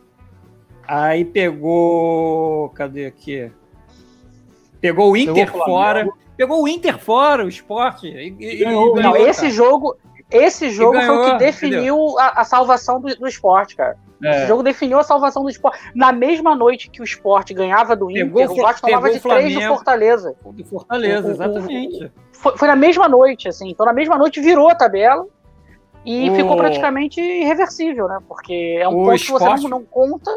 [0.87, 2.69] Aí pegou.
[2.69, 3.51] Cadê aqui?
[4.79, 6.07] Pegou o Inter Pegou o fora.
[6.37, 8.03] Pegou o Inter fora, o Sport.
[8.05, 8.07] E,
[8.39, 9.53] e- e Não, ganhou, esse cara.
[9.53, 9.97] jogo,
[10.37, 13.97] esse jogo foi o ganhou, que definiu a, a salvação do, do esporte, cara.
[14.21, 15.79] Esse É, jogo definiu a salvação do esporte.
[15.93, 19.17] Na mesma noite que o esporte ganhava do Inter, Pegou o o Vasco tomava de
[19.17, 19.61] o três do.
[19.61, 20.35] Fortaleza.
[20.45, 22.11] Do Fortaleza, O- o- exatamente.
[22.31, 23.69] Foi, foi na mesma noite, assim.
[23.69, 25.25] Então, na mesma noite virou a tabela
[26.05, 28.19] e O- ficou praticamente irreversível, né?
[28.27, 30.31] Porque é um O ponto que você esporte- não, não conta.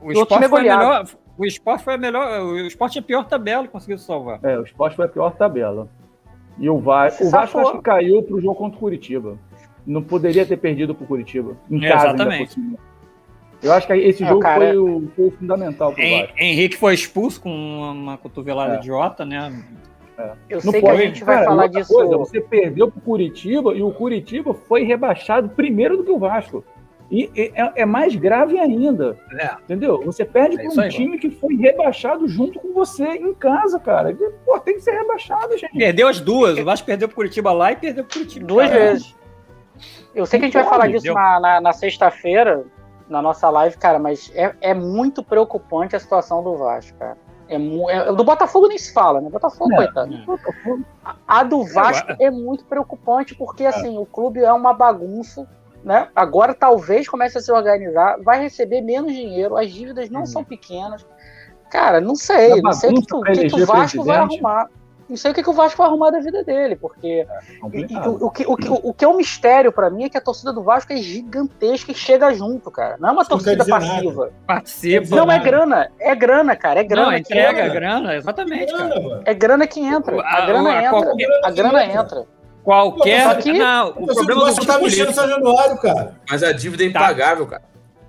[0.00, 1.04] O o time esporte é foi a melhor.
[1.38, 2.40] O esporte foi a melhor.
[2.42, 4.38] O esporte tinha a pior tabela e conseguiu salvar.
[4.44, 5.88] é, o Sport foi a pior tabela.
[6.58, 9.38] E o Vasco, Se o Vasco acho que caiu pro jogo contra o Curitiba.
[9.86, 11.56] Não poderia ter perdido pro Curitiba.
[11.70, 12.60] Em É, casa, exatamente.
[13.62, 16.34] Eu acho que esse É, jogo cara, foi, o, foi o fundamental pro Vasco.
[16.36, 18.78] Henrique foi expulso com uma, cotovelada É.
[18.78, 19.64] idiota, né?
[20.48, 21.92] Eu Não sei que pode- a gente vai cara, falar disso.
[21.92, 26.64] Coisa, você perdeu pro Curitiba e o Curitiba foi rebaixado primeiro do que o Vasco.
[27.14, 29.18] E é, é mais grave ainda.
[29.38, 29.50] É.
[29.64, 30.02] Entendeu?
[30.04, 33.78] Você perde É para um aí, time que foi rebaixado junto com você em casa,
[33.78, 34.12] cara.
[34.12, 34.14] E,
[34.46, 35.76] Pô, tem que ser rebaixado, gente.
[35.76, 36.58] Perdeu as duas.
[36.58, 38.46] O Vasco perdeu pro Curitiba lá e perdeu pro Curitiba.
[38.46, 38.80] Duas cara.
[38.80, 39.14] vezes.
[40.14, 42.64] Eu sei que a gente vai falar disso na, na- na sexta-feira,
[43.10, 47.18] na nossa live, cara, mas é, é muito preocupante a situação do Vasco, cara.
[47.48, 49.28] É, mu- é- do Botafogo nem se fala, né?
[49.28, 49.76] Botafogo, É.
[49.76, 50.14] coitado.
[51.28, 55.46] A do Vasco é muito preocupante porque, assim, o clube é uma bagunça,
[55.84, 56.08] né?
[56.14, 60.26] Agora talvez comece a se organizar, vai receber menos dinheiro, as dívidas não Uhum.
[60.26, 61.04] são pequenas.
[61.70, 64.44] Cara, não sei, não sei o que, pra que que o Vasco vai presidente.
[64.44, 64.68] arrumar.
[65.08, 67.26] Não sei o que, que o Vasco vai arrumar da vida dele, porque
[67.74, 70.08] e- e o, o que, o, que, o que é um mistério pra mim é
[70.08, 72.96] que a torcida do Vasco é gigantesca e chega junto, cara.
[72.98, 74.30] Não é uma Isso torcida passiva.
[74.46, 75.16] Participa.
[75.16, 75.38] Não, é nada.
[75.44, 75.90] grana.
[75.98, 76.80] É grana, cara.
[76.80, 77.64] É grana Não, que entrega entra.
[77.64, 78.86] a grana, exatamente, cara.
[78.88, 79.22] Grana, mano.
[79.26, 80.22] É grana que entra.
[80.22, 80.90] A A- grana a- entra.
[81.02, 82.24] qualquer- A grana entra.
[82.64, 83.22] Qualquer.
[83.24, 85.12] Só que- não, o problema do tá é mexendo no político.
[85.12, 86.14] São Januário, cara.
[86.30, 87.00] Mas a dívida é Tá.
[87.00, 87.62] impagável, cara.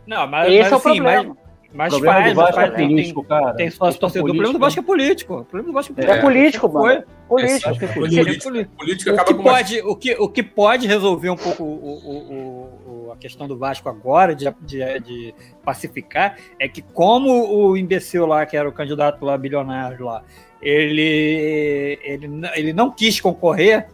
[0.06, 1.24] Não, mas, Esse mas, é o assim, problema.
[1.24, 1.38] mas,
[1.74, 3.54] mas O problema faz, do Vasco faz, é tem, político, cara.
[3.56, 4.26] tem sócio torcedor.
[4.30, 5.34] O problema do Vasco é político.
[5.40, 6.28] O problema do Vasco é É, político.
[6.28, 6.86] político, mano.
[6.86, 7.04] Foi.
[7.30, 7.70] Político.
[7.70, 8.00] É político.
[8.00, 8.44] Político.
[8.44, 8.76] político.
[8.78, 13.08] Política O que, pode, o, que, o que pode resolver um pouco o, o- o-
[13.08, 15.36] o- a questão do Vasco agora, de, de- de
[15.66, 20.22] pacificar, é que como o imbecil lá, que era o candidato lá, bilionário lá,
[20.62, 23.88] ele, ele, ele não quis concorrer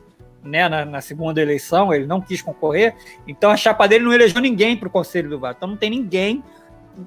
[0.44, 2.96] né, na, na segunda eleição, ele não quis concorrer,
[3.28, 5.58] então a chapa dele não elegeu ninguém para o Conselho do Vasco.
[5.58, 6.44] Então não tem ninguém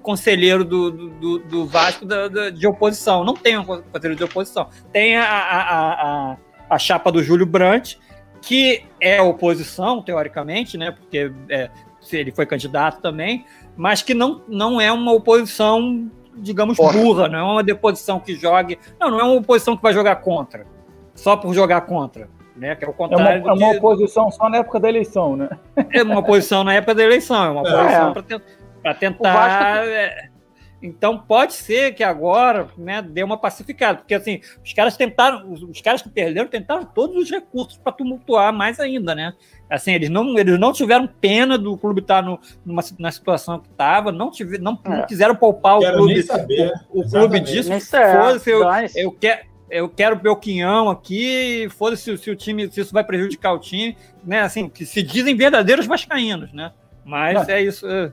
[0.00, 3.24] conselheiro do, do, do- Vasco da- da- de oposição.
[3.24, 4.68] Não tem um conselheiro de oposição.
[4.92, 5.92] Tem a, a,
[6.32, 6.36] a,
[6.70, 7.98] a, chapa do Júlio Brandt,
[8.40, 10.92] que é oposição, teoricamente, né?
[10.92, 13.44] Porque é, se ele foi candidato também,
[13.76, 16.92] mas que não, não é uma oposição, digamos, Porra.
[16.98, 18.78] burra, não é uma deposição que jogue.
[18.98, 20.66] Não, não é uma oposição que vai jogar contra,
[21.14, 22.28] só por jogar contra.
[22.54, 24.78] Né, que é o É uma, contrário é uma do que- oposição só na época
[24.78, 25.48] da eleição, né?
[25.90, 27.82] é uma posição na época da eleição, é uma É.
[27.82, 28.12] posição
[28.82, 29.30] para tentar.
[29.30, 30.28] O Vasco- é,
[30.84, 35.62] Então pode ser que agora né, dê uma pacificada, porque assim, os caras tentaram, os,
[35.62, 39.32] os caras que perderam tentaram todos os recursos para tumultuar mais ainda, né?
[39.70, 43.68] Assim, eles não, eles não tiveram pena do clube estar no, numa, na situação que
[43.68, 45.06] estava, não, tive, não, não É.
[45.06, 46.20] quiseram poupar o clube.
[46.24, 46.72] saber.
[46.90, 48.62] O, o clube disso, foda-se, eu,
[48.96, 49.51] eu quero.
[49.72, 53.96] Eu quero meu quinhão aqui, foda-se se o time, se isso vai prejudicar o time,
[54.22, 54.42] né?
[54.42, 56.72] Assim, que se dizem verdadeiros vascaínos, né?
[57.04, 57.86] Mas é isso.
[57.88, 58.12] É,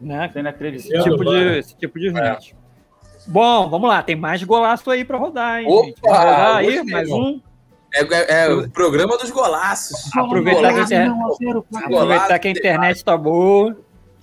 [0.00, 0.30] né?
[0.74, 2.52] Esse tipo de, esse tipo de gente.
[2.52, 2.66] É.
[3.26, 5.66] Bom, vamos lá, tem mais golaço aí para rodar, hein?
[5.68, 7.40] Opa, rodar aí, mais um.
[7.94, 10.14] É, é, é, o programa dos golaços.
[10.14, 13.76] Aproveitar, que, a internet, aproveitar que a internet tá boa.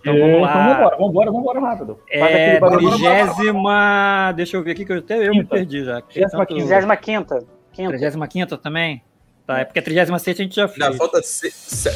[0.03, 0.51] Então vamos lá.
[0.51, 1.99] Então vambora, vambora, vambora rápido.
[2.09, 4.33] É, trigésima.
[4.35, 6.01] Deixa eu ver aqui que eu até eu me perdi já.
[6.01, 7.45] Trigésima quinta.
[7.73, 9.01] Trigésima quinta também?
[9.47, 10.79] Tá, é porque a trigésima sexta a gente já fez.
[10.79, 11.49] Não, falta, se,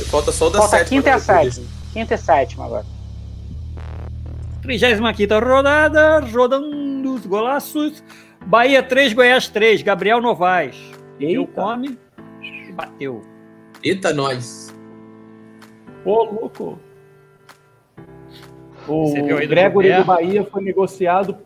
[0.06, 0.90] falta só da falta sétima.
[0.90, 1.68] Quinta e a sétima.
[1.94, 2.86] Quinta e sétima agora.
[4.62, 8.04] Trigésima quinta rodada, rodando os golaços.
[8.46, 10.76] Bahia 3, Goiás 3, Gabriel Novaes.
[11.20, 11.34] Eita.
[11.34, 11.98] Deu come
[12.42, 13.22] e bateu.
[13.84, 14.74] Eita, nós.
[16.06, 16.80] Ô, louco.
[18.88, 19.14] O
[19.48, 21.38] Gregory do, do Bahia foi negociado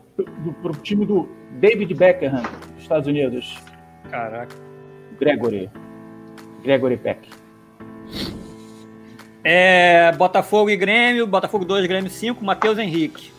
[0.62, 2.42] para o time do David Beckham,
[2.74, 3.58] dos Estados Unidos.
[4.10, 4.54] Caraca.
[5.18, 5.70] Gregory.
[6.62, 7.28] Gregory Peck.
[9.44, 13.32] É, Botafogo e Grêmio, Botafogo 2, Grêmio 5, Matheus Henrique.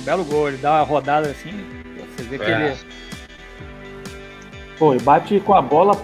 [0.00, 1.50] Um belo gol, ele dá uma rodada assim,
[2.16, 2.66] você vê que é.
[2.66, 2.76] ele.
[4.78, 6.00] Pô, ele bate com a bola.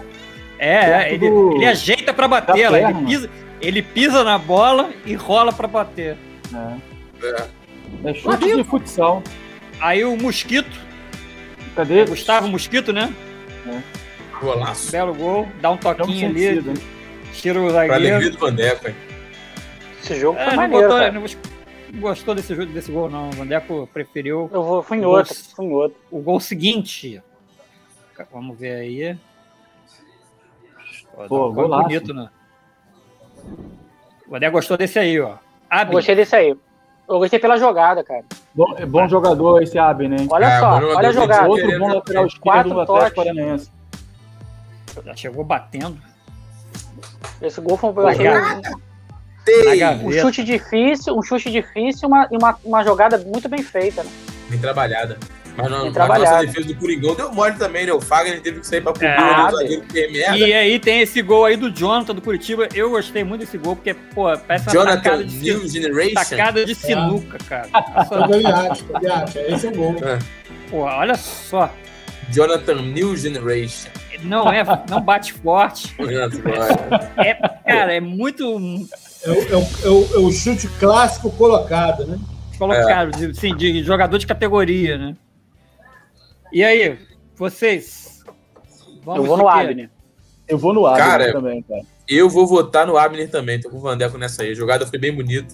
[0.58, 1.56] É, ele, do...
[1.56, 3.30] ele ajeita para bater ela, ele pisa,
[3.66, 6.16] ele pisa na bola e rola para bater.
[6.52, 6.94] É.
[7.26, 9.22] É, é chute de futsal.
[9.80, 10.78] Aí o Mosquito.
[11.74, 12.00] Cadê?
[12.00, 13.12] É Gustavo Mosquito, né?
[13.66, 14.04] É.
[14.40, 14.92] Golaço.
[14.92, 16.56] Belo gol, dá um toquinho ali.
[16.56, 16.82] Sentido,
[17.32, 17.86] tira o zagueiro.
[17.86, 18.94] Pra alegria do Vandeco, hein?
[20.02, 23.30] Esse jogo é, foi maneiro, botou, não gostou desse, jogo, desse gol, não.
[23.30, 24.50] O Vandeco preferiu.
[24.52, 25.98] Eu vou, fui em outro, gol, fui em outro.
[26.10, 27.22] O gol seguinte.
[28.32, 29.16] Vamos ver aí.
[31.28, 32.28] Pô, um gol bonito, né?
[34.28, 35.34] O André gostou desse aí, ó.
[35.68, 35.92] Abi.
[35.92, 36.56] Gostei desse aí.
[37.08, 38.24] Eu gostei pela jogada, cara.
[38.54, 40.16] Bom, é bom jogador esse Abi, né?
[40.30, 41.48] Olha é, só, olha a jogada.
[41.48, 43.70] Outro bom lateral esquerdo do Atlético Paranaense.
[45.04, 45.98] Já chegou batendo.
[47.42, 47.94] Esse gol foi um
[50.06, 54.10] um chute difícil, um chute difícil uma, e uma, uma jogada muito bem feita, né?
[54.48, 55.18] Bem trabalhada.
[55.56, 57.92] Mas não, a nossa defesa do Coringão deu mole também, né?
[57.92, 60.36] O Fagner teve que sair pra cobrir é, o zagueiro que merda.
[60.36, 62.68] E aí tem esse gol aí do Jonathan do Curitiba.
[62.74, 66.14] Eu gostei muito desse gol, porque, pô, parece uma Jonathan tacada de, New Generation.
[66.14, 67.48] tacada de sinuca, é.
[67.48, 67.68] cara.
[67.70, 69.38] Eu acho, eu acho.
[69.38, 69.96] Esse é o gol.
[70.02, 70.18] É.
[70.70, 71.72] Pô, olha só.
[72.30, 73.90] Jonathan New Generation.
[74.22, 75.94] Não é, não bate forte.
[77.16, 78.44] é, cara, é muito.
[79.22, 82.18] É o, é, o, é, o, é o chute clássico colocado, né?
[82.58, 83.34] Colocado, é.
[83.34, 85.16] sim, de jogador de categoria, né?
[86.54, 86.96] E aí,
[87.34, 88.22] vocês?
[89.02, 89.90] Vamos eu vou no Abner.
[90.46, 91.82] Eu vou no Abner cara, também, cara.
[92.06, 93.60] Eu vou votar no Abner também.
[93.60, 94.52] Tô com o Vandeco nessa aí.
[94.52, 95.52] A jogada foi bem bonita.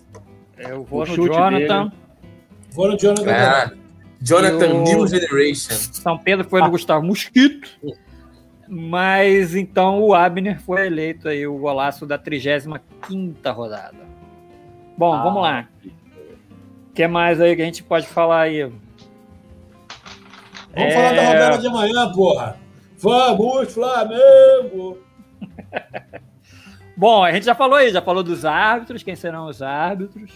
[0.59, 1.85] Eu vou o no Jonathan.
[1.85, 2.03] Dele.
[2.73, 3.33] Vou no Jonathan.
[3.33, 3.73] Ah,
[4.21, 4.83] Jonathan o...
[4.83, 5.73] New Generation.
[5.73, 6.69] São Pedro foi no ah.
[6.71, 7.71] Gustavo Mosquito.
[8.69, 12.79] Mas então o Abner foi eleito aí o golaço da 35
[13.53, 13.97] rodada.
[14.99, 15.23] Bom, ah.
[15.23, 15.67] vamos lá.
[15.83, 18.71] O que mais aí que a gente pode falar aí?
[20.75, 20.95] Vamos é...
[20.95, 22.57] falar da rodada de amanhã, porra.
[22.99, 24.99] Vamos, Flamengo!
[26.97, 30.33] Bom, a gente já falou aí, já falou dos árbitros, quem serão os árbitros.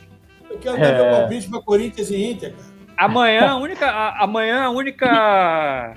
[0.48, 0.94] Eu quero dar é...
[0.94, 2.74] meu palpite para Corinthians e Inter, cara.
[2.96, 3.86] Amanhã a única.
[3.86, 5.94] A, amanhã a única.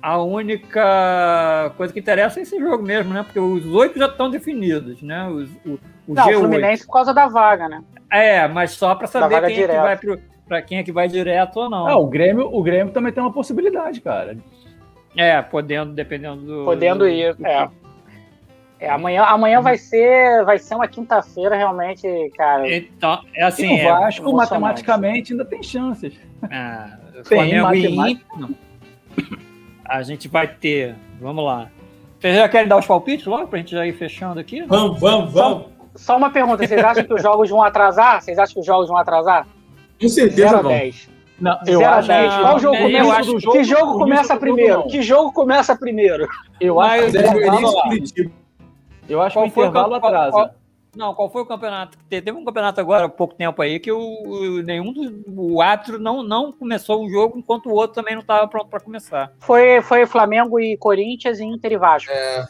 [0.00, 3.22] A única coisa que interessa é esse jogo mesmo, né?
[3.22, 5.26] Porque os oito já estão definidos, né?
[5.28, 6.36] Os, o, o Não, G8.
[6.36, 7.82] o Fluminense por causa da vaga, né?
[8.12, 11.08] É, mas só para saber quem é que vai pro para quem é que vai
[11.08, 11.86] direto ou não.
[11.86, 14.36] Ah, o Grêmio, o Grêmio também tem uma possibilidade, cara.
[15.16, 16.64] É, podendo, dependendo do.
[16.64, 17.46] Podendo do, ir, do...
[17.46, 17.68] é.
[18.80, 22.06] É, amanhã, amanhã vai ser vai ser uma quinta-feira realmente,
[22.36, 22.70] cara.
[22.70, 23.66] Então, é assim.
[23.66, 26.14] E o é Vasco, é, matematicamente, ainda tem chances.
[26.50, 27.68] É, tem, Flamengo
[29.84, 30.94] A gente vai ter.
[31.20, 31.70] Vamos lá.
[32.18, 34.62] Vocês já querem dar os palpites logo pra gente já ir fechando aqui?
[34.62, 35.64] Vamos, vamos, vamos.
[35.94, 38.20] Só, só uma pergunta: vocês acham que os jogos vão atrasar?
[38.20, 39.46] Vocês acham que os jogos vão atrasar?
[40.00, 41.08] Com certeza 0 a 10.
[41.40, 42.34] Não, eu 0 acho, 10.
[42.34, 43.04] Qual jogo começa?
[43.04, 44.82] Eu acho, jogo, que jogo começa primeiro?
[44.84, 46.28] Que jogo começa primeiro?
[46.60, 48.34] Eu acho que o
[49.08, 50.54] Eu acho que o intervalo atrasa.
[50.96, 51.98] Não, qual foi o campeonato?
[52.08, 56.22] Teve um campeonato agora há pouco tempo aí que o, nenhum do o árbitro não,
[56.22, 59.32] não começou o jogo enquanto o outro também não estava pronto para começar.
[59.40, 62.10] Foi, foi Flamengo e Corinthians e Inter e Vasco.
[62.10, 62.46] É,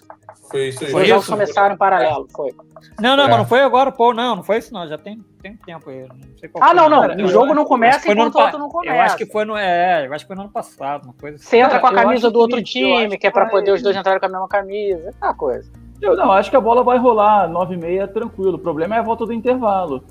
[0.51, 0.95] foi isso aí.
[0.95, 2.55] Os jogos começaram em paralelo, foi.
[3.01, 3.29] Não, não, é.
[3.29, 6.07] mas não foi agora, pô, não, não foi isso não, já tem, tem tempo aí.
[6.07, 8.97] Não ah, não, não, o jogo não começa enquanto o outro não começa.
[8.97, 11.37] Eu acho que foi no, é, eu acho que foi no ano passado, uma coisa
[11.37, 11.47] assim.
[11.47, 14.21] Você entra com a camisa do outro time, que é para poder os dois entrarem
[14.21, 15.71] com a mesma camisa, é uma coisa.
[16.01, 18.57] Eu não, acho que a bola vai rolar 9 e meia tranquilo.
[18.57, 20.03] O problema é a volta do intervalo.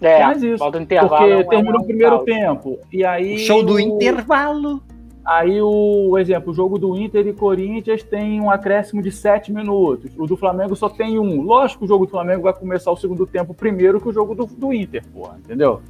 [0.00, 1.16] É, Mas isso, falta um intervalo.
[1.16, 2.78] Porque é terminou é o primeiro tempo.
[2.92, 3.36] E aí.
[3.36, 4.80] O show do o- intervalo.
[5.24, 10.12] Aí o exemplo, o jogo do Inter e Corinthians tem um acréscimo de 7 minutos.
[10.16, 11.40] O do Flamengo só tem um.
[11.42, 14.36] Lógico que o jogo do Flamengo vai começar o segundo tempo primeiro que o jogo
[14.36, 15.80] do, do Inter, porra, entendeu?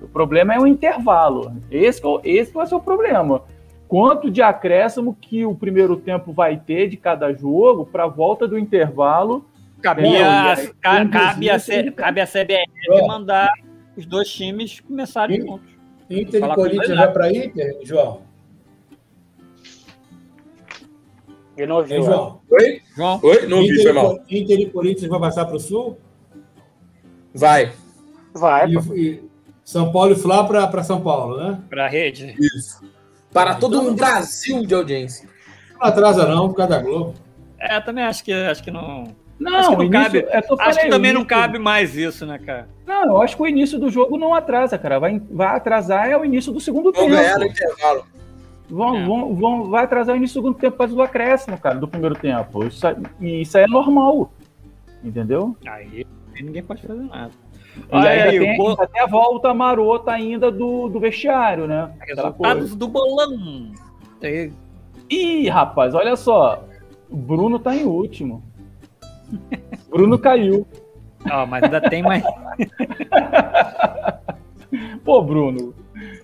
[0.00, 1.52] O problema é o intervalo.
[1.70, 3.42] Esse, é o- esse vai ser o problema.
[3.88, 8.46] Quanto de acréscimo que o primeiro tempo vai ter de cada jogo para a volta
[8.48, 9.44] do intervalo?
[9.80, 13.48] Cabia, Não, a- aí, ca- cabe, a C- cabe a CBF mandar
[13.96, 15.46] os dois times começarem Sim.
[15.46, 15.68] juntos.
[16.10, 18.22] Inter e Corinthians vai para Inter, João?
[21.56, 21.86] Ele não?
[21.86, 22.40] João?
[22.50, 22.82] Oi?
[22.96, 23.46] João, Oi?
[23.46, 24.18] Não ouvi, Inter, foi mal.
[24.30, 25.98] Inter e Corinthians vai passar para o Sul?
[27.34, 27.72] Vai.
[28.34, 29.22] Vai, E, e
[29.64, 31.58] São Paulo e Flá para São Paulo, né?
[31.70, 32.34] pra rede.
[32.38, 32.82] Isso.
[33.36, 35.28] Para todo um Brasil de audiência.
[35.74, 37.14] Não atrasa não, por causa da Globo.
[37.58, 39.04] É, também acho que, acho que não.
[39.38, 40.18] Não, Acho que não o início- cabe.
[40.30, 42.66] é Acho que também o não início- cabe mais isso, né, cara?
[42.86, 44.98] Não, eu acho que o início do jogo não atrasa, cara.
[44.98, 47.08] Vai, vai atrasar é o início do segundo Vão tempo.
[47.10, 48.06] ganhar no intervalo.
[48.70, 49.04] Vão, É.
[49.04, 52.14] vão, vão, vai atrasar o início do segundo tempo por do acréscimo, cara, do primeiro
[52.14, 52.64] tempo.
[52.64, 52.86] Isso,
[53.20, 54.32] e isso aí é normal.
[55.04, 55.54] Entendeu?
[55.68, 56.06] Aí
[56.40, 57.30] ninguém pode fazer nada.
[57.92, 61.66] E ainda, aí, tem, o bo- ainda tem a volta marota ainda do, do vestiário,
[61.66, 61.90] né?
[62.00, 63.70] Resultados do bolão.
[64.20, 64.52] Tem-
[65.10, 66.64] Ih, rapaz, olha só.
[67.08, 68.42] O Bruno tá em último.
[69.88, 70.66] Bruno caiu.
[71.30, 72.22] Ó, mas ainda tem mais.
[75.04, 75.74] Pô, Bruno.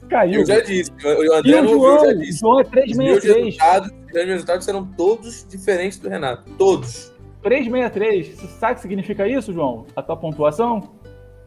[0.09, 0.41] Caiu.
[0.41, 0.91] Eu já disse.
[1.05, 1.97] O E André o não ouviu, João?
[1.97, 2.41] eu já disse.
[2.41, 3.45] João é Os meus 363.
[3.45, 6.51] resultados, os meus resultados serão todos diferentes do Renato.
[6.59, 7.13] Todos.
[7.43, 8.29] 363.
[8.41, 9.87] Você sabe o que significa isso, João?
[9.97, 10.91] A tua pontuação?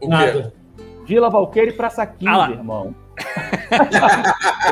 [0.00, 0.06] quê?
[0.08, 0.52] Nada.
[1.06, 2.94] Vila Valqueire e Praça 15, Ah irmão.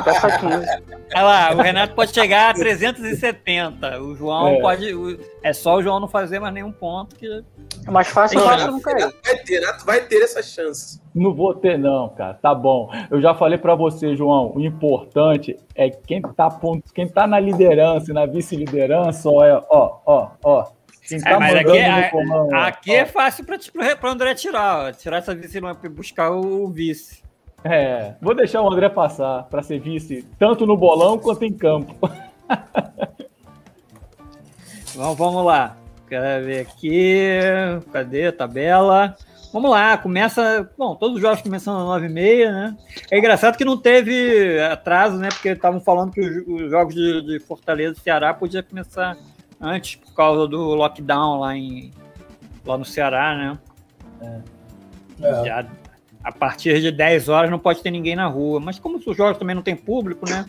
[0.04, 0.66] Peça 15.
[1.14, 4.00] Olha lá, o Renato pode chegar a 370.
[4.02, 4.60] O João É.
[4.60, 4.92] pode.
[4.94, 7.14] o- É só o João não fazer mais nenhum ponto.
[7.16, 7.44] Que...
[7.86, 9.12] É mais fácil Não, Renato, não cair.
[9.24, 11.00] Vai ter, Renato vai ter essa chance.
[11.14, 12.34] Não vou ter, não, cara.
[12.34, 12.90] Tá bom.
[13.10, 14.52] Eu já falei pra você, João.
[14.54, 16.48] O importante é quem tá,
[16.94, 20.66] quem tá na liderança e na vice-liderança, ó, é, ó, ó, ó.
[21.08, 22.94] Quem tá É, mas aqui, a- comando, aqui ó.
[22.94, 23.58] é fácil para
[24.02, 24.88] o André tirar.
[24.88, 24.92] Ó.
[24.92, 27.22] Tirar essa vice e buscar o vice.
[27.62, 31.94] É, vou deixar o André passar pra ser vice, tanto no bolão quanto em campo.
[34.94, 35.76] Vamos, vamos lá.
[36.08, 37.28] Quero ver aqui.
[37.92, 39.16] Cadê a tabela?
[39.52, 40.70] Vamos lá, começa.
[40.78, 42.76] Bom, todos os jogos começam às 9h30, né?
[43.10, 45.28] É engraçado que não teve atraso, né?
[45.30, 49.16] Porque estavam falando que os, os jogos de, de Fortaleza e Ceará podiam começar
[49.60, 51.90] antes por causa do lockdown lá, em,
[52.64, 53.58] lá no Ceará, né?
[55.20, 55.44] É.
[55.44, 55.66] Já,
[56.22, 58.58] a partir de 10 horas não pode ter ninguém na rua.
[58.58, 60.46] Mas como os jogos também não tem público, né?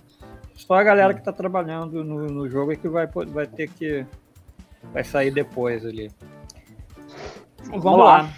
[0.55, 4.05] Só a galera que está trabalhando no, no jogo é que vai, vai ter que.
[4.93, 6.09] Vai sair depois ali.
[7.65, 8.21] Vamos, Vamos lá.
[8.21, 8.29] lá.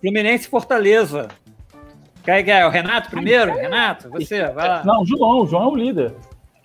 [0.00, 1.28] Fluminense e Fortaleza.
[2.22, 3.54] Quer, quer o Renato primeiro?
[3.54, 4.84] Renato, você, vai lá.
[4.84, 6.14] Não, o João, o João é o líder.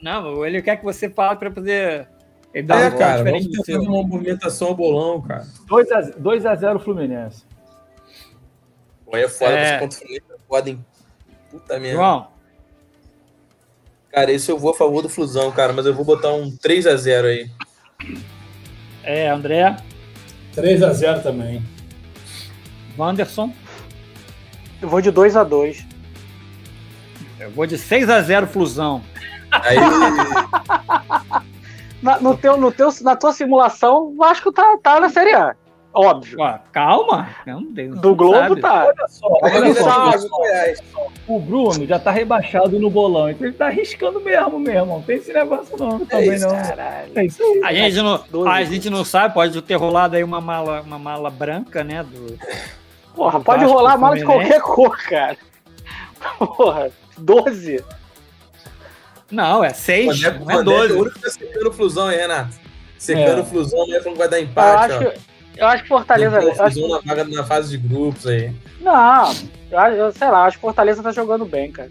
[0.02, 2.07] Não, ele quer que você fale para poder.
[2.53, 5.45] Ele dá É, um cara, vamos tentar uma movimentação ao bolão, cara.
[5.69, 7.44] 2x0 Fluminense.
[9.14, 9.65] É foda, É.
[9.73, 10.86] você contra o Fluminense é foda, hein?
[11.49, 11.98] Puta merda.
[11.98, 12.28] João,
[14.10, 17.26] Cara, esse eu vou a favor do Flusão, cara, mas eu vou botar um 3x0
[17.26, 17.49] aí.
[19.03, 19.78] é, André,
[20.53, 21.64] 3x0 também.
[22.98, 23.53] Wanderson.
[24.82, 25.86] Eu vou de 2 a 2
[27.40, 29.02] Eu vou de 6 a 0 Flusão.
[29.49, 29.78] Aí,
[32.02, 35.56] na, no teu, no teu, Na tua simulação, o Vasco tá, tá na Série A.
[35.94, 36.40] Óbvio.
[36.40, 37.30] Ó, calma.
[37.45, 38.61] Meu Deus, Do Globo sabe.
[38.61, 38.86] tá.
[38.86, 41.07] Olha só, olha só.
[41.28, 44.98] o Bruno já tá rebaixado no bolão, então ele tá arriscando mesmo, meu irmão.
[44.98, 46.56] Não tem esse negócio não, também isso, não.
[46.56, 47.11] Caralho.
[47.14, 47.61] É isso aí.
[47.64, 51.30] A gente, não, a gente não sabe, pode ter rolado aí uma mala, uma mala
[51.30, 52.03] branca, né?
[52.03, 52.40] Do,
[53.14, 55.38] Porra, Do pode Vasco rolar mala de qualquer cor, cara.
[56.38, 57.84] Porra, 12.
[59.32, 60.94] Não, é 6, O André- não o é André é o 12.
[61.02, 62.56] único que tá secando o Flusão aí, Renato.
[62.98, 63.41] Secando É.
[63.41, 63.99] o Flusão, né?
[63.99, 65.12] Falando que vai dar Eu empate, acho, ó.
[65.58, 66.36] eu acho que Fortaleza.
[66.40, 68.53] Botou o eu acho Flusão na, vaga, na fase de grupos aí.
[68.82, 69.34] Não,
[69.72, 71.90] eu, eu sei lá, acho que Fortaleza tá jogando bem, cara.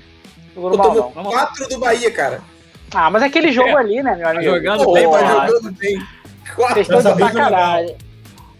[0.54, 1.24] Jogando Eu mal, não.
[1.24, 2.40] 4 do Bahia, cara.
[2.94, 3.76] Ah, mas é aquele jogo É.
[3.76, 4.44] ali, né, meu amigo?
[4.44, 5.98] jogando Pô, bem, Porra, jogando bem.
[6.56, 6.74] Quatro.
[6.74, 7.96] Vocês estão Essa de vez foi sacanagem.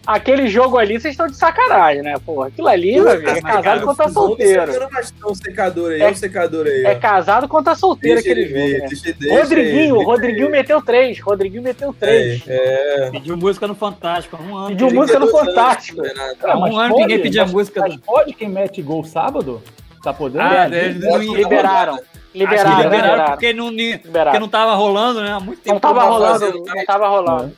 [0.05, 2.47] Aquele jogo ali, vocês estão de sacanagem, né, porra?
[2.47, 4.71] Aquilo ali, meu amigo, é casado tá solteiro.
[5.23, 6.85] o secador aí, É- o secador aí.
[6.85, 10.03] É casado tá solteiro Deixa aquele ele ver, jogo, deixa, deixa Rodriguinho, ele.
[10.05, 11.19] Rodriguinho meteu três.
[11.19, 12.43] Rodriguinho meteu três.
[12.47, 13.11] É, é.
[13.11, 14.67] Pediu música no Fantástico há um ano.
[14.69, 16.01] Pediu música no 32 anos, Fantástico.
[16.43, 19.61] Há um mas ano pode, ninguém pedia música Mas pode quem mete gol sábado?
[20.03, 20.41] Tá podendo?
[20.41, 20.95] Ah, É, eles
[21.35, 21.93] Liberaram.
[21.93, 23.25] Acho que Liberaram, liberaram liberaram.
[23.33, 24.39] porque não, ni- porque Liberaram.
[24.39, 25.31] não tava rolando, né?
[25.33, 25.75] Há muito tempo.
[25.75, 27.57] Não tava rolando, fazendo, não tava rolando.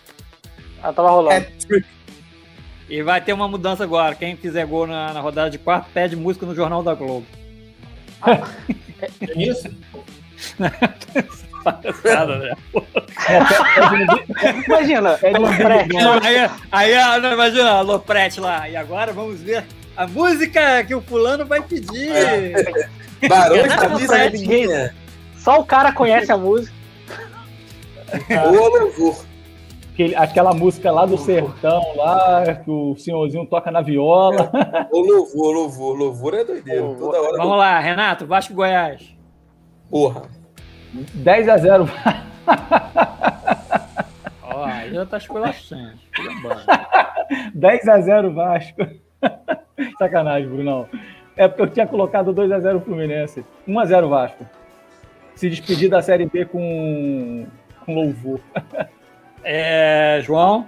[0.83, 1.35] Não tava rolando.
[1.37, 1.85] Hat-trick.
[2.93, 4.13] E vai ter uma mudança agora.
[4.13, 7.25] Quem fizer gol na, na rodada de quarto pede música no Jornal da Globo.
[8.21, 9.67] É isso?
[10.59, 10.71] Né?
[14.67, 15.93] Imagina, É de um Loprete.
[15.93, 18.69] Não, aí, aí não, imagina, a Loprete lá.
[18.69, 19.65] E agora vamos ver
[19.97, 22.11] a música que o fulano vai pedir.
[23.27, 24.95] Barões da Não, Fred, Pisadinha.
[25.39, 26.71] Só o cara conhece a música.
[28.45, 29.32] Ô, louvor.
[29.93, 34.51] Aquele- aquela música lá do sertão, lá, que o senhorzinho toca na viola.
[34.91, 35.95] Ô, louvor, louvor.
[35.97, 36.81] Louvor é doideira.
[36.81, 37.11] Louvor.
[37.13, 37.37] Toda hora.
[37.37, 39.15] Vamos lá, Renato, Vasco Goiás.
[39.89, 40.23] Porra.
[41.13, 41.87] 10 a 0
[44.43, 45.93] Ó, aí já tá esculachando.
[46.11, 46.61] esculhambando.
[47.53, 48.81] 10 a 0 Vasco.
[49.97, 50.87] Sacanagem, Brunão.
[51.35, 53.45] É porque eu tinha colocado 2 a 0 Fluminense.
[53.67, 54.45] 1 a 0 Vasco.
[55.35, 57.45] Se despedir da Série B com,
[57.85, 58.39] com louvor.
[59.43, 60.67] É, João,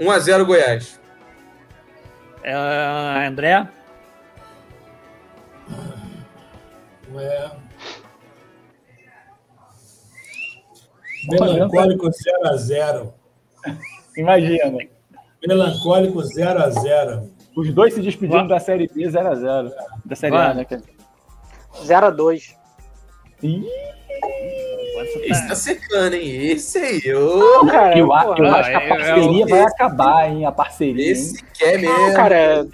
[0.00, 1.00] 1x0 Goiás.
[2.42, 2.54] é,
[3.26, 3.66] André,
[7.18, 7.50] É.
[11.28, 13.12] Melancólico 0x0.
[14.16, 14.78] Imagina.
[15.46, 17.28] Melancólico 0x0.
[17.56, 19.72] Os dois se despedindo da Série B 0 a 0
[20.04, 20.54] Da Série A, Vai.
[20.54, 20.64] né?
[20.64, 20.94] quer dizer.
[21.84, 22.54] 0x2.
[23.42, 23.64] Ih,
[25.04, 26.46] Esse tá secando, hein?
[26.52, 27.66] Esse aí, ô.
[27.66, 30.30] Cara, eu, a- porra, eu não, acho que a é- é parceria o- vai acabar,
[30.30, 30.44] hein?
[30.46, 31.04] A parceria.
[31.04, 31.10] hein?
[31.12, 32.16] Esse quer não, mesmo.
[32.16, 32.66] cara.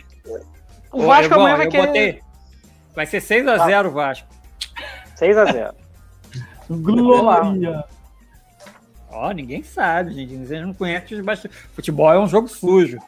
[0.92, 2.20] O Ô, Vasco eu, amanhã vai eu querer botei.
[2.94, 4.28] Vai ser 6x0 Vasco.
[5.18, 5.74] 6x0.
[6.70, 7.84] Glória!
[9.10, 10.36] Ó, ninguém sabe, gente.
[10.36, 11.60] Vocês não conhecem os bastidores.
[11.74, 12.98] Futebol é um jogo sujo.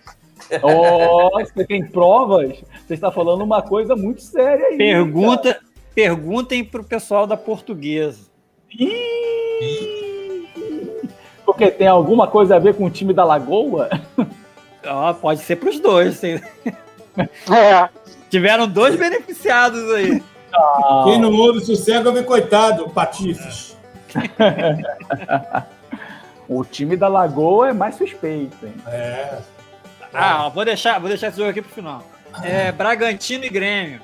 [0.63, 2.63] Ó, você tem provas?
[2.87, 4.77] Você está falando uma coisa muito séria aí.
[4.79, 5.59] Pergunta,
[5.95, 8.28] perguntem pro pessoal da portuguesa.
[11.45, 13.89] Porque tem alguma coisa a ver com o time da Lagoa?
[14.87, 16.21] Ó, pode ser pros dois.
[16.21, 16.41] tem-
[17.19, 17.89] É.
[18.31, 20.23] Tiveram dois beneficiados aí.
[21.05, 23.77] Quem não ouve sossego, ouve coitado, patifes.
[26.49, 28.73] O time da Lagoa é mais suspeito, hein?
[28.87, 29.37] É.
[30.15, 32.03] Ah, ó, vou deixar, vou deixar esse jogo aqui pro final.
[32.43, 34.01] É, Bragantino e Grêmio.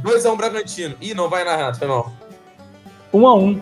[0.00, 0.94] 2x1 Bragantino.
[1.00, 2.12] Ih, não vai narrar, foi mal.
[3.12, 3.60] Um a um.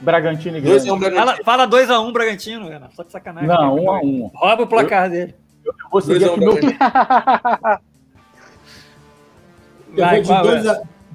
[0.00, 0.80] Bragantino e Grêmio.
[0.80, 1.26] 2x1 Bragantino.
[1.44, 2.94] Fala, fala 2x1 Bragantino, Renato.
[2.94, 3.48] Só de sacanagem.
[3.48, 4.30] Não, um a um.
[4.34, 5.34] Rouba o placar dele.
[5.64, 6.52] Eu vou seguir 2x1 aqui meu...
[6.52, 7.80] Bragantino.
[9.96, 10.60] Eu Vai, vou é?
[10.60, 10.68] de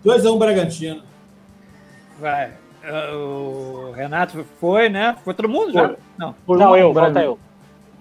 [0.03, 1.03] 2x1 Bragantino.
[2.19, 2.51] Vai.
[2.83, 5.15] Ah, O Renato foi, né?
[5.23, 5.89] Foi todo mundo já?
[5.89, 5.97] Foi.
[6.17, 6.35] Não.
[6.47, 7.33] Não, um a um, eu, volta Bragantino.
[7.33, 7.39] eu.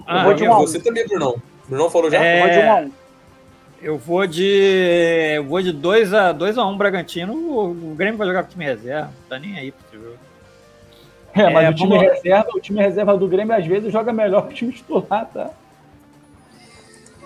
[0.06, 0.60] Ah, vou de eu, um a um.
[0.62, 1.36] Você também, Brunão.
[1.68, 2.18] Brunão falou já?
[2.22, 2.40] É.
[2.40, 2.92] Pode 1x1.
[3.82, 5.32] Eu vou de.
[5.36, 7.32] Eu vou de 2x1 2 a 1 Bragantino.
[7.34, 9.06] O, o Grêmio vai jogar com o time reserva.
[9.06, 10.18] Não tá nem aí pro esse jogo.
[11.34, 14.12] É, mas É, o, time vamos reserva, o time reserva do Grêmio às vezes joga
[14.12, 15.50] melhor que o time titular, tá?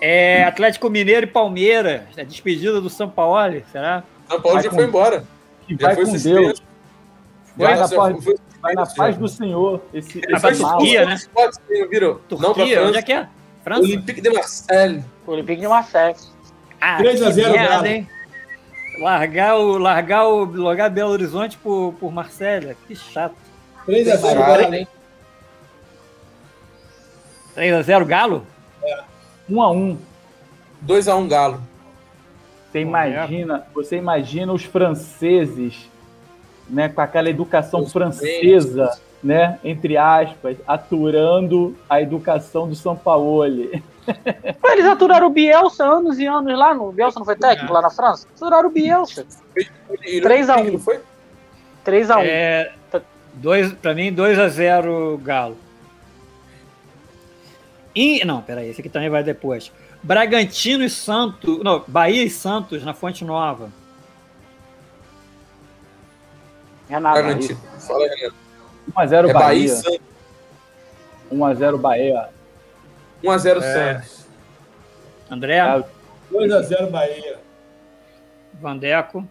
[0.01, 2.01] É Atlético Mineiro e Palmeiras.
[2.15, 4.03] É despedida do São Paulo, será?
[4.29, 5.23] São Paulo Vai já com- foi embora.
[5.67, 6.35] Que Já vai foi com suspenso.
[6.41, 6.63] Deus,
[7.57, 9.81] Vai na paz- foi- vai na paz do Senhor.
[9.93, 10.69] Esse, Vai esse pra.
[10.73, 11.15] Turquia, né?
[11.33, 11.51] Pra
[12.27, 13.27] Turquia, onde é que é?
[13.63, 13.81] França?
[13.81, 15.03] Olympique de Marseille.
[15.25, 16.15] Olympique de Marseille.
[16.79, 17.85] Ah, 3 a 0 que merda, Galo.
[17.87, 18.09] hein?
[18.99, 22.77] Largar o, largar o largar Belo Horizonte por, por Marcélia.
[22.87, 23.35] Que chato.
[23.87, 24.75] 3x0 Caralho, Galo.
[24.75, 24.87] hein?
[27.57, 28.47] 3x0 Galo?
[29.49, 29.97] Um a um.
[30.85, 31.61] 2x1 Galo.
[32.71, 35.89] Você imagina, você imagina os franceses,
[36.69, 43.49] né, com aquela educação Os francesa, né, entre aspas, aturando a educação do São Paulo.
[44.63, 46.89] Eles aturaram o Bielsa anos e anos lá no.
[46.89, 48.27] O Bielsa não foi técnico lá na França?
[48.35, 49.25] Aturaram o Bielsa.
[50.05, 50.71] E- 3 a 1.
[50.73, 50.99] Não foi?
[51.83, 52.23] 3x1.
[52.23, 52.71] É,
[53.33, 55.57] dois, pra mim, 2x0 Galo.
[57.95, 59.71] E, não, peraí, esse aqui também vai depois.
[60.03, 61.63] Bragantino e Santos.
[61.63, 63.71] Não, Bahia e Santos na Fonte Nova.
[66.87, 67.19] Renato.
[67.21, 67.59] Bragantino.
[67.79, 68.44] Fala, Renato.
[68.91, 69.65] 1x0 É Bahia Bahia.
[69.65, 69.99] e Santos.
[71.31, 72.29] 1x0 Bahia.
[73.23, 73.61] 1x0 É.
[74.01, 74.27] Santos.
[75.29, 75.83] André, Ah,
[76.31, 77.39] 2x0 Bahia.
[78.61, 79.27] Vandeco.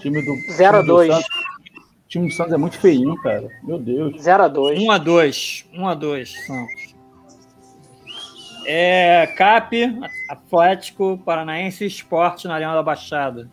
[0.00, 0.52] time do.
[0.52, 1.14] 0 a time do 2.
[1.14, 3.48] Santos- O time do Santos é muito feinho, cara.
[3.62, 4.16] Meu Deus.
[4.22, 4.78] 0x2.
[4.78, 5.66] 1x2.
[5.74, 6.94] 1x2, Santos.
[8.66, 9.98] É, CAP,
[10.28, 13.50] Atlético, Paranaense e Esporte na Arena da Baixada.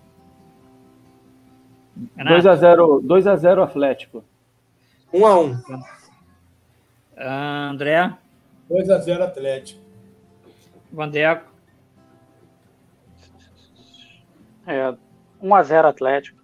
[2.15, 4.23] Renato, 2x0 2x0 Atlético.
[5.13, 5.83] 1x1.
[7.17, 8.13] ah, André,
[8.69, 9.79] 2x0 Atlético.
[10.91, 11.45] Vandeco,
[14.67, 14.93] É,
[15.41, 16.41] 1x0 Atlético.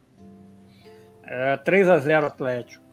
[1.24, 2.84] é, 3x0 Atlético.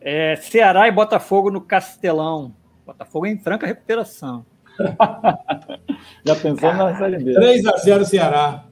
[0.00, 2.54] É, Ceará e Botafogo no Castelão.
[2.86, 4.44] Botafogo em franca recuperação.
[6.24, 7.32] Já pensou na Série B.
[7.34, 8.64] 3x0 Ceará.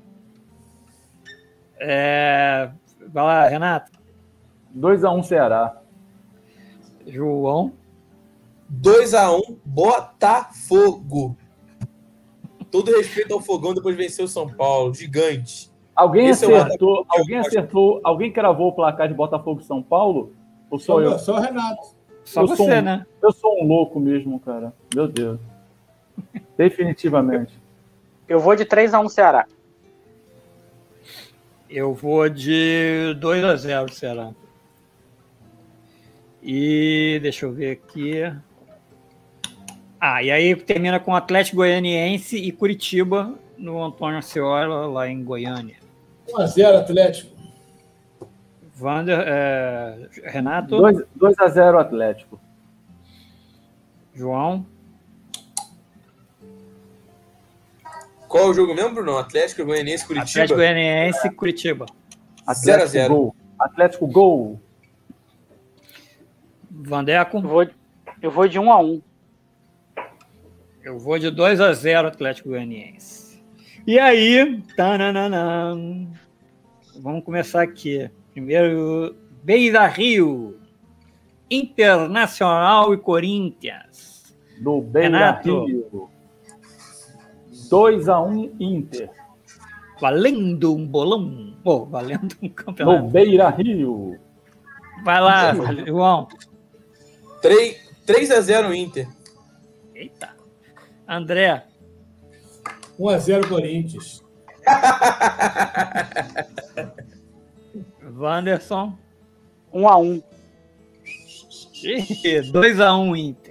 [1.79, 2.71] É,
[3.09, 3.93] vai lá, Renato.
[4.77, 5.77] 2x1 Ceará.
[7.07, 7.73] João.
[8.73, 11.37] 2x1 Botafogo.
[12.71, 14.93] Todo respeito ao Fogão depois venceu o São Paulo.
[14.95, 15.71] Gigante.
[15.95, 19.83] Alguém Esse é acertou, eu alguém acertou, alguém cravou o placar de Botafogo e São
[19.83, 20.33] Paulo?
[20.71, 21.19] Ou sou eu?
[21.19, 21.97] Só o Renato.
[22.23, 23.07] Só Eu você, um- né?
[23.23, 24.75] Eu sou um louco mesmo, cara.
[24.95, 25.39] Meu Deus.
[26.59, 27.59] Definitivamente.
[28.29, 29.47] Eu vou de 3x1 Ceará.
[31.69, 34.31] Eu vou de 2 a 0 Ceará.
[36.43, 38.23] E deixa eu ver aqui.
[40.01, 45.77] Ah, e aí termina com Atlético Goianiense e Curitiba no Antônio Ciola, lá em Goiânia.
[46.29, 47.37] 1x0 Atlético.
[48.75, 52.39] Vander, é, Renato, 2x0 Atlético.
[54.15, 54.67] João,
[58.29, 59.19] Qual é o jogo mesmo, Bruno?
[59.19, 60.31] Atlético Goianiense Curitiba.
[60.31, 61.87] Atlético Goianiense e Curitiba.
[62.47, 63.15] Atlético 0 a 0.
[63.15, 63.37] Gol.
[63.59, 64.61] Atlético Gol.
[66.71, 67.69] Vandeco, Eu vou,
[68.23, 69.03] eu vou de 1x1.
[70.85, 73.43] eu vou de 2 a 0 Atlético Goianiense.
[73.87, 75.75] E aí, tananana,
[77.01, 78.11] vamos começar aqui.
[78.33, 80.59] Primeiro, Beira Rio,
[81.51, 84.37] Internacional e Corinthians.
[84.61, 85.65] Do Beira Renato.
[85.65, 86.11] Rio.
[87.71, 89.11] 2x1 Inter.
[90.01, 91.57] Valendo um bolão.
[91.65, 93.09] Oh, valendo um No campeonato.
[93.09, 94.19] Beira Rio.
[95.05, 95.55] Vai lá,
[95.87, 96.29] João.
[97.43, 97.77] 3,
[98.07, 99.09] 3x0 Inter.
[99.95, 100.35] Eita.
[101.09, 101.65] André,
[102.99, 104.25] 1x0 Corinthians.
[108.17, 108.99] Wanderson.
[109.73, 110.23] 1x1.
[112.53, 113.46] 2x1 Inter.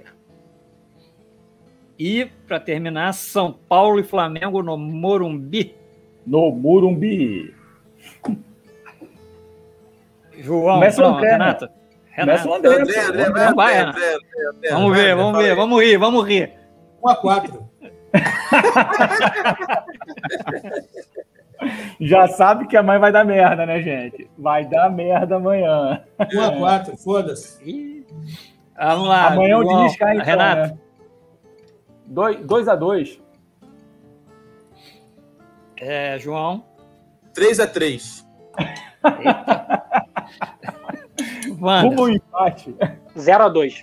[1.98, 5.74] E, para terminar, São Paulo e Flamengo no Morumbi.
[6.26, 7.54] No Murumbi.
[10.38, 11.68] João, Começa o não, André, Renato.
[12.14, 12.48] Começa Renato.
[12.48, 12.80] o André.
[12.82, 13.00] André.
[13.00, 16.52] André, André, vai, André, André, André, Vamos ver, vamos ver, vamos rir, vamos rir.
[17.02, 17.66] 1x4.
[22.00, 24.28] Já sabe que a mãe vai dar merda, né, gente?
[24.38, 26.02] Vai dar merda amanhã.
[26.20, 27.62] 1x4, foda-se.
[27.64, 28.04] Ih.
[28.78, 29.28] Vamos lá.
[29.28, 30.74] amanhã o João, Diniz cai, então, Renato.
[30.74, 30.78] né?
[32.10, 33.20] 2x2.
[35.78, 36.64] É, João.
[37.34, 38.24] 3x3.
[41.60, 41.90] Wander.
[41.90, 42.74] Rumo ao empate.
[43.16, 43.82] 0x2.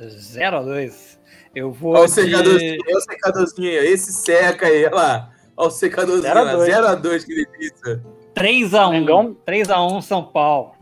[0.00, 1.18] 0x2.
[1.54, 2.12] Eu vou Olha o de...
[2.12, 3.86] secadorzinho, olha o secadorzinho aí.
[3.86, 5.30] Esse seca aí, olha lá.
[5.56, 6.52] Olha o secadorzinho Zero a lá.
[6.54, 6.74] dois.
[6.74, 8.02] 0x2, que delícia.
[8.34, 8.90] 3x1.
[8.90, 9.36] Mengão.
[9.46, 10.72] 3x1 São Paulo.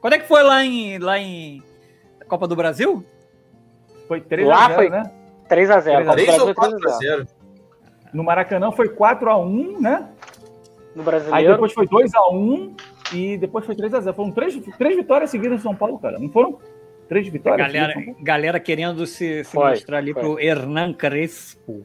[0.00, 1.62] Quando é que foi lá em, lá em
[2.28, 3.04] Copa do Brasil?
[4.08, 5.10] Foi 3x0, Lá foi- né?
[5.48, 6.04] 3x0.
[6.04, 7.24] Copa do 3 ou Brasil, 3x0.
[7.24, 7.28] 4x0?
[8.12, 10.08] No Maracanã foi 4x1, né?
[10.94, 11.52] No Aí brasileiro.
[11.52, 12.74] depois foi 2x1
[13.12, 14.14] e depois foi 3x0.
[14.14, 16.18] Foram três, três vitórias seguidas em São Paulo, cara.
[16.18, 16.58] Não foram?
[17.08, 18.18] Três vitórias Galera, São Paulo?
[18.22, 20.22] galera querendo se, se Foi, mostrar ali foi.
[20.22, 21.84] pro Hernan Crespo.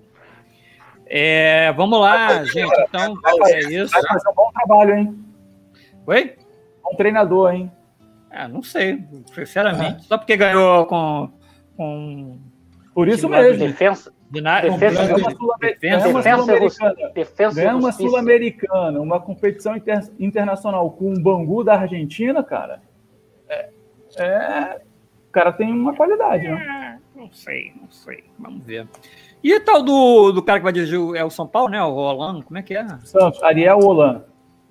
[1.06, 2.72] É, vamos lá, gente.
[2.88, 3.14] Então,
[3.48, 3.92] é isso.
[3.92, 5.20] Vai fazer um bom trabalho, hein?
[6.08, 6.36] Oi?
[6.84, 7.72] Bom treinador, hein?
[8.32, 9.04] Ah, não sei,
[9.36, 10.04] sinceramente.
[10.06, 11.30] Só porque ganhou com.
[11.82, 12.38] Com
[12.94, 13.66] Por isso lado mesmo.
[13.66, 17.12] Defensa, de na- Defesa- Ganhou uma Sul-Americana.
[17.14, 17.92] defesa uma.
[17.92, 22.82] Sul-Americana, uma competição inter- internacional com o Bangu da Argentina, cara,
[23.50, 23.70] é,
[24.18, 24.82] é-
[25.28, 26.66] o cara tem uma qualidade, né?
[26.70, 28.24] Ah, Não sei, não sei.
[28.40, 28.88] Vamos ver.
[29.44, 31.82] E o tal do, do cara que vai dirigir o- é o São Paulo, né?
[31.84, 32.86] O Roland, como é que é?
[33.04, 34.24] Santos, Ariel Holan,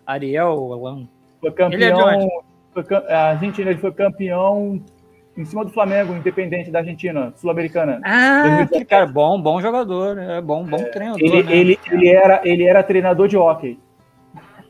[0.07, 1.09] Ariel Roland.
[1.41, 2.29] foi Ele é de campeão,
[2.73, 4.83] foi a Argentina, ele foi campeão
[5.41, 8.01] em cima do Flamengo, independente da Argentina, sul-americana.
[8.05, 8.79] Ah, 2017.
[8.79, 10.19] que cara bom, bom jogador.
[10.19, 11.21] É bom, bom treinador.
[11.21, 11.57] Ele, né?
[11.57, 13.79] ele, ele, era, ele era treinador de hóquei.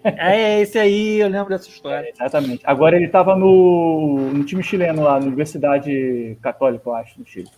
[0.03, 2.11] É esse aí, eu lembro dessa história.
[2.11, 2.63] Exatamente.
[2.65, 7.51] Agora ele estava no, no time chileno lá, na Universidade Católica, eu acho, no Chile.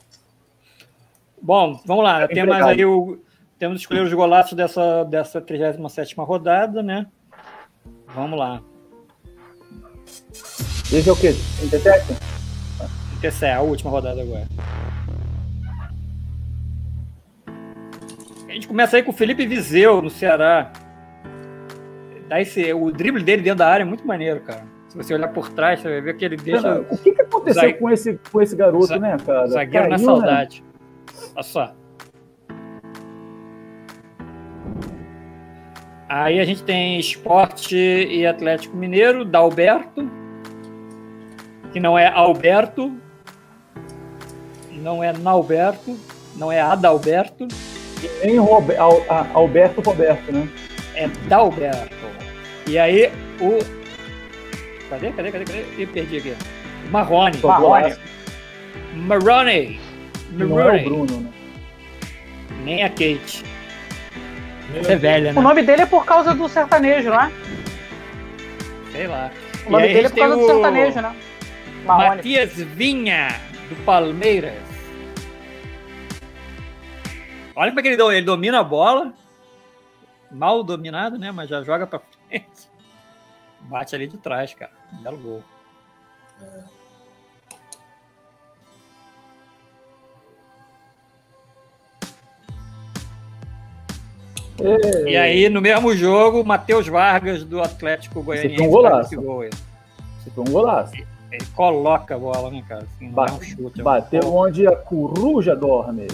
[1.40, 2.26] Bom, vamos lá.
[2.26, 2.70] Tem mais Empregado.
[2.70, 3.20] aí o.
[3.58, 7.06] Temos escolher os golaços dessa, dessa 37 rodada, né?
[8.08, 8.60] Vamos lá.
[10.92, 11.32] Esse é o quê?
[11.62, 12.31] Intertec?
[13.22, 14.46] Essa é a última rodada agora.
[18.48, 20.72] A gente começa aí com o Felipe Viseu, no Ceará.
[22.28, 24.64] Dá esse, o drible dele dentro da área é muito maneiro, cara.
[24.88, 27.74] Se você olhar por trás, você vai ver que ele deixa O que, que aconteceu
[27.78, 29.46] com, esse, com esse garoto, né, cara?
[29.46, 30.16] zagueiro na Caiu, né?
[30.16, 30.64] saudade.
[31.34, 31.74] Olha só.
[36.08, 40.10] Aí a gente tem Esporte e Atlético Mineiro, Dalberto.
[41.72, 42.94] que não é Alberto,
[44.82, 45.98] não é Nalberto,
[46.36, 47.46] não é Adalberto.
[48.02, 50.48] E nem Robe Al Alberto Roberto, né?
[50.94, 51.94] É Dalberto.
[52.66, 53.10] E aí
[53.40, 53.58] o.
[54.90, 55.10] Cadê?
[55.12, 55.32] Cadê?
[55.32, 55.44] Cadê?
[55.44, 55.64] Cadê?
[55.78, 56.34] Eu perdi aqui.
[56.90, 57.38] Marrone.
[57.42, 57.94] Marrone.
[58.94, 59.80] Marrone.
[60.32, 61.30] Não é o Bruno, né?
[62.64, 63.44] Nem a Kate.
[64.74, 65.38] Você é velha, né?
[65.38, 67.32] O nome dele é por causa do sertanejo, não é?
[68.92, 69.30] Sei lá.
[69.66, 71.16] O nome dele é por causa do sertanejo, né?
[71.84, 72.16] Marrone.
[72.16, 73.28] Matias Vinha,
[73.68, 74.71] do Palmeiras.
[77.54, 79.12] Olha como é que ele, ele domina a bola.
[80.30, 81.30] Mal dominado, né?
[81.30, 82.68] Mas já joga pra frente.
[83.60, 84.72] Bate ali de trás, cara.
[85.02, 85.42] Belo gol.
[94.60, 98.56] É, E aí, no mesmo jogo, Matheus Vargas, do Atlético Goianiense.
[98.56, 99.16] foi um golaço.
[99.20, 99.44] gol.
[99.44, 100.94] Esse foi um golaço.
[100.94, 102.82] Ele coloca a bola, né, cara?
[102.82, 103.80] Assim, não Ba- é um chute.
[103.80, 106.06] é Bateu onde a coruja dorme.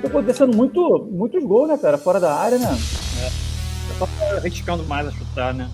[0.00, 1.96] Tá acontecendo muito, muitos gols, né, cara?
[1.96, 2.68] Fora da área, né?
[3.98, 5.70] Só tá arriscando mais a chutar, né?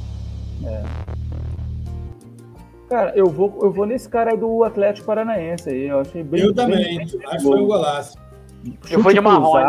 [2.88, 5.86] Cara, eu vou, eu vou nesse cara aí do Atlético Paranaense aí.
[5.86, 6.40] Eu achei bem.
[6.42, 6.98] Eu também.
[6.98, 8.18] bem- Acho que foi um golaço.
[8.90, 9.64] Eu vou de chute Marrone.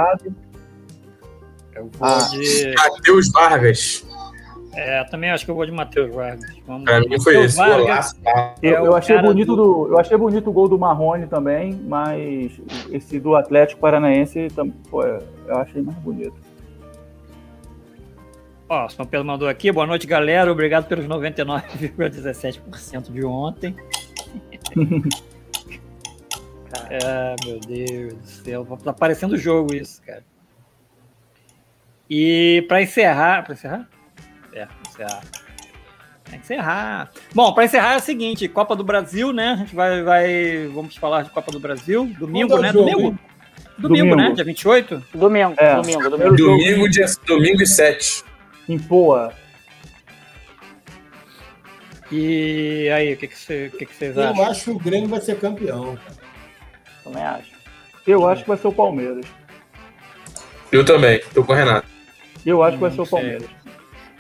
[1.76, 2.18] Eu vou Ah.
[2.32, 2.74] de.
[2.76, 4.06] Matheus Vargas.
[4.74, 6.50] É, também acho que eu vou de Matheus Vargas.
[6.66, 6.86] Vamos.
[6.86, 7.58] Pra mim foi esse.
[7.58, 8.18] Vargas?
[8.62, 9.90] Eu, é eu achei bonito do...
[9.90, 12.54] eu achei bonito o gol do Marrone também, mas
[12.90, 14.48] esse do Atlético Paranaense
[14.90, 16.36] pô, eu achei mais bonito.
[18.70, 19.70] Ó, o São Pedro mandou aqui.
[19.70, 20.50] Boa noite, galera.
[20.50, 23.76] Obrigado pelos 99,17% de ontem.
[26.90, 28.66] é, meu Deus do céu.
[28.82, 30.24] Tá parecendo jogo isso, cara.
[32.10, 33.44] E para encerrar.
[33.44, 33.90] Para encerrar?
[34.96, 35.22] Pra encerrar.
[36.24, 37.12] Pra encerrar.
[37.34, 39.50] Bom, para encerrar é o seguinte: Copa do Brasil, né?
[39.54, 40.02] A gente vai.
[40.04, 42.06] vai vamos falar de Copa do Brasil.
[42.18, 42.72] Domingo, é né?
[42.74, 43.20] jogo, Domingo?
[43.78, 44.16] Domingo, Domingo.
[44.16, 44.32] né?
[44.36, 45.04] Dia 28?
[45.14, 45.76] Domingo, É.
[45.76, 46.36] domingo, domingo.
[46.36, 48.24] Domingo, dia, domingo e 7.
[48.70, 49.34] Em Poa,
[52.12, 53.36] E aí, o que, que,
[53.74, 54.46] o que, que vocês Eu acham?
[54.46, 55.98] acho que o Grêmio vai ser campeão.
[57.04, 57.52] Também acho.
[58.06, 59.26] eu acho que vai ser o Palmeiras.
[60.72, 61.88] Eu também, tô com o Renato.
[62.46, 63.20] Eu acho que vai ser o sei.
[63.20, 63.50] Palmeiras.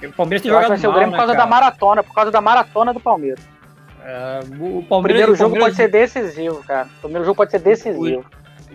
[0.07, 1.45] O Palmeiras tem Eu jogado vai ser o mal, Grêmio né, por causa cara?
[1.45, 3.39] da maratona, por causa da maratona do Palmeiras.
[4.03, 6.87] É, o O Palmeiras, primeiro o jogo Palmeiras- pode ser decisivo, cara.
[6.97, 8.25] O primeiro jogo pode ser decisivo.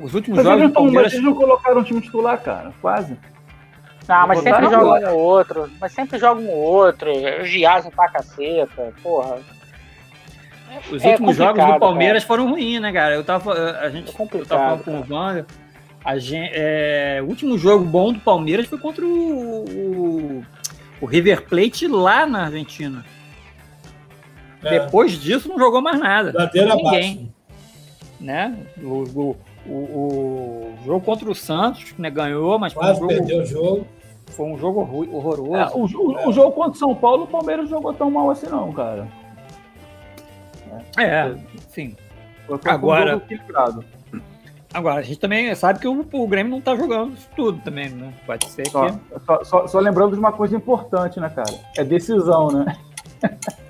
[0.00, 1.12] Os últimos Mas jogos eles, do Palmeiras...
[1.12, 2.72] eles não colocaram o time titular, cara.
[2.80, 3.16] Quase.
[4.08, 5.10] Ah, mas sempre joga agora.
[5.10, 5.70] um ou outro.
[5.80, 7.10] Mas sempre joga um ou outro.
[7.10, 8.92] O Giaz pra caceta.
[9.02, 9.38] Porra.
[10.92, 13.14] Os é últimos jogos do Palmeiras foram ruins, né, cara?
[13.14, 15.44] Eu tava, a gente, É eu complicado, tava falando com o Wander.
[16.04, 20.44] A gente, é, o último jogo bom do Palmeiras foi contra o, o,
[21.00, 23.04] o River Plate lá na Argentina.
[24.62, 26.32] É, Depois disso, não jogou mais nada.
[26.34, 26.88] ladeira Ninguém.
[26.88, 27.28] abaixo.
[28.20, 28.56] né?
[28.82, 29.36] O, o,
[29.66, 32.10] o, o jogo contra o Santos, né?
[32.10, 33.86] Ganhou, mas foi um Quase jogo, perdeu o jogo.
[34.28, 35.54] foi um jogo horror- horroroso.
[35.56, 38.46] É, o, o- o jogo contra o São Paulo, o Palmeiras jogou tão mal assim,
[38.48, 39.06] não, cara.
[40.98, 41.34] É,
[41.68, 41.94] sim.
[42.46, 43.20] Foi, foi Agora- um.
[44.76, 47.88] Agora, a gente também sabe que o, o Grêmio não tá jogando isso tudo também,
[47.88, 48.12] né?
[48.26, 48.98] Pode ser Só, que.
[49.24, 51.48] só, só- só lembrando de uma coisa importante, né, cara?
[51.78, 52.76] É decisão, né?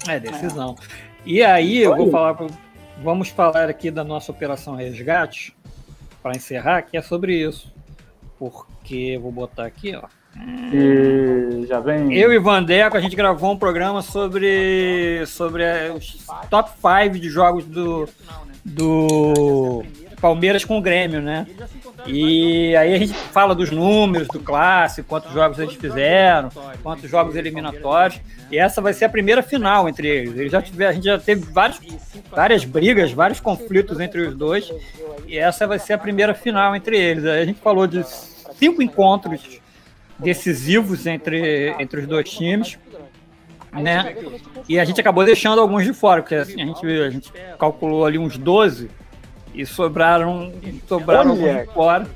[0.09, 0.75] É, decisão.
[1.25, 2.37] E aí, eu vou falar.
[3.05, 5.57] Vamos falar aqui da nossa Operação Resgate,
[6.21, 7.73] para encerrar, que é sobre isso.
[8.37, 10.09] Porque, vou botar aqui, ó.
[10.73, 12.13] E já vem.
[12.15, 17.29] Eu e Vandeco, a gente gravou um programa sobre, sobre eh, os top 5 de
[17.31, 18.09] jogos do,
[18.65, 19.85] do
[20.27, 21.47] Palmeiras com o Grêmio, né?
[22.05, 26.51] E aí a gente fala dos números do clássico, quantos jogos eles fizeram,
[26.83, 28.21] quantos jogos eliminatórios.
[28.51, 30.37] E essa vai ser a primeira final entre eles.
[30.37, 31.81] Eles já tiver, a gente já teve vários,
[32.29, 34.69] várias brigas, vários conflitos entre os dois.
[35.29, 37.25] E essa vai ser a primeira final entre eles.
[37.25, 38.05] Aí a gente falou de
[38.59, 39.61] cinco encontros
[40.19, 42.77] decisivos entre, entre os dois times,
[43.73, 44.17] né?
[44.69, 48.05] E a gente acabou deixando alguns de fora, porque assim, a gente, a gente calculou
[48.05, 48.91] ali uns 12
[49.57, 50.53] e sobraram,
[50.87, 51.67] sobraram Olha.
[51.75, 52.07] fora.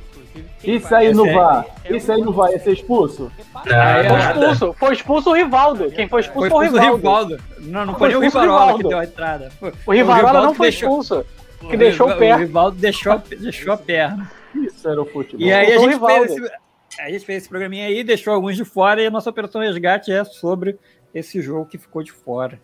[0.62, 1.66] Isso aí Esse é- VAR.
[1.88, 3.32] Isso aí não vai ser expulso?
[3.54, 4.72] Aí, Foi é, expulso.
[4.78, 5.90] Foi expulso o Rivaldo.
[5.90, 7.36] Quem foi expulso foi o expulso o Rivaldo.
[7.36, 7.70] Rivaldo.
[7.70, 8.88] Não, não Foi nem o o Rivarola que Rivaldo.
[8.88, 9.50] deu a entrada.
[9.58, 11.26] Foi- O Rivarola Rivaldo não foi deixou- expulso.
[11.68, 12.34] Que deixou o pé.
[12.34, 14.30] O Rivaldo deixou, deixou a perna.
[14.54, 15.46] Isso era o futebol.
[15.46, 16.52] E aí a o gente, fez esse,
[17.00, 20.10] a gente fez esse programinha aí, deixou alguns de fora e a nossa operação resgate
[20.12, 20.78] é sobre
[21.14, 22.60] esse jogo que ficou de fora.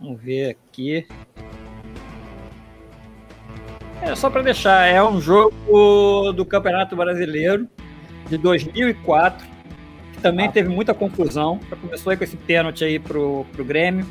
[0.00, 1.06] Vamos ver aqui.
[4.02, 7.66] É só para deixar, é um jogo do Campeonato Brasileiro
[8.28, 9.46] de 2004,
[10.12, 11.58] que também teve muita confusão.
[11.68, 14.06] Já começou aí com esse pênalti aí pro, pro Grêmio.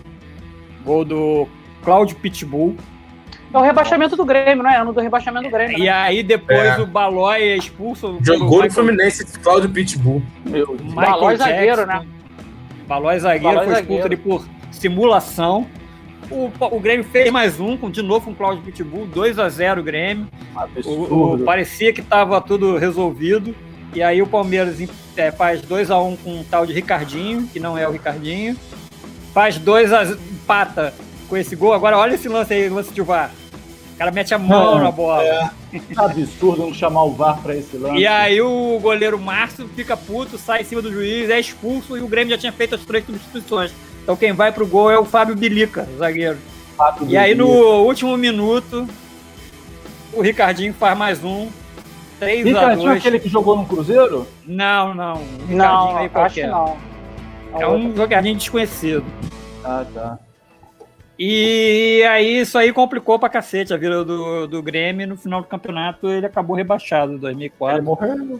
[0.83, 1.47] Gol do
[1.83, 2.75] Cláudio Pitbull.
[3.53, 4.75] É o rebaixamento do Grêmio, não é?
[4.77, 5.77] Ano do rebaixamento do Grêmio.
[5.77, 5.89] E Né?
[5.89, 6.81] aí depois É.
[6.81, 8.17] o Balói é expulso.
[8.21, 10.21] Jogou no Fluminense Cláudio Pitbull.
[10.45, 11.51] Meu Balói Jackson.
[11.55, 12.05] zagueiro, né?
[12.85, 14.05] Balói zagueiro, Balói foi expulso zagueiro.
[14.07, 15.65] ali por simulação.
[16.31, 19.47] O, o Grêmio fez mais um, com, de novo com o Cláudio Pitbull, 2 a
[19.49, 20.27] 0 o Grêmio.
[20.85, 23.55] O, o- parecia que estava tudo resolvido.
[23.93, 24.77] E aí o Palmeiras
[25.15, 28.55] é, faz 2 a 1 com um tal de Ricardinho, que não é o Ricardinho.
[29.33, 30.93] Faz 2 a 0 empata
[31.29, 31.73] com esse gol.
[31.73, 33.31] Agora olha esse lance aí, lance de VAR.
[33.93, 35.23] O cara mete a mão Não, na bola.
[35.23, 35.49] É,
[35.95, 37.97] absurdo não chamar o VAR pra esse lance.
[37.97, 42.01] E aí o goleiro Márcio fica puto, sai em cima do juiz, é expulso e
[42.01, 43.71] o Grêmio já tinha feito as três substituições.
[44.05, 46.37] Então quem vai pro gol é o Fábio Bilica, zagueiro.
[46.77, 47.53] Fato E aí do- no
[47.85, 48.87] último minuto,
[50.13, 51.49] o Ricardinho faz mais um.
[52.19, 54.27] 3 a Ricardinho, 2 aquele que jogou no Cruzeiro?
[54.45, 55.15] Não, não.
[55.47, 56.47] Ricardinho Não, aí acho que qualquer.
[56.49, 56.77] não.
[57.59, 59.03] É um jogadinho desconhecido.
[59.63, 60.19] Ah, tá.
[61.17, 65.07] E aí isso aí complicou pra cacete a vida do, do Grêmio.
[65.07, 67.83] No final do campeonato ele acabou rebaixado em Ele 2004.
[67.83, 68.39] morreu.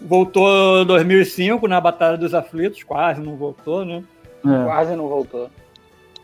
[0.00, 4.02] Voltou em 2005 na Batalha dos Aflitos, quase não voltou, né?
[4.54, 4.64] É.
[4.64, 5.48] Quase não voltou.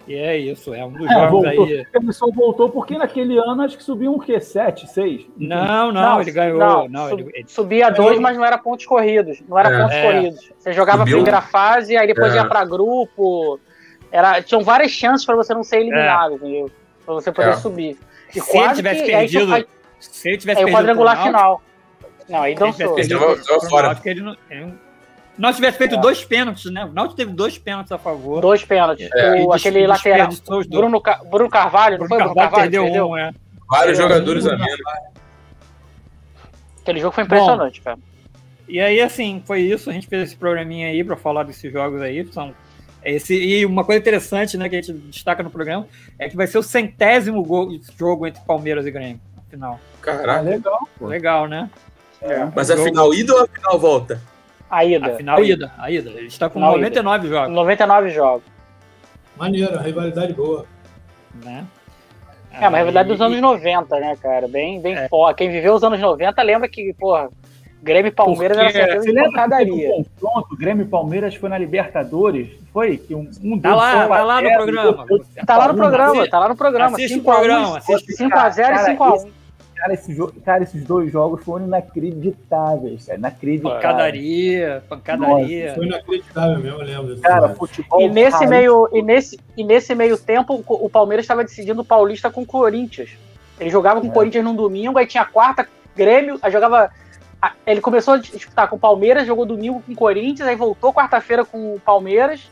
[0.06, 1.64] E é isso, é um dos É, jogos voltou.
[1.64, 1.86] aí.
[1.94, 4.40] Ele só voltou porque naquele ano acho que subiu um quê?
[4.40, 5.26] 7, 6?
[5.36, 6.58] Não, não, ele ganhou.
[6.58, 9.40] Não, Não, ele, sub- ele- subia dois, mas não era pontos corridos.
[9.48, 9.80] Não era É.
[9.82, 10.02] pontos É.
[10.12, 10.52] corridos.
[10.58, 12.36] Você jogava a primeira fase, aí depois É.
[12.38, 13.60] ia pra grupo.
[14.10, 16.68] Era, tinham várias chances pra você não ser eliminado, entendeu?
[17.06, 17.56] Pra você poder É.
[17.56, 17.96] subir.
[18.28, 19.66] E Se ele quase tivesse que, perdido, aí-
[20.00, 21.62] se ele tivesse aí o quadrangular final.
[22.28, 23.02] Não, aí ele dançou.
[23.04, 23.86] jogou pro fora.
[23.88, 24.74] Náutico, ele não- ele
[25.38, 26.00] não- Nós tivesse feito É.
[26.00, 26.84] dois pênaltis, né?
[26.84, 28.40] O Náutico teve dois pênaltis a favor.
[28.40, 29.08] Dois pênaltis.
[29.14, 29.42] É.
[29.42, 30.28] O, aquele des- lateral.
[30.28, 30.80] desperdiçou os dois.
[30.80, 32.70] Bruno, Ca- Bruno Carvalho, não Bruno foi Bruno Carvalho Carvalho?
[32.70, 33.08] perdeu perdeu?
[33.08, 33.32] um, é.
[33.70, 34.80] Vários É, jogadores um- a menos.
[36.82, 37.98] Aquele jogo foi impressionante, cara.
[38.68, 39.90] E aí, assim, foi isso.
[39.90, 42.26] A gente fez esse programinha aí pra falar desses jogos aí.
[42.32, 42.54] São
[43.04, 45.86] esse, e uma coisa interessante, né, que a gente destaca no programa,
[46.18, 47.68] é que vai ser o centésimo gol,
[47.98, 49.78] jogo entre Palmeiras e Grêmio, final.
[49.94, 50.40] Ah, Caraca.
[50.42, 50.88] legal.
[50.98, 51.06] pô.
[51.06, 51.70] Legal, né?
[52.54, 54.20] Mas a final ida ou a final volta?
[54.72, 55.06] A ida.
[55.06, 56.10] A final ida, a ida.
[56.10, 58.42] Ele está com Final 99 jogos, 99 jogos.
[59.36, 60.64] maneiro, rivalidade boa.
[61.44, 61.64] né?
[62.50, 64.48] É, mas a realidade dos anos 90, né, cara?
[64.48, 65.08] Bem, bem É.
[65.08, 65.38] forte.
[65.38, 67.28] Quem viveu os anos 90 lembra que, porra,
[67.82, 69.90] Grêmio e Palmeiras Porque- era certeza de pancadaria.
[69.90, 72.48] um confronto, Grêmio e Palmeiras foi na Libertadores?
[72.72, 72.96] Foi?
[72.96, 75.06] Que um, um Tá deles lá, tá lá no a programa.
[75.46, 75.76] Tá lá no um.
[75.76, 76.96] programa, tá lá no programa.
[76.96, 78.16] assiste o 5 a 1, programa, assiste.
[78.16, 79.30] 5x0 e Cara, 5x1.
[79.82, 83.18] Cara, esse jogo, cara, esses dois jogos foram inacreditáveis, cara.
[83.18, 83.82] Inacreditáveis.
[83.82, 85.74] Pancadaria, pancadaria.
[85.74, 87.20] Foi inacreditável mesmo, eu lembro.
[87.20, 87.54] Cara, jogo.
[87.66, 88.00] futebol.
[88.00, 92.30] E nesse, meio, e, nesse, e nesse meio tempo, o Palmeiras estava decidindo o Paulista
[92.30, 93.10] com o Corinthians.
[93.58, 94.14] Ele jogava com o É.
[94.14, 96.88] Corinthians num domingo, aí tinha quarta, Grêmio, aí jogava.
[97.66, 101.44] Ele começou a disputar com o Palmeiras, jogou domingo com o Corinthians, aí voltou quarta-feira
[101.44, 102.48] com o Palmeiras,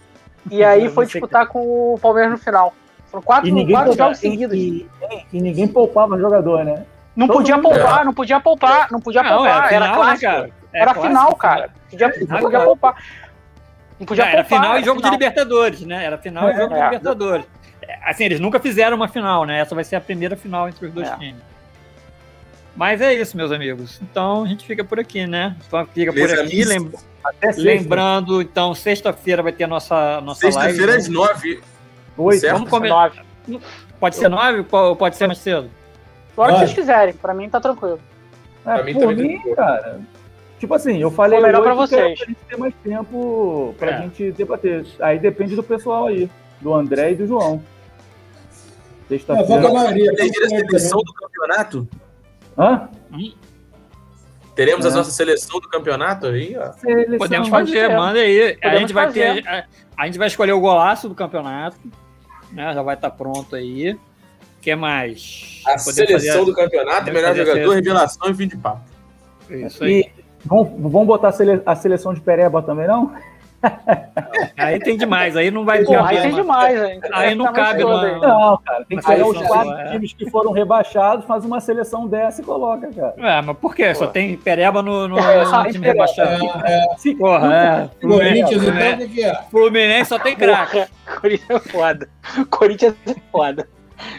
[0.51, 2.74] e aí foi disputar com o Palmeiras no final.
[3.07, 4.57] Foram quatro, E ninguém, quatro poupava, jogos seguidos.
[4.57, 4.89] e, e-
[5.32, 6.85] e ninguém poupava jogador, né?
[7.20, 9.47] Não todo podia poupar, não podia poupar, não podia Não, poupar.
[9.47, 10.30] era Era, final, né, clássico.
[10.32, 10.51] cara?
[10.72, 11.70] É Era clássico, final, cara.
[11.90, 12.64] Podia, final, não podia cara.
[12.64, 13.05] poupar.
[13.98, 14.59] Não podia Não, era poupar.
[14.59, 15.12] final e era jogo de final.
[15.18, 16.05] Libertadores, né?
[16.05, 16.84] Era final e É, jogo de é.
[16.84, 17.47] Libertadores.
[17.82, 19.59] É, Assim, eles nunca fizeram uma final, né?
[19.60, 21.16] Essa vai ser a primeira final entre os dois É.
[21.16, 21.42] times.
[22.76, 24.01] Mas é isso, meus amigos.
[24.01, 25.55] Então a gente fica por aqui, né?
[25.66, 26.40] Então fica por aqui.
[26.40, 26.66] amigos.
[26.68, 26.92] lem-
[27.22, 27.62] Até sexta.
[27.62, 30.97] Lembrando, então, sexta-feira vai ter a nossa, nossa Sexta-feira live.
[31.02, 31.60] às nove.
[32.16, 32.40] Oito.
[32.40, 32.55] Certo.
[32.55, 32.88] Vamos comer.
[32.88, 33.20] Nove.
[33.98, 35.70] Pode ser nove ou pode ser mais cedo?
[36.41, 38.01] A hora que vocês quiserem, pra mim tá tranquilo.
[38.67, 40.01] É, Pra mim por também mim, cara.
[40.59, 42.19] Tipo assim, eu falei Foi melhor pra hoje que era vocês.
[42.19, 44.03] pra gente ter mais tempo pra É.
[44.03, 44.87] gente debater.
[45.01, 46.31] Aí depende do pessoal aí,
[46.61, 47.62] do André e do João.
[49.07, 49.49] É, Sexta-feira.
[49.61, 51.89] vou com a a seleção do campeonato?
[52.59, 52.89] Hã?
[54.55, 54.93] Teremos a É.
[54.93, 56.73] nossa seleção do campeonato aí, ó.
[56.73, 57.19] Seleção.
[57.19, 58.51] Podemos pode fazer, manda aí.
[58.51, 59.43] a Podemos gente vai fazer.
[59.43, 59.49] ter.
[59.49, 59.65] A,
[59.97, 61.79] a gente vai escolher o golaço do campeonato.
[62.53, 62.73] Né?
[62.75, 63.99] Já vai estar pronto aí.
[64.61, 65.62] Que mais?
[65.66, 68.81] A seleção fazer- do campeonato, melhor jogador, revelação e fim de papo.
[69.49, 70.01] Isso aí.
[70.01, 70.11] E
[70.45, 73.12] vamos, vamos botar a, sele- a seleção de Pereba também, não?
[74.57, 77.01] Aí tem demais, aí não vai Porra, aí tem demais, hein?
[77.12, 77.85] Aí não Tá cabe.
[77.85, 78.85] Não, cara.
[78.89, 79.93] Tem que pegar os quatro é.
[79.93, 83.15] times que foram rebaixados, faz uma seleção dessa e coloca, cara.
[83.19, 83.95] É, mas por quê?
[83.95, 84.12] Só Pô.
[84.12, 86.07] tem Pereba no, no, É, no time tem Pereba.
[86.07, 86.45] rebaixado.
[86.66, 88.07] É, Porra, é.
[88.07, 89.35] Corinthians, Fluminense, então, o que que é?
[89.51, 90.87] Fluminense só tem craque.
[91.20, 92.09] Corinthians é foda.
[92.49, 93.69] Corinthians é foda.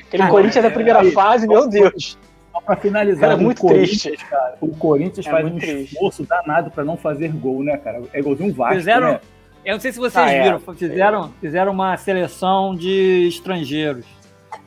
[0.08, 1.12] Aquele Ah, Corinthians da é, primeira aí.
[1.12, 2.18] fase, meu Deus.
[2.52, 4.26] Só pra finalizar, Cara, é o muito Corinthians, triste.
[4.26, 5.94] cara, o Corinthians É faz um triste.
[5.94, 8.02] esforço danado pra não fazer gol, né, cara?
[8.14, 9.20] É golzinho Vasco, Fizeram- né?
[9.64, 10.44] Eu não sei se vocês Ah, é.
[10.44, 14.06] viram, fizeram, fizeram uma seleção de estrangeiros.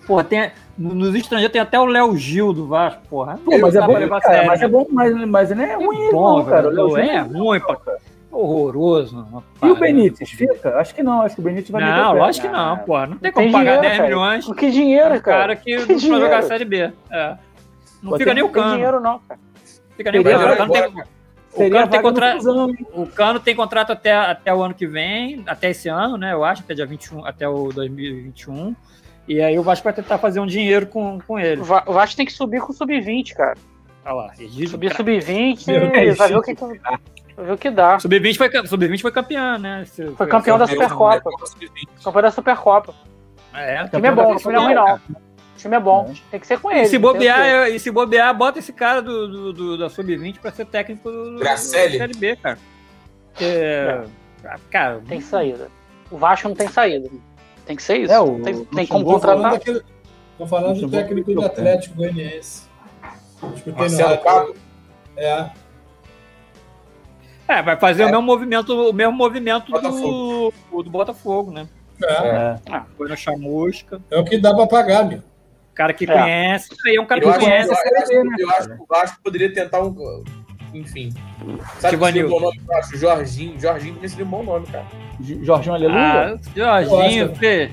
[0.06, 3.38] Pô, tem, nos estrangeiros tem até o Léo Gil do Vasco, porra.
[3.44, 6.38] Pô, mas é Dá bom, cara, mas é bom, mas, mas não é ruim, bom,
[6.38, 6.68] não, cara.
[6.68, 6.70] O.
[6.70, 7.76] Léo É Gil- ruim, pô.
[8.36, 9.42] Horroroso.
[9.62, 9.76] E o.
[9.76, 10.76] Benítez, fica?
[10.78, 12.98] Acho que não, acho que o Benítez vai Não, o lógico que não, pô.
[13.00, 14.08] Não tem Tem como pagar dinheiro, 10 cara.
[14.08, 15.20] milhões que dinheiro, cara?
[15.22, 16.20] cara que Que não vai dinheiro?
[16.24, 16.92] jogar a Série B.
[17.10, 17.36] É.
[18.02, 18.74] Não Pô, fica tem- nem o Não tem cano.
[18.74, 19.40] dinheiro, não, cara.
[19.96, 20.36] Fica nem o cano.
[20.52, 21.06] O Cano tem, agora.
[21.52, 22.38] o Seria Cano tem contra-
[22.94, 26.32] o Cano tem contrato até, até o ano que vem, até esse ano, né?
[26.32, 28.74] Eu acho, até dia 21, até o 2021.
[29.26, 31.62] E aí o Vasco vai tentar fazer um dinheiro com, com ele.
[31.62, 33.56] O Va- o Vasco tem que subir com o sub-20, cara.
[34.04, 34.34] Olha lá,
[34.68, 36.64] Subir Cra- sub-20 Meu e vai ver o que, que-
[37.36, 37.98] vai ver o que dá.
[37.98, 39.82] Sub-20 foi, Sub-20 foi campeão, né?
[39.82, 41.30] Esse- Foi campeão da Supercopa.
[41.46, 41.88] Sub-20.
[42.04, 42.94] Campeão da Supercopa.
[43.54, 44.94] É, O time é bom, o time não é ruim, não.
[44.96, 46.12] O time é bom.
[46.30, 46.82] Tem que ser com ele.
[46.82, 50.38] E se bobear, eu- e se bobear, bota esse cara do, do, do- da Sub-20
[50.40, 51.92] pra ser técnico do, do, Gracelli.
[51.98, 52.58] da Série B, cara.
[53.32, 54.10] Porque,
[54.70, 55.68] Cara, Tem saída.
[56.10, 57.08] O Vasco não tem saída.
[57.64, 58.12] Tem que ser isso.
[58.12, 59.52] É, o- tem, o tem como contratar.
[59.52, 59.80] daquele,
[60.36, 62.68] tô falando do técnico do Atlético Goianiense.
[63.76, 64.18] Marcelo.
[64.18, 64.54] Cabo.
[65.16, 65.48] É.
[67.48, 68.06] é, vai fazer É.
[68.06, 70.54] o mesmo movimento, o mesmo movimento do, Botafogo.
[70.82, 71.66] do Botafogo, né?
[72.02, 72.56] É.
[72.72, 72.80] É.
[72.96, 74.00] Foi na chamusca.
[74.10, 75.20] é o que dá pra pagar, meu.
[75.74, 76.06] Cara que É.
[76.06, 77.68] conhece, isso aí é um cara Eu que acho, conhece.
[77.68, 80.24] eu, acho, né, eu acho que o Vasco poderia tentar um.
[80.72, 81.12] Enfim.
[81.78, 82.60] Sabe que seria um bom nome?
[82.68, 83.60] Eu acho Jorginho.
[83.60, 84.84] Jorginho também seria um bom nome, cara.
[85.42, 86.38] Jorginho Aleluia?
[86.64, 87.34] Ah, Jorginho.
[87.36, 87.70] Fê.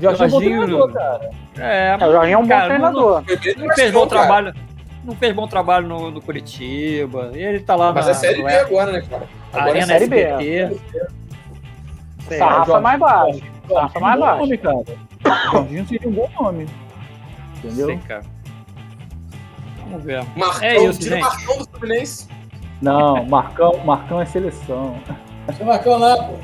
[0.00, 1.30] Jorginho é bom Jorginho, treinador, cara.
[1.58, 3.22] É, É, o Jorginho é um bom cara, não- treinador.
[3.22, 4.54] Bem Não, no fez bom Vascão, cara.
[5.10, 7.32] Não fez bom trabalho no, no Curitiba.
[7.34, 9.28] Ele tá lá Mas na é Série B agora, né, cara?
[9.52, 10.78] Agora Arena é Série B.
[12.28, 12.80] Sarrafa Jorginho.
[12.80, 13.42] mais baixo.
[13.68, 14.40] Sarrafa é mais um bom baixo.
[14.40, 14.84] nome, cara.
[15.50, 16.66] Jorginho seria um bom nome.
[17.56, 17.86] Entendeu?
[17.86, 18.22] sei, cara.
[19.88, 20.24] Vamos ver.
[20.36, 21.28] Marcão, É isso, tira o gente.
[21.28, 22.28] Marcão do Fluminense.
[22.80, 24.96] Não, Marcão, Marcão é seleção.
[25.48, 26.34] Deixa o Marcão lá, pô.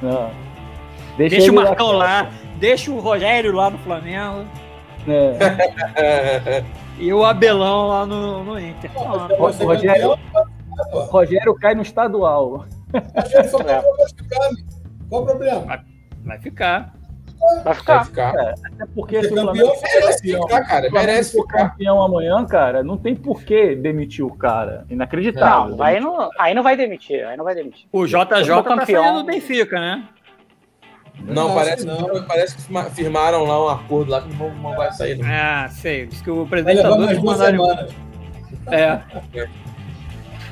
[0.00, 0.30] Não.
[1.16, 2.30] Deixa ele o Marcão lá.
[2.60, 4.46] Deixa o Rogério lá no Flamengo.
[5.08, 6.62] É.
[7.00, 8.90] E o Abelão lá no, no Inter.
[9.38, 10.46] Vai ser Rogério- campeão,
[10.92, 11.00] pô.
[11.04, 12.66] Rogério cai no estadual.
[13.16, 14.64] Rogério só vai ficar, meu.
[15.08, 15.82] Qual o problema?
[16.24, 16.92] Vai ficar.
[17.40, 18.04] Vai Vai ficar.
[18.04, 18.30] ficar.
[18.34, 20.42] Até porque se Ser o campeão, Flamengo Merece campeão.
[20.42, 20.82] ficar, cara.
[20.82, 21.70] se o Merece for ficar.
[21.70, 24.84] campeão amanhã, cara, não tem por que demitir o cara.
[24.90, 25.74] Inacreditável.
[25.76, 27.26] Não, aí não, aí não vai demitir.
[27.26, 27.86] Aí não vai demitir.
[27.90, 29.02] O JJ tá campeão.
[29.04, 30.04] saindo do Benfica, né?
[31.24, 32.24] Não, Não, parece, acho que que não.
[32.26, 35.28] parece que firma- firmaram lá um acordo lá que não, não vai sair, não.
[35.28, 36.06] Ah, sei.
[36.06, 37.58] Diz que o Vai presidente tá levar doido mais pra duas mandar ele.
[37.58, 37.94] semanas.
[38.70, 39.48] É,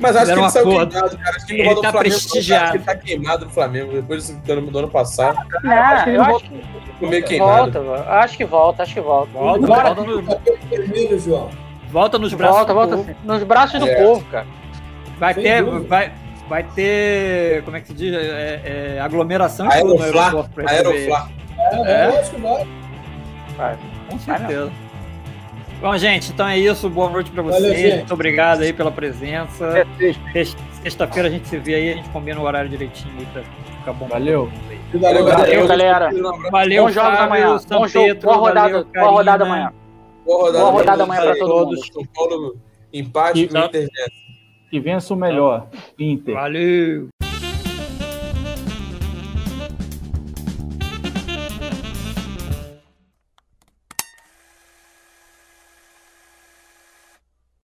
[0.00, 0.90] Mas acho que Fizeram ele um saiu acordo.
[0.92, 1.36] queimado, cara.
[1.36, 2.62] Acho que Ele volta tá Flamengo, prestigiado.
[2.62, 5.38] acho que Ele tá queimado no Flamengo depois do ano, do ano passado.
[5.64, 7.82] Não, que ele eu volta- acho que meio queimado.
[7.82, 8.02] volta.
[8.10, 9.32] Acho que volta, acho que volta.
[9.32, 9.94] volta, Bora.
[9.94, 11.50] volta, no- Vermelho, João.
[11.90, 12.96] volta nos braços Volta, do volta.
[12.96, 13.16] povo.
[13.24, 14.02] Nos braços do É.
[14.04, 14.46] povo, cara.
[15.18, 15.88] Vai Sem ter, dúvida.
[15.88, 16.12] vai,
[16.48, 18.14] vai ter, como é que se diz?
[18.14, 20.48] É, é, aglomeração de tudo no Aeroflá.
[20.66, 21.28] Aeroflá.
[21.84, 22.18] É, É?
[22.20, 22.66] acho que vai.
[24.08, 24.70] Com certeza.
[25.80, 26.88] Bom, gente, então é isso.
[26.90, 27.62] Boa noite pra vocês.
[27.80, 27.96] Valeu.
[27.96, 29.64] Muito obrigado aí pela presença.
[29.78, 30.32] É sexta.
[30.32, 33.42] Sex- Sexta-feira a gente se vê aí, a gente combina o horário direitinho aí pra
[33.78, 34.06] ficar bom.
[34.06, 34.48] Valeu.
[34.94, 35.46] Valeu, Valeu, galera.
[35.50, 36.10] Valeu, galera.
[36.50, 37.46] Valeu, Bom jogo Fábio, amanhã.
[37.52, 38.06] Bom São jogo.
[38.06, 39.72] Pedro, Boa rodada, valeu, boa rodada amanhã.
[40.24, 41.78] Boa rodada, Boa rodada amanhã pra todo todos.
[41.80, 41.92] mundo.
[41.92, 42.56] São Paulo
[42.92, 43.88] empate E- o Inter.
[44.70, 45.66] Que vença o melhor.
[45.98, 46.34] Inter.
[46.34, 47.08] Valeu.